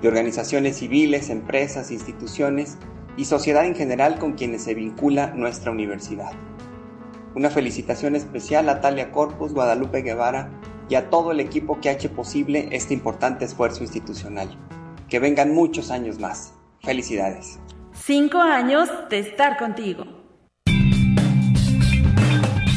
de 0.00 0.06
organizaciones 0.06 0.76
civiles, 0.76 1.28
empresas, 1.28 1.90
instituciones 1.90 2.78
y 3.16 3.24
sociedad 3.24 3.64
en 3.64 3.74
general 3.74 4.16
con 4.16 4.34
quienes 4.34 4.62
se 4.62 4.74
vincula 4.74 5.32
nuestra 5.34 5.72
universidad. 5.72 6.30
Una 7.34 7.50
felicitación 7.50 8.14
especial 8.14 8.68
a 8.68 8.80
Talia 8.80 9.10
Corpus, 9.10 9.54
Guadalupe 9.54 10.02
Guevara 10.02 10.52
y 10.88 10.94
a 10.94 11.10
todo 11.10 11.32
el 11.32 11.40
equipo 11.40 11.80
que 11.80 11.88
ha 11.88 11.94
hecho 11.94 12.12
posible 12.12 12.68
este 12.70 12.94
importante 12.94 13.44
esfuerzo 13.44 13.82
institucional. 13.82 14.56
Que 15.10 15.18
vengan 15.18 15.52
muchos 15.52 15.90
años 15.90 16.20
más. 16.20 16.54
Felicidades. 16.82 17.58
Cinco 17.92 18.38
años 18.38 18.88
de 19.10 19.18
estar 19.18 19.58
contigo. 19.58 20.04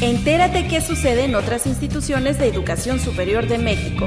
Entérate 0.02 0.68
qué 0.68 0.82
sucede 0.82 1.26
en 1.26 1.36
otras 1.36 1.66
instituciones 1.68 2.40
de 2.40 2.48
educación 2.48 3.00
superior 3.00 3.48
de 3.48 3.60
México 3.60 4.06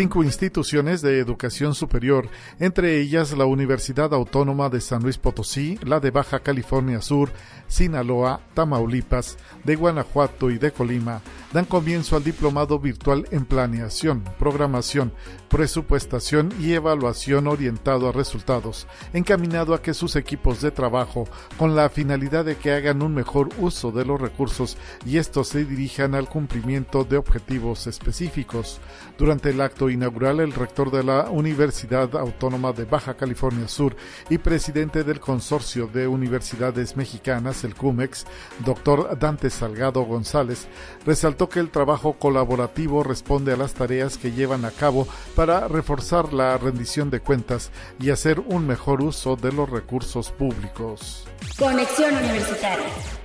cinco 0.00 0.24
instituciones 0.24 1.02
de 1.02 1.18
educación 1.18 1.74
superior, 1.74 2.26
entre 2.58 2.98
ellas 3.02 3.36
la 3.36 3.44
Universidad 3.44 4.14
Autónoma 4.14 4.70
de 4.70 4.80
San 4.80 5.02
Luis 5.02 5.18
Potosí, 5.18 5.78
la 5.84 6.00
de 6.00 6.10
Baja 6.10 6.40
California 6.40 7.02
Sur, 7.02 7.30
Sinaloa, 7.68 8.40
Tamaulipas, 8.54 9.36
de 9.62 9.76
Guanajuato 9.76 10.50
y 10.50 10.56
de 10.56 10.72
Colima, 10.72 11.20
dan 11.52 11.66
comienzo 11.66 12.16
al 12.16 12.24
diplomado 12.24 12.78
virtual 12.78 13.26
en 13.30 13.44
planeación, 13.44 14.24
programación, 14.38 15.12
presupuestación 15.50 16.54
y 16.60 16.74
evaluación 16.74 17.48
orientado 17.48 18.08
a 18.08 18.12
resultados, 18.12 18.86
encaminado 19.12 19.74
a 19.74 19.82
que 19.82 19.94
sus 19.94 20.14
equipos 20.14 20.62
de 20.62 20.70
trabajo, 20.70 21.28
con 21.58 21.74
la 21.74 21.90
finalidad 21.90 22.44
de 22.44 22.56
que 22.56 22.72
hagan 22.72 23.02
un 23.02 23.14
mejor 23.14 23.48
uso 23.58 23.90
de 23.90 24.04
los 24.04 24.20
recursos 24.20 24.78
y 25.04 25.18
estos 25.18 25.48
se 25.48 25.64
dirijan 25.64 26.14
al 26.14 26.28
cumplimiento 26.28 27.02
de 27.02 27.16
objetivos 27.16 27.88
específicos. 27.88 28.80
Durante 29.18 29.50
el 29.50 29.60
acto 29.60 29.90
inaugural, 29.90 30.38
el 30.38 30.52
rector 30.52 30.92
de 30.92 31.02
la 31.02 31.28
Universidad 31.28 32.14
Autónoma 32.16 32.72
de 32.72 32.84
Baja 32.84 33.14
California 33.14 33.66
Sur 33.66 33.96
y 34.30 34.38
presidente 34.38 35.02
del 35.02 35.18
Consorcio 35.18 35.88
de 35.88 36.06
Universidades 36.06 36.96
Mexicanas, 36.96 37.64
el 37.64 37.74
CUMEX, 37.74 38.24
doctor 38.64 39.18
Dante 39.18 39.50
Salgado 39.50 40.02
González, 40.02 40.68
resaltó 41.04 41.48
que 41.48 41.58
el 41.58 41.70
trabajo 41.70 42.12
colaborativo 42.12 43.02
responde 43.02 43.52
a 43.52 43.56
las 43.56 43.74
tareas 43.74 44.16
que 44.16 44.30
llevan 44.30 44.64
a 44.64 44.70
cabo 44.70 45.08
para 45.34 45.39
reforzar 45.46 46.32
la 46.32 46.56
rendición 46.58 47.10
de 47.10 47.20
cuentas 47.20 47.70
y 47.98 48.10
hacer 48.10 48.40
un 48.40 48.66
mejor 48.66 49.02
uso 49.02 49.36
de 49.36 49.52
los 49.52 49.68
recursos 49.68 50.30
públicos. 50.30 51.26
Conexión 51.58 52.16
Universitaria. 52.16 53.19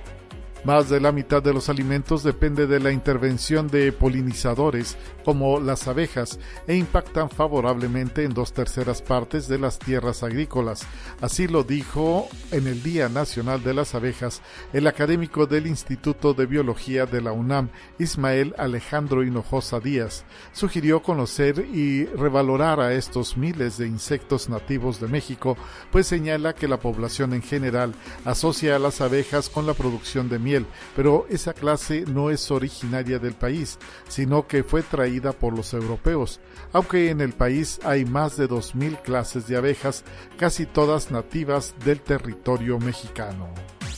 Más 0.66 0.88
de 0.88 0.98
la 0.98 1.12
mitad 1.12 1.44
de 1.44 1.54
los 1.54 1.68
alimentos 1.68 2.24
depende 2.24 2.66
de 2.66 2.80
la 2.80 2.90
intervención 2.90 3.68
de 3.68 3.92
polinizadores 3.92 4.96
como 5.24 5.60
las 5.60 5.86
abejas 5.86 6.40
e 6.66 6.74
impactan 6.74 7.30
favorablemente 7.30 8.24
en 8.24 8.34
dos 8.34 8.52
terceras 8.52 9.00
partes 9.00 9.46
de 9.46 9.60
las 9.60 9.78
tierras 9.78 10.24
agrícolas. 10.24 10.84
Así 11.20 11.46
lo 11.46 11.62
dijo 11.62 12.28
en 12.50 12.66
el 12.66 12.82
Día 12.82 13.08
Nacional 13.08 13.62
de 13.62 13.74
las 13.74 13.94
Abejas 13.94 14.42
el 14.72 14.88
académico 14.88 15.46
del 15.46 15.68
Instituto 15.68 16.34
de 16.34 16.46
Biología 16.46 17.06
de 17.06 17.20
la 17.20 17.30
UNAM, 17.30 17.68
Ismael 18.00 18.52
Alejandro 18.58 19.22
Hinojosa 19.22 19.78
Díaz. 19.78 20.24
Sugirió 20.52 21.00
conocer 21.00 21.60
y 21.60 22.06
revalorar 22.06 22.80
a 22.80 22.92
estos 22.92 23.36
miles 23.36 23.78
de 23.78 23.86
insectos 23.86 24.48
nativos 24.48 24.98
de 25.00 25.06
México, 25.06 25.56
pues 25.92 26.08
señala 26.08 26.56
que 26.56 26.66
la 26.66 26.80
población 26.80 27.34
en 27.34 27.42
general 27.42 27.94
asocia 28.24 28.74
a 28.74 28.80
las 28.80 29.00
abejas 29.00 29.48
con 29.48 29.64
la 29.64 29.74
producción 29.74 30.28
de 30.28 30.40
miel 30.40 30.55
pero 30.94 31.26
esa 31.28 31.52
clase 31.52 32.04
no 32.06 32.30
es 32.30 32.50
originaria 32.50 33.18
del 33.18 33.34
país, 33.34 33.78
sino 34.08 34.46
que 34.46 34.62
fue 34.62 34.82
traída 34.82 35.32
por 35.32 35.54
los 35.54 35.74
europeos, 35.74 36.40
aunque 36.72 37.10
en 37.10 37.20
el 37.20 37.32
país 37.32 37.80
hay 37.82 38.04
más 38.04 38.36
de 38.36 38.48
2.000 38.48 39.02
clases 39.02 39.46
de 39.48 39.56
abejas, 39.56 40.04
casi 40.38 40.64
todas 40.64 41.10
nativas 41.10 41.74
del 41.84 42.00
territorio 42.00 42.78
mexicano. 42.78 43.48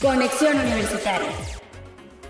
Conexión 0.01 0.57
Universitaria. 0.57 1.29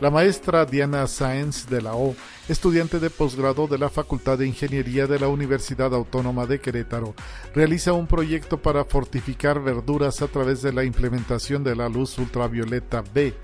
La 0.01 0.09
maestra 0.09 0.65
Diana 0.65 1.05
Sáenz 1.07 1.67
de 1.67 1.82
la 1.82 1.93
O, 1.93 2.15
estudiante 2.47 2.99
de 2.99 3.09
posgrado 3.09 3.67
de 3.67 3.77
la 3.77 3.89
Facultad 3.89 4.38
de 4.38 4.47
Ingeniería 4.47 5.07
de 5.07 5.19
la 5.19 5.27
Universidad 5.27 5.93
Autónoma 5.93 6.45
de 6.45 6.61
Querétaro, 6.61 7.15
realiza 7.53 7.91
un 7.91 8.07
proyecto 8.07 8.61
para 8.61 8.86
fortificar 8.86 9.61
verduras 9.61 10.21
a 10.21 10.27
través 10.27 10.61
de 10.61 10.71
la 10.71 10.86
implementación 10.86 11.65
de 11.65 11.75
la 11.75 11.89
luz 11.89 12.17
ultravioleta 12.17 13.03
B 13.13 13.36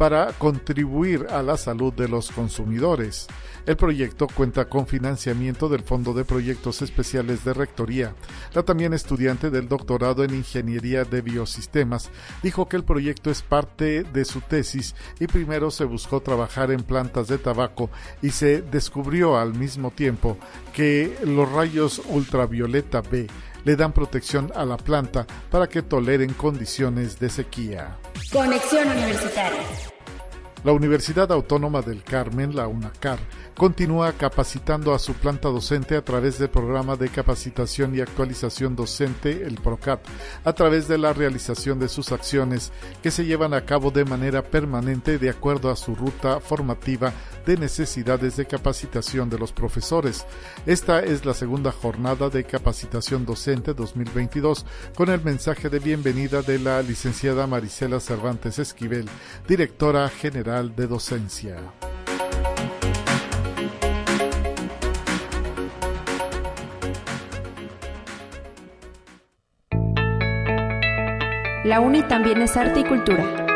para 0.00 0.32
contribuir 0.32 1.26
a 1.28 1.42
la 1.42 1.58
salud 1.58 1.92
de 1.92 2.08
los 2.08 2.30
consumidores. 2.30 3.26
El 3.66 3.76
proyecto 3.76 4.28
cuenta 4.34 4.64
con 4.64 4.86
financiamiento 4.86 5.68
del 5.68 5.82
Fondo 5.82 6.14
de 6.14 6.24
Proyectos 6.24 6.80
Especiales 6.80 7.44
de 7.44 7.52
Rectoría. 7.52 8.14
La 8.54 8.62
también 8.62 8.94
estudiante 8.94 9.50
del 9.50 9.68
doctorado 9.68 10.24
en 10.24 10.32
Ingeniería 10.32 11.04
de 11.04 11.20
Biosistemas 11.20 12.08
dijo 12.42 12.66
que 12.66 12.78
el 12.78 12.84
proyecto 12.84 13.30
es 13.30 13.42
parte 13.42 14.02
de 14.02 14.24
su 14.24 14.40
tesis 14.40 14.94
y 15.18 15.26
primero 15.26 15.70
se 15.70 15.84
buscó 15.84 16.22
trabajar 16.22 16.70
en 16.70 16.82
plantas 16.82 17.28
de 17.28 17.36
tabaco 17.36 17.90
y 18.22 18.30
se 18.30 18.62
descubrió 18.62 19.36
al 19.36 19.52
mismo 19.52 19.90
tiempo 19.90 20.38
que 20.72 21.14
los 21.26 21.52
rayos 21.52 22.00
ultravioleta 22.08 23.02
B 23.02 23.26
le 23.64 23.76
dan 23.76 23.92
protección 23.92 24.50
a 24.54 24.64
la 24.64 24.78
planta 24.78 25.26
para 25.50 25.68
que 25.68 25.82
toleren 25.82 26.32
condiciones 26.32 27.18
de 27.20 27.28
sequía. 27.28 27.98
Conexión 28.32 28.88
Universitaria. 28.88 29.89
La 30.62 30.72
Universidad 30.72 31.32
Autónoma 31.32 31.80
del 31.80 32.02
Carmen, 32.02 32.54
la 32.54 32.68
UNACAR, 32.68 33.18
continúa 33.56 34.12
capacitando 34.12 34.92
a 34.92 34.98
su 34.98 35.14
planta 35.14 35.48
docente 35.48 35.96
a 35.96 36.04
través 36.04 36.38
del 36.38 36.50
programa 36.50 36.96
de 36.96 37.08
capacitación 37.08 37.94
y 37.94 38.00
actualización 38.00 38.76
docente, 38.76 39.42
el 39.42 39.54
PROCAT, 39.54 40.00
a 40.44 40.52
través 40.52 40.86
de 40.86 40.98
la 40.98 41.14
realización 41.14 41.78
de 41.78 41.88
sus 41.88 42.12
acciones 42.12 42.72
que 43.02 43.10
se 43.10 43.24
llevan 43.24 43.54
a 43.54 43.64
cabo 43.64 43.90
de 43.90 44.04
manera 44.04 44.42
permanente 44.42 45.18
de 45.18 45.30
acuerdo 45.30 45.70
a 45.70 45.76
su 45.76 45.94
ruta 45.94 46.40
formativa 46.40 47.14
de 47.46 47.56
necesidades 47.56 48.36
de 48.36 48.44
capacitación 48.44 49.30
de 49.30 49.38
los 49.38 49.52
profesores. 49.52 50.26
Esta 50.66 51.00
es 51.00 51.24
la 51.24 51.32
segunda 51.32 51.72
jornada 51.72 52.28
de 52.28 52.44
capacitación 52.44 53.24
docente 53.24 53.72
2022 53.72 54.66
con 54.94 55.08
el 55.08 55.24
mensaje 55.24 55.70
de 55.70 55.78
bienvenida 55.78 56.42
de 56.42 56.58
la 56.58 56.82
licenciada 56.82 57.46
Marisela 57.46 57.98
Cervantes 57.98 58.58
Esquivel, 58.58 59.08
directora 59.48 60.06
general 60.10 60.49
de 60.50 60.88
docencia. 60.88 61.56
La 71.64 71.78
UNI 71.80 72.02
también 72.08 72.42
es 72.42 72.56
arte 72.56 72.80
y 72.80 72.84
cultura. 72.84 73.46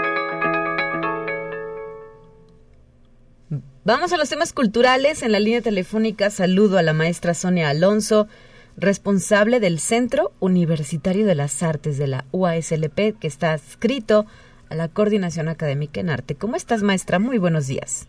Vamos 3.85 4.13
a 4.13 4.17
los 4.17 4.29
temas 4.29 4.53
culturales. 4.53 5.25
En 5.25 5.33
la 5.33 5.41
línea 5.41 5.63
telefónica 5.63 6.31
saludo 6.31 6.79
a 6.79 6.83
la 6.83 6.93
maestra 6.93 7.35
Sonia 7.35 7.71
Alonso, 7.71 8.29
responsable 8.77 9.59
del 9.59 9.81
Centro 9.81 10.31
Universitario 10.39 11.27
de 11.27 11.35
las 11.35 11.61
Artes 11.65 11.99
de 11.99 12.07
la 12.07 12.25
UASLP, 12.31 13.19
que 13.19 13.27
está 13.27 13.53
adscrito 13.53 14.27
a 14.71 14.75
la 14.75 14.89
Coordinación 14.89 15.49
Académica 15.49 16.01
en 16.01 16.11
Arte. 16.11 16.35
¿Cómo 16.35 16.57
estás, 16.57 16.83
maestra? 16.83 17.19
Muy 17.19 17.39
buenos 17.39 17.67
días. 17.67 18.09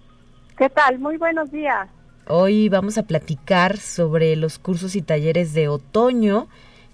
¿Qué 0.57 0.69
tal? 0.69 0.99
Muy 0.99 1.17
buenos 1.17 1.51
días. 1.51 1.87
Hoy 2.27 2.69
vamos 2.69 2.97
a 2.97 3.03
platicar 3.03 3.77
sobre 3.77 4.35
los 4.35 4.57
cursos 4.57 4.95
y 4.95 5.01
talleres 5.01 5.53
de 5.53 5.67
otoño 5.67 6.47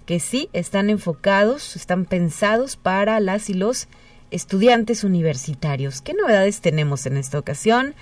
que 0.04 0.20
sí 0.20 0.50
están 0.52 0.90
enfocados, 0.90 1.76
están 1.76 2.04
pensados 2.04 2.76
para 2.76 3.20
las 3.20 3.48
y 3.48 3.54
los 3.54 3.88
estudiantes 4.30 5.04
universitarios. 5.04 6.02
¿Qué 6.02 6.14
novedades 6.14 6.60
tenemos 6.60 7.06
en 7.06 7.16
esta 7.16 7.38
ocasión? 7.38 7.94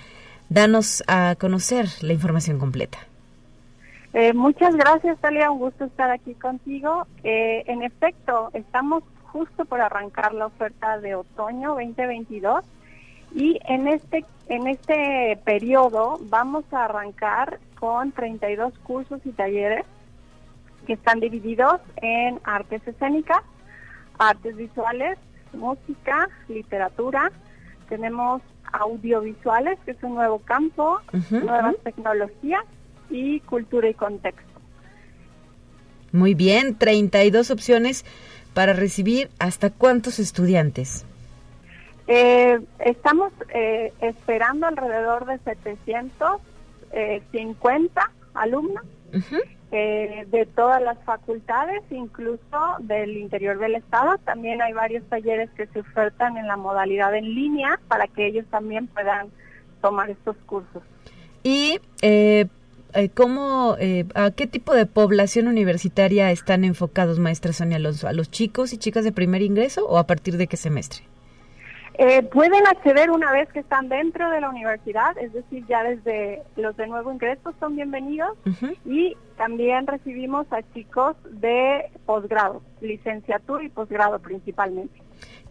Danos 0.49 1.03
a 1.07 1.35
conocer 1.39 1.85
la 2.01 2.13
información 2.13 2.59
completa. 2.59 2.97
Eh, 4.13 4.33
muchas 4.33 4.75
gracias, 4.75 5.17
Talia. 5.19 5.51
Un 5.51 5.59
gusto 5.59 5.85
estar 5.85 6.11
aquí 6.11 6.33
contigo. 6.33 7.07
Eh, 7.23 7.63
en 7.67 7.83
efecto, 7.83 8.49
estamos 8.53 9.03
justo 9.31 9.65
por 9.65 9.81
arrancar 9.81 10.33
la 10.33 10.47
oferta 10.47 10.99
de 10.99 11.15
otoño 11.15 11.69
2022 11.69 12.65
y 13.33 13.59
en 13.65 13.87
este 13.87 14.25
en 14.47 14.67
este 14.67 15.39
periodo 15.45 16.19
vamos 16.23 16.65
a 16.71 16.85
arrancar 16.85 17.59
con 17.79 18.11
32 18.11 18.77
cursos 18.79 19.21
y 19.25 19.31
talleres 19.31 19.85
que 20.85 20.93
están 20.93 21.19
divididos 21.19 21.79
en 21.97 22.39
artes 22.43 22.85
escénicas, 22.85 23.41
artes 24.17 24.55
visuales, 24.55 25.17
música, 25.53 26.27
literatura. 26.47 27.31
Tenemos 27.87 28.41
audiovisuales, 28.73 29.77
que 29.85 29.91
es 29.91 30.03
un 30.03 30.15
nuevo 30.15 30.39
campo, 30.39 30.99
nuevas 31.29 31.75
tecnologías 31.83 32.63
y 33.09 33.39
cultura 33.41 33.89
y 33.89 33.93
contexto. 33.93 34.51
Muy 36.11 36.33
bien, 36.33 36.77
32 36.77 37.51
opciones 37.51 38.05
para 38.53 38.73
recibir 38.73 39.29
hasta 39.39 39.69
cuántos 39.69 40.19
estudiantes. 40.19 41.05
Eh, 42.07 42.59
estamos 42.79 43.31
eh, 43.53 43.93
esperando 44.01 44.67
alrededor 44.67 45.25
de 45.25 45.37
750 45.39 46.41
eh, 46.91 47.21
alumnos 48.33 48.83
de 49.71 50.49
todas 50.53 50.81
las 50.81 51.01
facultades, 51.05 51.81
incluso 51.91 52.75
del 52.79 53.15
interior 53.15 53.57
del 53.57 53.75
estado. 53.75 54.17
También 54.17 54.61
hay 54.61 54.73
varios 54.73 55.05
talleres 55.05 55.49
que 55.51 55.65
se 55.67 55.79
ofertan 55.79 56.35
en 56.35 56.47
la 56.47 56.57
modalidad 56.57 57.15
en 57.15 57.33
línea 57.33 57.79
para 57.87 58.07
que 58.07 58.27
ellos 58.27 58.45
también 58.49 58.87
puedan 58.87 59.29
tomar 59.79 60.09
estos 60.09 60.35
cursos. 60.45 60.83
Y 61.41 61.79
¿cómo, 63.13 63.77
a 64.15 64.31
qué 64.31 64.47
tipo 64.47 64.73
de 64.73 64.85
población 64.85 65.47
universitaria 65.47 66.31
están 66.31 66.63
enfocados, 66.63 67.19
maestra 67.19 67.53
Sonia 67.53 67.77
Alonso? 67.77 68.07
¿A 68.07 68.13
los 68.13 68.31
chicos 68.31 68.73
y 68.73 68.77
chicas 68.77 69.03
de 69.03 69.11
primer 69.11 69.41
ingreso 69.41 69.85
o 69.87 69.97
a 69.97 70.07
partir 70.07 70.37
de 70.37 70.47
qué 70.47 70.57
semestre? 70.57 71.03
Eh, 71.95 72.23
pueden 72.23 72.65
acceder 72.67 73.11
una 73.11 73.31
vez 73.31 73.49
que 73.49 73.59
están 73.59 73.89
dentro 73.89 74.29
de 74.29 74.41
la 74.41 74.49
universidad, 74.49 75.17
es 75.17 75.33
decir, 75.33 75.65
ya 75.67 75.83
desde 75.83 76.41
los 76.55 76.75
de 76.77 76.87
nuevo 76.87 77.11
ingreso 77.11 77.53
son 77.59 77.75
bienvenidos 77.75 78.37
y 78.85 79.15
también 79.37 79.85
recibimos 79.85 80.47
a 80.51 80.61
chicos 80.73 81.15
de 81.29 81.91
posgrado, 82.05 82.63
licenciatura 82.79 83.63
y 83.63 83.69
posgrado 83.69 84.19
principalmente. 84.19 85.01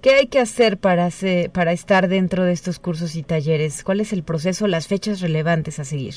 ¿Qué 0.00 0.14
hay 0.14 0.26
que 0.28 0.40
hacer 0.40 0.78
para, 0.78 1.10
para 1.52 1.72
estar 1.72 2.08
dentro 2.08 2.44
de 2.44 2.52
estos 2.52 2.80
cursos 2.80 3.16
y 3.16 3.22
talleres? 3.22 3.84
¿Cuál 3.84 4.00
es 4.00 4.12
el 4.14 4.24
proceso, 4.24 4.66
las 4.66 4.88
fechas 4.88 5.20
relevantes 5.20 5.78
a 5.78 5.84
seguir? 5.84 6.14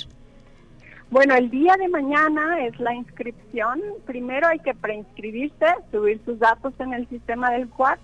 Bueno, 1.13 1.35
el 1.35 1.49
día 1.51 1.77
de 1.77 1.87
mañana 1.89 2.65
es 2.65 2.79
la 2.79 2.95
inscripción. 2.95 3.79
Primero 4.07 4.47
hay 4.47 4.57
que 4.57 4.73
preinscribirse, 4.73 5.67
subir 5.91 6.19
sus 6.25 6.39
datos 6.39 6.73
en 6.79 6.91
el 6.91 7.07
sistema 7.07 7.51
del 7.51 7.69
CUAC. 7.69 7.99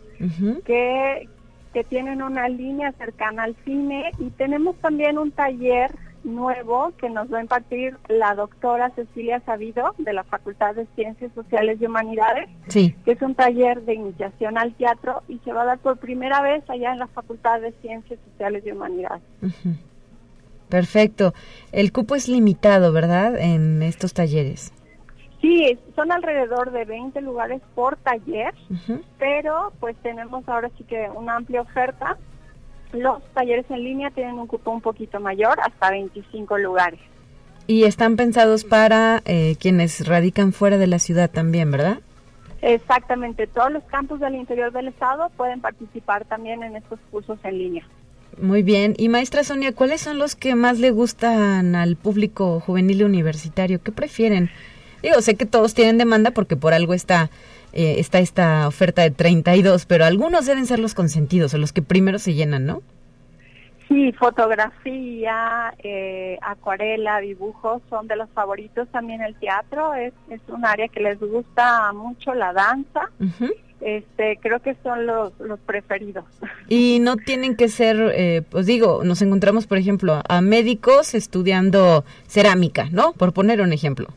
que, 0.65 1.29
que 1.73 1.83
tienen 1.85 2.21
una 2.21 2.49
línea 2.49 2.91
cercana 2.93 3.43
al 3.43 3.55
cine 3.63 4.11
y 4.19 4.29
tenemos 4.31 4.75
también 4.77 5.17
un 5.17 5.31
taller 5.31 5.95
nuevo 6.23 6.91
que 6.97 7.09
nos 7.09 7.31
va 7.31 7.39
a 7.39 7.41
impartir 7.41 7.97
la 8.07 8.35
doctora 8.35 8.91
Cecilia 8.91 9.41
Sabido 9.45 9.95
de 9.97 10.13
la 10.13 10.23
Facultad 10.23 10.75
de 10.75 10.87
Ciencias 10.95 11.31
Sociales 11.33 11.77
y 11.81 11.85
Humanidades, 11.85 12.49
que 12.71 12.95
es 13.05 13.21
un 13.21 13.35
taller 13.35 13.81
de 13.83 13.95
iniciación 13.95 14.57
al 14.57 14.73
teatro 14.75 15.23
y 15.27 15.39
se 15.39 15.53
va 15.53 15.63
a 15.63 15.65
dar 15.65 15.79
por 15.79 15.97
primera 15.97 16.41
vez 16.41 16.63
allá 16.69 16.93
en 16.93 16.99
la 16.99 17.07
Facultad 17.07 17.61
de 17.61 17.71
Ciencias 17.81 18.19
Sociales 18.31 18.63
y 18.65 18.71
Humanidades. 18.71 19.23
Perfecto. 20.69 21.33
El 21.71 21.91
cupo 21.91 22.15
es 22.15 22.27
limitado, 22.27 22.91
¿verdad? 22.91 23.37
En 23.37 23.83
estos 23.83 24.13
talleres. 24.13 24.73
Sí, 25.41 25.77
son 25.95 26.11
alrededor 26.11 26.71
de 26.71 26.85
20 26.85 27.19
lugares 27.21 27.61
por 27.75 27.97
taller, 27.97 28.53
pero 29.19 29.73
pues 29.81 29.95
tenemos 29.97 30.47
ahora 30.47 30.71
sí 30.77 30.85
que 30.85 31.09
una 31.13 31.35
amplia 31.35 31.61
oferta 31.61 32.17
los 32.93 33.23
talleres 33.33 33.65
en 33.69 33.83
línea 33.83 34.11
tienen 34.11 34.35
un 34.35 34.47
cupo 34.47 34.71
un 34.71 34.81
poquito 34.81 35.19
mayor, 35.19 35.59
hasta 35.61 35.91
25 35.91 36.57
lugares. 36.57 36.99
Y 37.67 37.83
están 37.83 38.15
pensados 38.15 38.63
para 38.63 39.21
eh, 39.25 39.55
quienes 39.59 40.07
radican 40.07 40.53
fuera 40.53 40.77
de 40.77 40.87
la 40.87 40.99
ciudad 40.99 41.29
también, 41.29 41.71
¿verdad? 41.71 41.99
Exactamente, 42.61 43.47
todos 43.47 43.71
los 43.71 43.83
campos 43.83 44.19
del 44.19 44.35
interior 44.35 44.71
del 44.71 44.87
estado 44.87 45.29
pueden 45.35 45.59
participar 45.59 46.25
también 46.25 46.63
en 46.63 46.77
estos 46.77 46.99
cursos 47.11 47.37
en 47.43 47.57
línea. 47.57 47.87
Muy 48.41 48.63
bien. 48.63 48.95
Y 48.97 49.09
maestra 49.09 49.43
Sonia, 49.43 49.73
¿cuáles 49.73 50.01
son 50.01 50.17
los 50.17 50.35
que 50.35 50.55
más 50.55 50.79
le 50.79 50.91
gustan 50.91 51.75
al 51.75 51.95
público 51.95 52.59
juvenil 52.59 53.01
y 53.01 53.03
universitario? 53.03 53.81
¿Qué 53.81 53.91
prefieren? 53.91 54.49
Digo, 55.01 55.21
sé 55.21 55.35
que 55.35 55.45
todos 55.45 55.73
tienen 55.73 55.97
demanda 55.97 56.31
porque 56.31 56.55
por 56.55 56.73
algo 56.73 56.93
está 56.93 57.29
eh, 57.73 57.95
está 57.99 58.19
esta 58.19 58.67
oferta 58.67 59.01
de 59.01 59.11
32, 59.11 59.85
pero 59.85 60.05
algunos 60.05 60.45
deben 60.45 60.65
ser 60.65 60.79
los 60.79 60.93
consentidos 60.93 61.53
o 61.53 61.57
los 61.57 61.73
que 61.73 61.81
primero 61.81 62.19
se 62.19 62.33
llenan, 62.33 62.65
¿no? 62.65 62.81
Sí, 63.87 64.11
fotografía, 64.13 65.73
eh, 65.83 66.37
acuarela, 66.41 67.19
dibujos 67.19 67.81
son 67.89 68.07
de 68.07 68.15
los 68.15 68.29
favoritos. 68.29 68.87
También 68.89 69.21
el 69.21 69.35
teatro 69.35 69.93
es, 69.93 70.13
es 70.29 70.41
un 70.47 70.65
área 70.65 70.87
que 70.87 70.99
les 70.99 71.19
gusta 71.19 71.91
mucho, 71.93 72.33
la 72.33 72.53
danza. 72.53 73.11
Este, 73.81 74.39
creo 74.41 74.61
que 74.61 74.75
son 74.81 75.05
los, 75.05 75.33
los 75.39 75.59
preferidos. 75.59 76.23
Y 76.69 76.99
no 77.01 77.17
tienen 77.17 77.55
que 77.55 77.67
ser, 77.67 77.97
eh, 78.15 78.41
pues 78.49 78.65
digo, 78.65 79.01
nos 79.03 79.21
encontramos, 79.21 79.67
por 79.67 79.77
ejemplo, 79.77 80.21
a 80.27 80.41
médicos 80.41 81.13
estudiando 81.13 82.05
cerámica, 82.25 82.87
¿no? 82.91 83.13
Por 83.13 83.33
poner 83.33 83.61
un 83.61 83.73
ejemplo. 83.73 84.07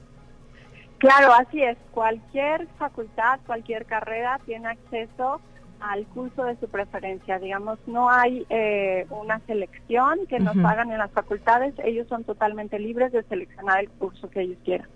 Claro, 0.99 1.33
así 1.35 1.63
es. 1.63 1.77
Cualquier 1.93 2.67
facultad, 2.79 3.41
cualquier 3.47 3.85
carrera 3.85 4.41
tiene 4.47 4.69
acceso 4.69 5.41
al 5.81 6.07
curso 6.07 6.45
de 6.45 6.57
su 6.57 6.69
preferencia. 6.69 7.39
Digamos, 7.39 7.79
no 7.87 8.09
hay 8.11 8.47
eh, 8.49 9.07
una 9.11 9.41
selección 9.47 10.21
que 10.29 10.41
nos 10.41 10.57
hagan 10.57 10.91
en 10.91 10.99
las 10.99 11.11
facultades. 11.11 11.75
Ellos 11.85 12.07
son 12.09 12.25
totalmente 12.25 12.79
libres 12.79 13.13
de 13.13 13.23
seleccionar 13.25 13.81
el 13.81 13.91
curso 13.91 14.31
que 14.31 14.41
ellos 14.43 14.59
quieran. 14.65 14.89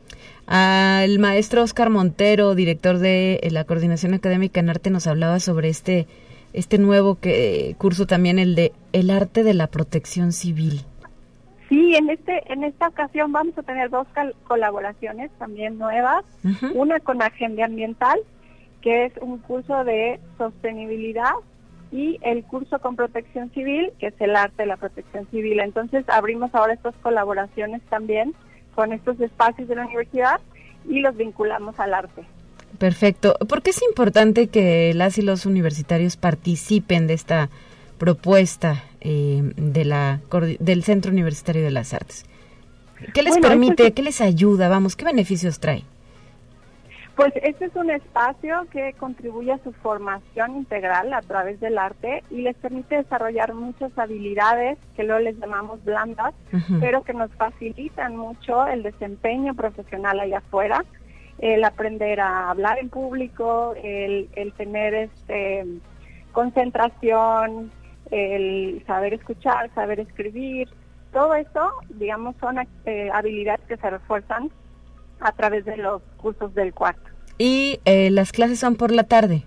El 0.48 1.18
maestro 1.18 1.62
Oscar 1.62 1.90
Montero, 1.90 2.54
director 2.54 2.98
de 2.98 3.40
eh, 3.42 3.50
la 3.50 3.64
Coordinación 3.64 4.14
Académica 4.14 4.60
en 4.60 4.70
Arte, 4.70 4.90
nos 4.90 5.06
hablaba 5.06 5.38
sobre 5.40 5.68
este 5.68 6.06
este 6.52 6.78
nuevo 6.78 7.14
que, 7.14 7.76
curso 7.78 8.06
también, 8.06 8.40
el 8.40 8.56
de 8.56 8.72
el 8.92 9.10
arte 9.10 9.44
de 9.44 9.54
la 9.54 9.68
protección 9.68 10.32
civil. 10.32 10.84
Sí, 11.70 11.94
en 11.94 12.10
este 12.10 12.52
en 12.52 12.64
esta 12.64 12.88
ocasión 12.88 13.32
vamos 13.32 13.56
a 13.56 13.62
tener 13.62 13.88
dos 13.88 14.06
colaboraciones 14.44 15.30
también 15.38 15.78
nuevas. 15.78 16.24
Una 16.74 17.00
con 17.00 17.22
Agenda 17.22 17.64
Ambiental, 17.64 18.18
que 18.82 19.06
es 19.06 19.12
un 19.22 19.38
curso 19.38 19.84
de 19.84 20.20
sostenibilidad, 20.36 21.32
y 21.92 22.18
el 22.22 22.44
curso 22.44 22.78
con 22.78 22.96
Protección 22.96 23.50
Civil, 23.50 23.92
que 23.98 24.08
es 24.08 24.14
el 24.20 24.36
arte 24.36 24.62
de 24.62 24.66
la 24.66 24.76
protección 24.76 25.26
civil. 25.30 25.60
Entonces 25.60 26.04
abrimos 26.08 26.54
ahora 26.54 26.74
estas 26.74 26.94
colaboraciones 26.96 27.82
también 27.88 28.34
con 28.74 28.92
estos 28.92 29.20
espacios 29.20 29.68
de 29.68 29.76
la 29.76 29.86
universidad 29.86 30.40
y 30.88 31.00
los 31.00 31.16
vinculamos 31.16 31.78
al 31.80 31.94
arte. 31.94 32.24
Perfecto. 32.78 33.36
¿Por 33.48 33.62
qué 33.62 33.70
es 33.70 33.82
importante 33.82 34.48
que 34.48 34.94
las 34.94 35.18
y 35.18 35.22
los 35.22 35.46
universitarios 35.46 36.16
participen 36.16 37.06
de 37.06 37.14
esta 37.14 37.50
propuesta 38.00 38.82
eh, 39.02 39.52
de 39.56 39.84
la, 39.84 40.20
del 40.58 40.82
Centro 40.82 41.12
Universitario 41.12 41.62
de 41.62 41.70
las 41.70 41.92
Artes? 41.92 42.24
¿Qué 43.12 43.22
les 43.22 43.38
permite? 43.38 43.92
¿Qué 43.92 44.02
les 44.02 44.20
ayuda? 44.20 44.68
Vamos, 44.68 44.96
¿qué 44.96 45.04
beneficios 45.04 45.60
trae? 45.60 45.84
Pues 47.14 47.34
este 47.42 47.66
es 47.66 47.76
un 47.76 47.90
espacio 47.90 48.66
que 48.72 48.94
contribuye 48.94 49.52
a 49.52 49.58
su 49.58 49.72
formación 49.72 50.56
integral 50.56 51.12
a 51.12 51.20
través 51.20 51.60
del 51.60 51.76
arte 51.76 52.24
y 52.30 52.40
les 52.40 52.56
permite 52.56 52.96
desarrollar 52.96 53.52
muchas 53.52 53.92
habilidades 53.98 54.78
que 54.96 55.04
luego 55.04 55.20
les 55.20 55.38
llamamos 55.38 55.84
blandas, 55.84 56.32
pero 56.80 57.02
que 57.02 57.12
nos 57.12 57.30
facilitan 57.32 58.16
mucho 58.16 58.66
el 58.66 58.82
desempeño 58.82 59.54
profesional 59.54 60.18
allá 60.18 60.38
afuera, 60.38 60.82
el 61.40 61.62
aprender 61.64 62.20
a 62.20 62.48
hablar 62.48 62.78
en 62.78 62.88
público, 62.88 63.74
el, 63.82 64.54
tener 64.56 64.94
este 64.94 65.66
concentración, 66.32 67.70
el 68.10 68.82
saber 68.86 69.14
escuchar, 69.14 69.72
saber 69.74 70.00
escribir, 70.00 70.68
todo 71.12 71.34
eso, 71.34 71.72
digamos, 71.90 72.36
son 72.40 72.56
eh, 72.86 73.10
habilidades 73.12 73.60
que 73.68 73.76
se 73.76 73.90
refuerzan 73.90 74.50
a 75.20 75.32
través 75.32 75.64
de 75.64 75.76
los 75.76 76.02
cursos 76.16 76.54
del 76.54 76.72
cuarto. 76.72 77.10
¿Y 77.38 77.80
eh, 77.84 78.10
las 78.10 78.32
clases 78.32 78.58
son 78.58 78.76
por 78.76 78.90
la 78.92 79.04
tarde? 79.04 79.44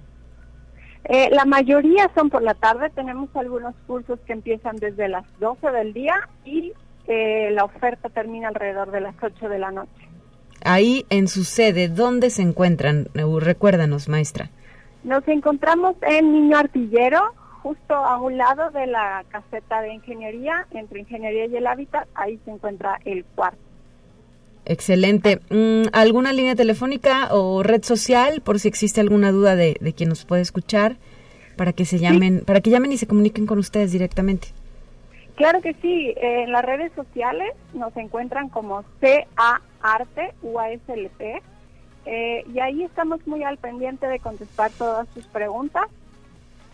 Eh, 1.05 1.30
la 1.32 1.45
mayoría 1.45 2.09
son 2.16 2.30
por 2.30 2.41
la 2.41 2.53
tarde. 2.53 2.89
Tenemos 2.89 3.30
algunos 3.36 3.76
cursos 3.86 4.20
que 4.26 4.34
empiezan 4.34 4.78
desde 4.78 5.07
las 5.09 5.26
12 5.39 5.72
del 5.72 5.93
día 5.93 6.16
y 6.45 6.74
eh, 7.07 7.49
la 7.51 7.66
oferta 7.66 8.09
termina 8.09 8.47
alrededor 8.47 8.91
de 8.91 9.01
las 9.01 9.16
8 9.22 9.49
de 9.49 9.59
la 9.59 9.72
noche. 9.72 10.09
Ahí 10.64 11.05
en 11.09 11.28
su 11.28 11.43
sede, 11.43 11.89
¿dónde 11.89 12.30
se 12.30 12.41
encuentran? 12.41 13.09
Recuérdanos, 13.14 14.09
maestra. 14.09 14.49
Nos 15.03 15.28
encontramos 15.28 15.95
en 16.01 16.32
Niño 16.32 16.57
Artillero, 16.57 17.20
justo 17.64 17.95
a 17.95 18.22
un 18.22 18.38
lado 18.38 18.70
de 18.72 18.86
la 18.86 19.24
caseta 19.30 19.82
de 19.82 19.93
ingeniería, 19.93 20.68
entre 20.72 20.99
ingeniería 20.99 21.45
y 21.45 21.55
el 21.55 21.66
hábitat, 21.66 22.07
ahí 22.14 22.38
se 22.43 22.51
encuentra 22.51 22.99
el 23.05 23.24
cuarto. 23.24 23.57
Excelente. 24.66 25.39
Mm, 25.49 25.88
¿Alguna 25.93 26.34
línea 26.34 26.55
telefónica 26.55 27.30
o 27.32 27.64
red 27.64 27.84
social 27.84 28.41
por 28.41 28.59
si 28.59 28.68
existe 28.68 29.01
alguna 29.01 29.32
duda 29.32 29.55
de, 29.55 29.78
de 29.80 29.93
quien 29.93 30.09
nos 30.09 30.26
puede 30.26 30.41
escuchar 30.41 30.97
para 31.55 31.74
que 31.74 31.86
se 31.86 31.99
llamen, 31.99 32.43
para 32.45 32.61
que 32.61 32.70
llamen 32.70 32.91
y 32.91 32.97
se 32.97 33.07
comuniquen 33.07 33.45
con 33.45 33.59
ustedes 33.59 33.91
directamente? 33.91 34.49
Claro 35.36 35.61
que 35.61 35.74
sí. 35.82 36.14
En 36.18 36.51
las 36.51 36.64
redes 36.64 36.91
sociales 36.93 37.53
nos 37.74 37.95
encuentran 37.97 38.49
como 38.49 38.84
CA 38.99 39.61
Arte 39.82 40.34
UASLP 40.41 41.41
eh, 42.05 42.43
y 42.53 42.59
ahí 42.59 42.84
estamos 42.84 43.26
muy 43.26 43.43
al 43.43 43.57
pendiente 43.57 44.07
de 44.07 44.20
contestar 44.20 44.72
todas 44.72 45.07
sus 45.14 45.26
preguntas. 45.28 45.84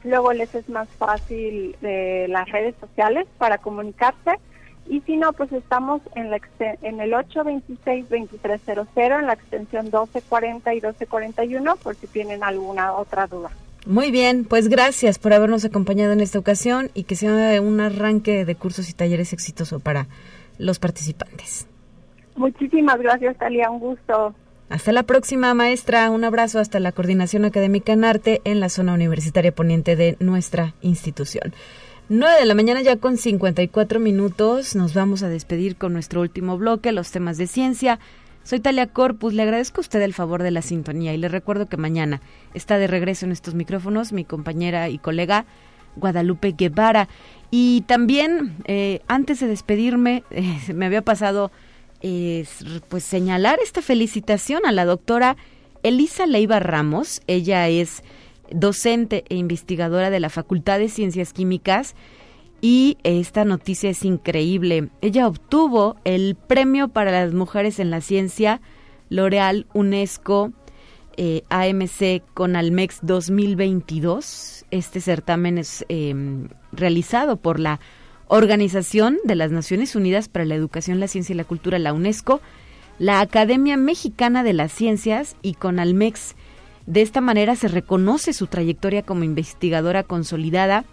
Luego 0.04 0.34
les 0.34 0.54
es 0.56 0.70
más 0.70 0.88
fácil 0.97 1.76
de 1.82 2.28
las 2.30 2.50
redes 2.50 2.76
sociales 2.80 3.28
para 3.38 3.58
comunicarse 3.58 4.39
y 4.89 5.02
si 5.02 5.18
no, 5.18 5.34
pues 5.34 5.52
estamos 5.52 6.02
en, 6.16 6.32
la, 6.32 6.39
en 6.60 7.00
el 7.00 7.14
826-2300, 7.14 8.88
en 9.20 9.28
la 9.28 9.34
extensión 9.34 9.86
1240 9.86 10.74
y 10.74 10.76
1241, 10.78 11.76
por 11.76 11.95
si 11.95 12.08
tienen 12.08 12.43
alguna 12.43 12.93
otra 12.93 13.28
duda. 13.28 13.52
Muy 13.86 14.10
bien, 14.10 14.45
pues 14.45 14.68
gracias 14.68 15.20
por 15.20 15.34
habernos 15.34 15.64
acompañado 15.64 16.12
en 16.14 16.22
esta 16.22 16.39
ocasión 16.39 16.89
y 16.95 17.04
que 17.04 17.16
sea 17.16 17.62
un 17.62 17.80
arranque 17.80 18.45
de 18.45 18.56
cursos 18.56 18.89
y 18.89 18.93
talleres 18.93 19.32
exitoso 19.32 19.80
para 19.80 20.08
los 20.58 20.80
participantes. 20.80 21.68
Muchísimas 22.36 23.00
gracias, 23.00 23.38
Talia, 23.38 23.70
un 23.70 23.80
gusto. 23.80 24.34
Hasta 24.70 24.92
la 24.92 25.02
próxima, 25.02 25.52
maestra. 25.56 26.12
Un 26.12 26.24
abrazo 26.24 26.60
hasta 26.60 26.80
la 26.80 26.92
Coordinación 26.92 27.44
Académica 27.44 27.92
en 27.92 28.04
Arte 28.04 28.40
en 28.44 28.60
la 28.60 28.70
zona 28.70 28.94
universitaria 28.94 29.52
poniente 29.52 29.96
de 29.96 30.16
nuestra 30.20 30.76
institución. 30.82 31.54
9 32.10 32.40
de 32.40 32.46
la 32.46 32.54
mañana 32.54 32.84
ya 32.84 32.98
con 32.98 33.18
54 33.18 34.00
minutos. 34.00 34.76
Nos 34.76 34.94
vamos 34.94 35.24
a 35.24 35.30
despedir 35.30 35.76
con 35.76 35.94
nuestro 35.94 36.22
último 36.22 36.56
bloque, 36.60 36.92
los 36.92 37.10
temas 37.10 37.38
de 37.38 37.48
ciencia. 37.48 38.00
Soy 38.44 38.60
Talia 38.60 38.86
Corpus, 38.86 39.34
le 39.34 39.42
agradezco 39.42 39.80
a 39.80 39.82
usted 39.82 40.02
el 40.04 40.14
favor 40.14 40.44
de 40.44 40.52
la 40.52 40.62
sintonía 40.62 41.16
y 41.16 41.18
le 41.18 41.30
recuerdo 41.30 41.66
que 41.66 41.78
mañana 41.78 42.22
está 42.54 42.78
de 42.78 42.86
regreso 42.86 43.26
en 43.26 43.32
estos 43.32 43.56
micrófonos 43.56 44.14
mi 44.14 44.24
compañera 44.24 44.88
y 44.90 45.00
colega 45.00 45.46
Guadalupe 45.96 46.54
Guevara. 46.56 47.10
Y 47.50 47.82
también, 47.88 48.56
eh, 48.66 49.02
antes 49.08 49.40
de 49.40 49.48
despedirme, 49.48 50.24
me 50.74 50.86
había 50.86 51.02
pasado 51.02 51.52
pues 52.89 53.04
señalar 53.04 53.60
esta 53.62 53.82
felicitación 53.82 54.66
a 54.66 54.72
la 54.72 54.86
doctora 54.86 55.38
Elisa 55.84 56.26
Leiva 56.26 56.60
Ramos. 56.60 57.22
Ella 57.28 57.68
es 57.68 58.04
docente 58.52 59.26
e 59.30 59.36
investigadora 59.36 60.10
de 60.10 60.20
la 60.20 60.30
Facultad 60.30 60.80
de 60.80 60.89
Ciencias 60.89 61.34
Químicas. 61.34 61.95
Y 62.62 62.97
esta 63.04 63.45
noticia 63.45 63.89
es 63.89 64.04
increíble. 64.04 64.89
Ella 65.02 65.28
obtuvo 65.28 65.95
el 66.04 66.36
premio 66.36 66.89
para 66.89 67.12
las 67.12 67.34
mujeres 67.34 67.80
en 67.80 67.89
la 67.89 68.02
ciencia 68.02 68.62
L'Oreal 69.10 69.66
UNESCO 69.74 70.52
eh, 71.16 71.43
AMC 71.50 72.24
con 72.34 72.56
Almex 72.56 73.00
2022. 73.02 74.66
Este 74.72 75.02
certamen 75.02 75.58
es 75.58 75.86
em, 75.89 76.50
realizado 76.72 77.38
por 77.38 77.60
la 77.60 77.80
Organización 78.30 79.18
de 79.24 79.36
las 79.36 79.52
Naciones 79.52 79.96
Unidas 79.96 80.30
para 80.30 80.46
la 80.46 80.56
Educación, 80.56 81.00
la 81.00 81.08
Ciencia 81.08 81.34
y 81.34 81.38
la 81.38 81.44
Cultura, 81.44 81.80
la 81.80 81.94
UNESCO, 81.94 82.42
la 83.00 83.22
Academia 83.22 83.76
Mexicana 83.76 84.44
de 84.44 84.54
las 84.54 84.72
Ciencias 84.72 85.36
y 85.42 85.56
con 85.56 85.80
Almex 85.80 86.36
de 86.86 87.02
esta 87.02 87.22
manera 87.22 87.56
se 87.56 87.68
reconoce 87.68 88.34
su 88.34 88.48
trayectoria 88.48 89.04
como 89.04 89.24
investigadora 89.24 90.04
consolidada 90.04 90.86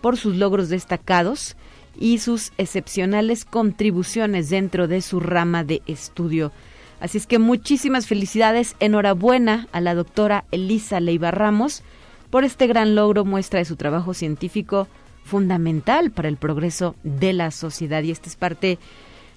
por 0.00 0.16
sus 0.16 0.36
logros 0.36 0.68
destacados 0.68 1.56
y 1.98 2.18
sus 2.18 2.52
excepcionales 2.58 3.44
contribuciones 3.44 4.50
dentro 4.50 4.88
de 4.88 5.02
su 5.02 5.20
rama 5.20 5.64
de 5.64 5.82
estudio. 5.86 6.52
Así 7.00 7.18
es 7.18 7.26
que 7.26 7.38
muchísimas 7.38 8.06
felicidades, 8.06 8.76
enhorabuena 8.80 9.68
a 9.72 9.80
la 9.80 9.94
doctora 9.94 10.44
Elisa 10.50 10.98
Leiva 10.98 11.30
Ramos 11.30 11.82
por 12.30 12.44
este 12.44 12.66
gran 12.66 12.94
logro, 12.94 13.24
muestra 13.24 13.58
de 13.58 13.64
su 13.66 13.76
trabajo 13.76 14.14
científico 14.14 14.88
fundamental 15.26 16.10
para 16.10 16.28
el 16.28 16.36
progreso 16.36 16.96
de 17.02 17.34
la 17.34 17.50
sociedad. 17.50 18.02
Y 18.02 18.10
esta 18.10 18.28
es 18.28 18.36
parte 18.36 18.78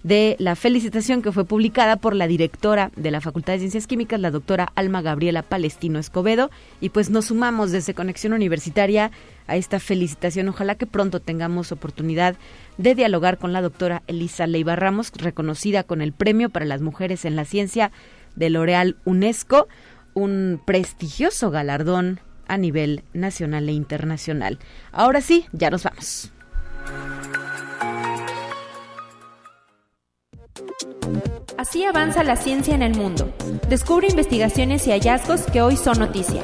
de 0.04 0.38
la 0.40 0.56
felicitación 0.56 1.22
que 1.22 1.34
fue 1.34 1.44
publicada 1.44 1.98
por 1.98 2.16
la 2.16 2.28
directora 2.28 2.92
de 2.96 3.12
la 3.12 3.20
Facultad 3.20 3.54
de 3.54 3.60
Ciencias 3.60 3.88
Químicas, 3.88 4.20
la 4.20 4.32
doctora 4.32 4.72
Alma 4.76 5.02
Gabriela 5.02 5.44
Palestino 5.44 6.00
Escobedo. 6.00 6.52
Y 6.80 6.90
pues 6.90 7.10
nos 7.10 7.26
sumamos 7.26 7.72
desde 7.72 7.94
Conexión 7.94 8.34
Universitaria 8.34 9.12
a 9.48 9.58
esta 9.58 9.80
felicitación. 9.80 10.48
Ojalá 10.48 10.76
que 10.76 10.86
pronto 10.86 11.20
tengamos 11.20 11.72
oportunidad 11.72 12.36
de 12.78 12.96
dialogar 12.96 13.38
con 13.38 13.52
la 13.52 13.62
doctora 13.62 14.04
Elisa 14.08 14.48
Leiva 14.48 14.76
Ramos, 14.78 15.12
reconocida 15.16 15.84
con 15.84 16.02
el 16.02 16.14
Premio 16.14 16.50
para 16.50 16.66
las 16.66 16.82
Mujeres 16.82 17.26
en 17.26 17.36
la 17.36 17.44
Ciencia 17.44 17.92
de 18.36 18.50
L'Oreal 18.50 18.96
UNESCO, 19.04 19.68
un 20.14 20.62
prestigioso 20.66 21.52
galardón 21.52 22.22
a 22.50 22.58
nivel 22.58 23.04
nacional 23.14 23.70
e 23.70 23.72
internacional. 23.72 24.60
Ahora 24.92 25.22
sí, 25.22 25.46
ya 25.54 25.70
nos 25.70 25.84
vamos. 25.84 26.32
Así 31.58 31.84
avanza 31.84 32.24
la 32.24 32.36
ciencia 32.36 32.74
en 32.74 32.82
el 32.82 32.96
mundo. 32.96 33.34
Descubre 33.70 34.08
investigaciones 34.08 34.88
y 34.88 34.92
hallazgos 34.92 35.42
que 35.42 35.62
hoy 35.62 35.78
son 35.78 36.00
noticia. 36.00 36.44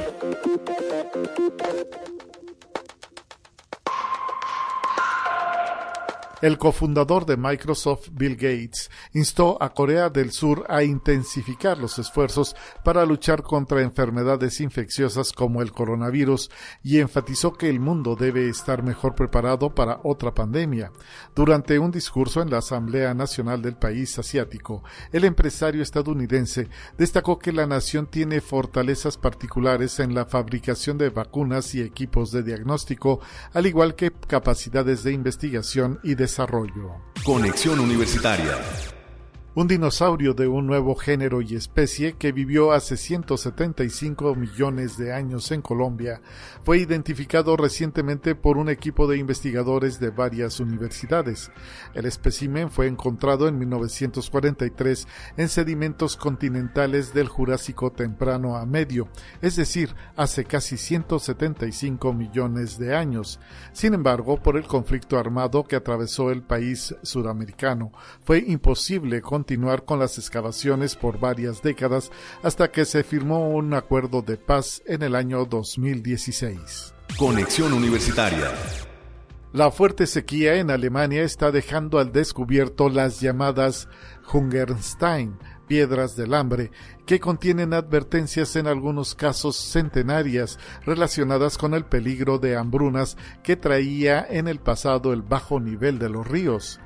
El 6.42 6.58
cofundador 6.58 7.24
de 7.24 7.38
Microsoft, 7.38 8.10
Bill 8.12 8.34
Gates, 8.36 8.90
instó 9.14 9.56
a 9.58 9.72
Corea 9.72 10.10
del 10.10 10.32
Sur 10.32 10.66
a 10.68 10.82
intensificar 10.82 11.78
los 11.78 11.98
esfuerzos 11.98 12.54
para 12.84 13.06
luchar 13.06 13.42
contra 13.42 13.80
enfermedades 13.80 14.60
infecciosas 14.60 15.32
como 15.32 15.62
el 15.62 15.72
coronavirus 15.72 16.50
y 16.82 17.00
enfatizó 17.00 17.54
que 17.54 17.70
el 17.70 17.80
mundo 17.80 18.16
debe 18.16 18.50
estar 18.50 18.82
mejor 18.82 19.14
preparado 19.14 19.74
para 19.74 20.00
otra 20.02 20.34
pandemia. 20.34 20.92
Durante 21.34 21.78
un 21.78 21.90
discurso 21.90 22.42
en 22.42 22.50
la 22.50 22.58
Asamblea 22.58 23.14
Nacional 23.14 23.62
del 23.62 23.76
país 23.76 24.18
asiático, 24.18 24.84
el 25.12 25.24
empresario 25.24 25.82
estadounidense 25.82 26.68
destacó 26.98 27.38
que 27.38 27.50
la 27.50 27.66
nación 27.66 28.08
tiene 28.08 28.42
fortalezas 28.42 29.16
particulares 29.16 30.00
en 30.00 30.14
la 30.14 30.26
fabricación 30.26 30.98
de 30.98 31.08
vacunas 31.08 31.74
y 31.74 31.80
equipos 31.80 32.30
de 32.30 32.42
diagnóstico, 32.42 33.20
al 33.54 33.66
igual 33.66 33.94
que 33.94 34.12
capacidades 34.12 35.02
de 35.02 35.12
investigación 35.12 35.98
y 36.02 36.14
de 36.14 36.25
desarrollo. 36.26 36.90
Conexión 37.24 37.78
Universitaria. 37.78 38.95
Un 39.56 39.66
dinosaurio 39.66 40.34
de 40.34 40.48
un 40.48 40.66
nuevo 40.66 40.94
género 40.94 41.40
y 41.40 41.56
especie 41.56 42.12
que 42.12 42.30
vivió 42.30 42.72
hace 42.72 42.98
175 42.98 44.34
millones 44.34 44.98
de 44.98 45.14
años 45.14 45.50
en 45.50 45.62
Colombia, 45.62 46.20
fue 46.62 46.76
identificado 46.76 47.56
recientemente 47.56 48.34
por 48.34 48.58
un 48.58 48.68
equipo 48.68 49.06
de 49.06 49.16
investigadores 49.16 49.98
de 49.98 50.10
varias 50.10 50.60
universidades. 50.60 51.50
El 51.94 52.04
espécimen 52.04 52.70
fue 52.70 52.86
encontrado 52.86 53.48
en 53.48 53.58
1943 53.58 55.08
en 55.38 55.48
sedimentos 55.48 56.18
continentales 56.18 57.14
del 57.14 57.28
Jurásico 57.28 57.90
temprano 57.90 58.56
a 58.56 58.66
medio, 58.66 59.08
es 59.40 59.56
decir, 59.56 59.94
hace 60.16 60.44
casi 60.44 60.76
175 60.76 62.12
millones 62.12 62.78
de 62.78 62.94
años. 62.94 63.40
Sin 63.72 63.94
embargo, 63.94 64.36
por 64.36 64.58
el 64.58 64.66
conflicto 64.66 65.18
armado 65.18 65.64
que 65.64 65.76
atravesó 65.76 66.30
el 66.30 66.42
país 66.42 66.94
sudamericano, 67.02 67.90
fue 68.22 68.44
imposible 68.46 69.22
continuar 69.46 69.84
con 69.84 70.00
las 70.00 70.18
excavaciones 70.18 70.96
por 70.96 71.20
varias 71.20 71.62
décadas 71.62 72.10
hasta 72.42 72.72
que 72.72 72.84
se 72.84 73.04
firmó 73.04 73.48
un 73.50 73.74
acuerdo 73.74 74.20
de 74.20 74.38
paz 74.38 74.82
en 74.86 75.04
el 75.04 75.14
año 75.14 75.44
2016. 75.44 76.92
Conexión 77.16 77.72
Universitaria. 77.72 78.50
La 79.52 79.70
fuerte 79.70 80.08
sequía 80.08 80.56
en 80.56 80.72
Alemania 80.72 81.22
está 81.22 81.52
dejando 81.52 82.00
al 82.00 82.10
descubierto 82.10 82.88
las 82.88 83.20
llamadas 83.20 83.88
Hungerstein, 84.32 85.38
piedras 85.68 86.16
del 86.16 86.34
hambre, 86.34 86.72
que 87.06 87.20
contienen 87.20 87.72
advertencias 87.72 88.56
en 88.56 88.66
algunos 88.66 89.14
casos 89.14 89.54
centenarias 89.54 90.58
relacionadas 90.84 91.56
con 91.56 91.72
el 91.74 91.84
peligro 91.84 92.40
de 92.40 92.56
hambrunas 92.56 93.16
que 93.44 93.54
traía 93.54 94.26
en 94.28 94.48
el 94.48 94.58
pasado 94.58 95.12
el 95.12 95.22
bajo 95.22 95.60
nivel 95.60 96.00
de 96.00 96.08
los 96.08 96.26
ríos. 96.26 96.80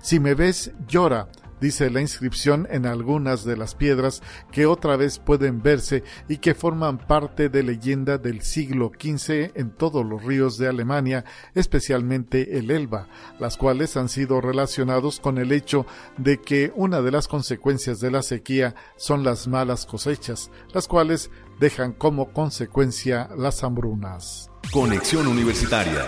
Si 0.00 0.18
me 0.18 0.34
ves, 0.34 0.72
llora, 0.88 1.28
dice 1.60 1.90
la 1.90 2.00
inscripción 2.00 2.66
en 2.70 2.86
algunas 2.86 3.44
de 3.44 3.56
las 3.56 3.74
piedras 3.74 4.22
que 4.52 4.66
otra 4.66 4.96
vez 4.96 5.18
pueden 5.18 5.62
verse 5.62 6.02
y 6.28 6.38
que 6.38 6.54
forman 6.54 6.98
parte 6.98 7.48
de 7.48 7.62
leyenda 7.62 8.18
del 8.18 8.42
siglo 8.42 8.90
XV 8.98 9.52
en 9.54 9.70
todos 9.70 10.04
los 10.04 10.22
ríos 10.22 10.58
de 10.58 10.68
Alemania, 10.68 11.24
especialmente 11.54 12.58
el 12.58 12.70
Elba, 12.70 13.08
las 13.38 13.56
cuales 13.56 13.96
han 13.96 14.08
sido 14.08 14.40
relacionados 14.40 15.20
con 15.20 15.38
el 15.38 15.52
hecho 15.52 15.86
de 16.16 16.40
que 16.40 16.72
una 16.74 17.00
de 17.00 17.10
las 17.10 17.28
consecuencias 17.28 18.00
de 18.00 18.10
la 18.10 18.22
sequía 18.22 18.74
son 18.96 19.24
las 19.24 19.48
malas 19.48 19.86
cosechas, 19.86 20.50
las 20.72 20.88
cuales 20.88 21.30
dejan 21.58 21.92
como 21.92 22.32
consecuencia 22.32 23.28
las 23.36 23.62
hambrunas. 23.64 24.50
Conexión 24.72 25.26
Universitaria. 25.26 26.06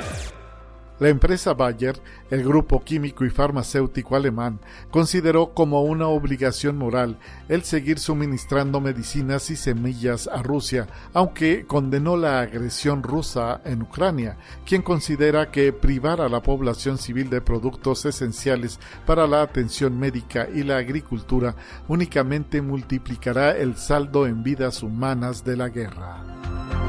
La 0.99 1.09
empresa 1.11 1.55
Bayer, 1.55 2.01
el 2.29 2.43
grupo 2.43 2.83
químico 2.83 3.25
y 3.25 3.31
farmacéutico 3.31 4.17
alemán, 4.17 4.59
consideró 4.91 5.55
como 5.55 5.83
una 5.83 6.09
obligación 6.09 6.77
moral 6.77 7.19
el 7.49 7.63
seguir 7.63 8.01
suministrando 8.01 8.81
medicinas 8.81 9.49
y 9.51 9.57
semillas 9.57 10.27
a 10.27 10.43
Rusia, 10.43 10.89
aunque 11.15 11.67
condenó 11.67 12.17
la 12.17 12.41
agresión 12.41 13.05
rusa 13.05 13.61
en 13.65 13.83
Ucrania, 13.83 14.39
quien 14.67 14.83
considera 14.83 15.53
que 15.53 15.73
privar 15.73 16.21
a 16.21 16.29
la 16.29 16.43
población 16.43 16.99
civil 16.99 17.31
de 17.31 17.41
productos 17.41 18.05
esenciales 18.05 18.81
para 19.07 19.29
la 19.29 19.43
atención 19.43 19.97
médica 19.97 20.49
y 20.53 20.65
la 20.65 20.79
agricultura 20.79 21.55
únicamente 21.87 22.61
multiplicará 22.61 23.57
el 23.57 23.77
saldo 23.77 24.27
en 24.27 24.43
vidas 24.43 24.83
humanas 24.83 25.45
de 25.45 25.57
la 25.57 25.69
guerra. 25.69 26.88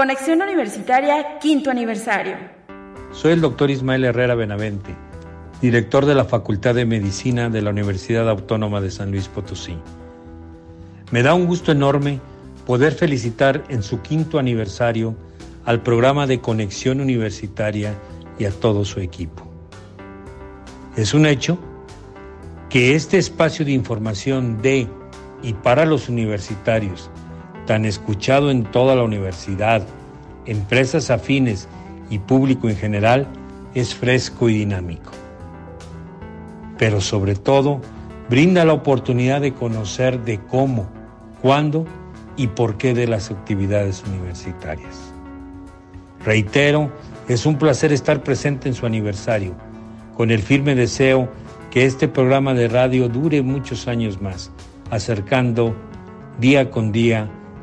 Conexión 0.00 0.40
Universitaria, 0.40 1.38
quinto 1.40 1.70
aniversario. 1.70 2.36
Soy 3.12 3.32
el 3.32 3.42
doctor 3.42 3.70
Ismael 3.70 4.06
Herrera 4.06 4.34
Benavente, 4.34 4.96
director 5.60 6.06
de 6.06 6.14
la 6.14 6.24
Facultad 6.24 6.74
de 6.74 6.86
Medicina 6.86 7.50
de 7.50 7.60
la 7.60 7.68
Universidad 7.68 8.26
Autónoma 8.30 8.80
de 8.80 8.90
San 8.90 9.10
Luis 9.10 9.28
Potosí. 9.28 9.76
Me 11.10 11.22
da 11.22 11.34
un 11.34 11.44
gusto 11.44 11.70
enorme 11.70 12.18
poder 12.64 12.94
felicitar 12.94 13.62
en 13.68 13.82
su 13.82 14.00
quinto 14.00 14.38
aniversario 14.38 15.14
al 15.66 15.82
programa 15.82 16.26
de 16.26 16.40
Conexión 16.40 17.02
Universitaria 17.02 17.92
y 18.38 18.46
a 18.46 18.52
todo 18.52 18.86
su 18.86 19.00
equipo. 19.00 19.46
Es 20.96 21.12
un 21.12 21.26
hecho 21.26 21.58
que 22.70 22.94
este 22.94 23.18
espacio 23.18 23.66
de 23.66 23.72
información 23.72 24.62
de 24.62 24.88
y 25.42 25.52
para 25.52 25.84
los 25.84 26.08
universitarios 26.08 27.10
tan 27.70 27.84
escuchado 27.84 28.50
en 28.50 28.64
toda 28.64 28.96
la 28.96 29.04
universidad, 29.04 29.86
empresas 30.44 31.08
afines 31.08 31.68
y 32.10 32.18
público 32.18 32.68
en 32.68 32.74
general, 32.74 33.28
es 33.76 33.94
fresco 33.94 34.48
y 34.48 34.54
dinámico. 34.54 35.12
Pero 36.78 37.00
sobre 37.00 37.36
todo, 37.36 37.80
brinda 38.28 38.64
la 38.64 38.72
oportunidad 38.72 39.40
de 39.40 39.54
conocer 39.54 40.24
de 40.24 40.40
cómo, 40.40 40.90
cuándo 41.42 41.86
y 42.36 42.48
por 42.48 42.76
qué 42.76 42.92
de 42.92 43.06
las 43.06 43.30
actividades 43.30 44.02
universitarias. 44.04 45.12
Reitero, 46.24 46.90
es 47.28 47.46
un 47.46 47.56
placer 47.56 47.92
estar 47.92 48.24
presente 48.24 48.68
en 48.68 48.74
su 48.74 48.84
aniversario, 48.84 49.54
con 50.16 50.32
el 50.32 50.42
firme 50.42 50.74
deseo 50.74 51.28
que 51.70 51.86
este 51.86 52.08
programa 52.08 52.52
de 52.52 52.66
radio 52.66 53.08
dure 53.08 53.42
muchos 53.42 53.86
años 53.86 54.20
más, 54.20 54.50
acercando 54.90 55.72
día 56.40 56.72
con 56.72 56.90
día 56.90 57.30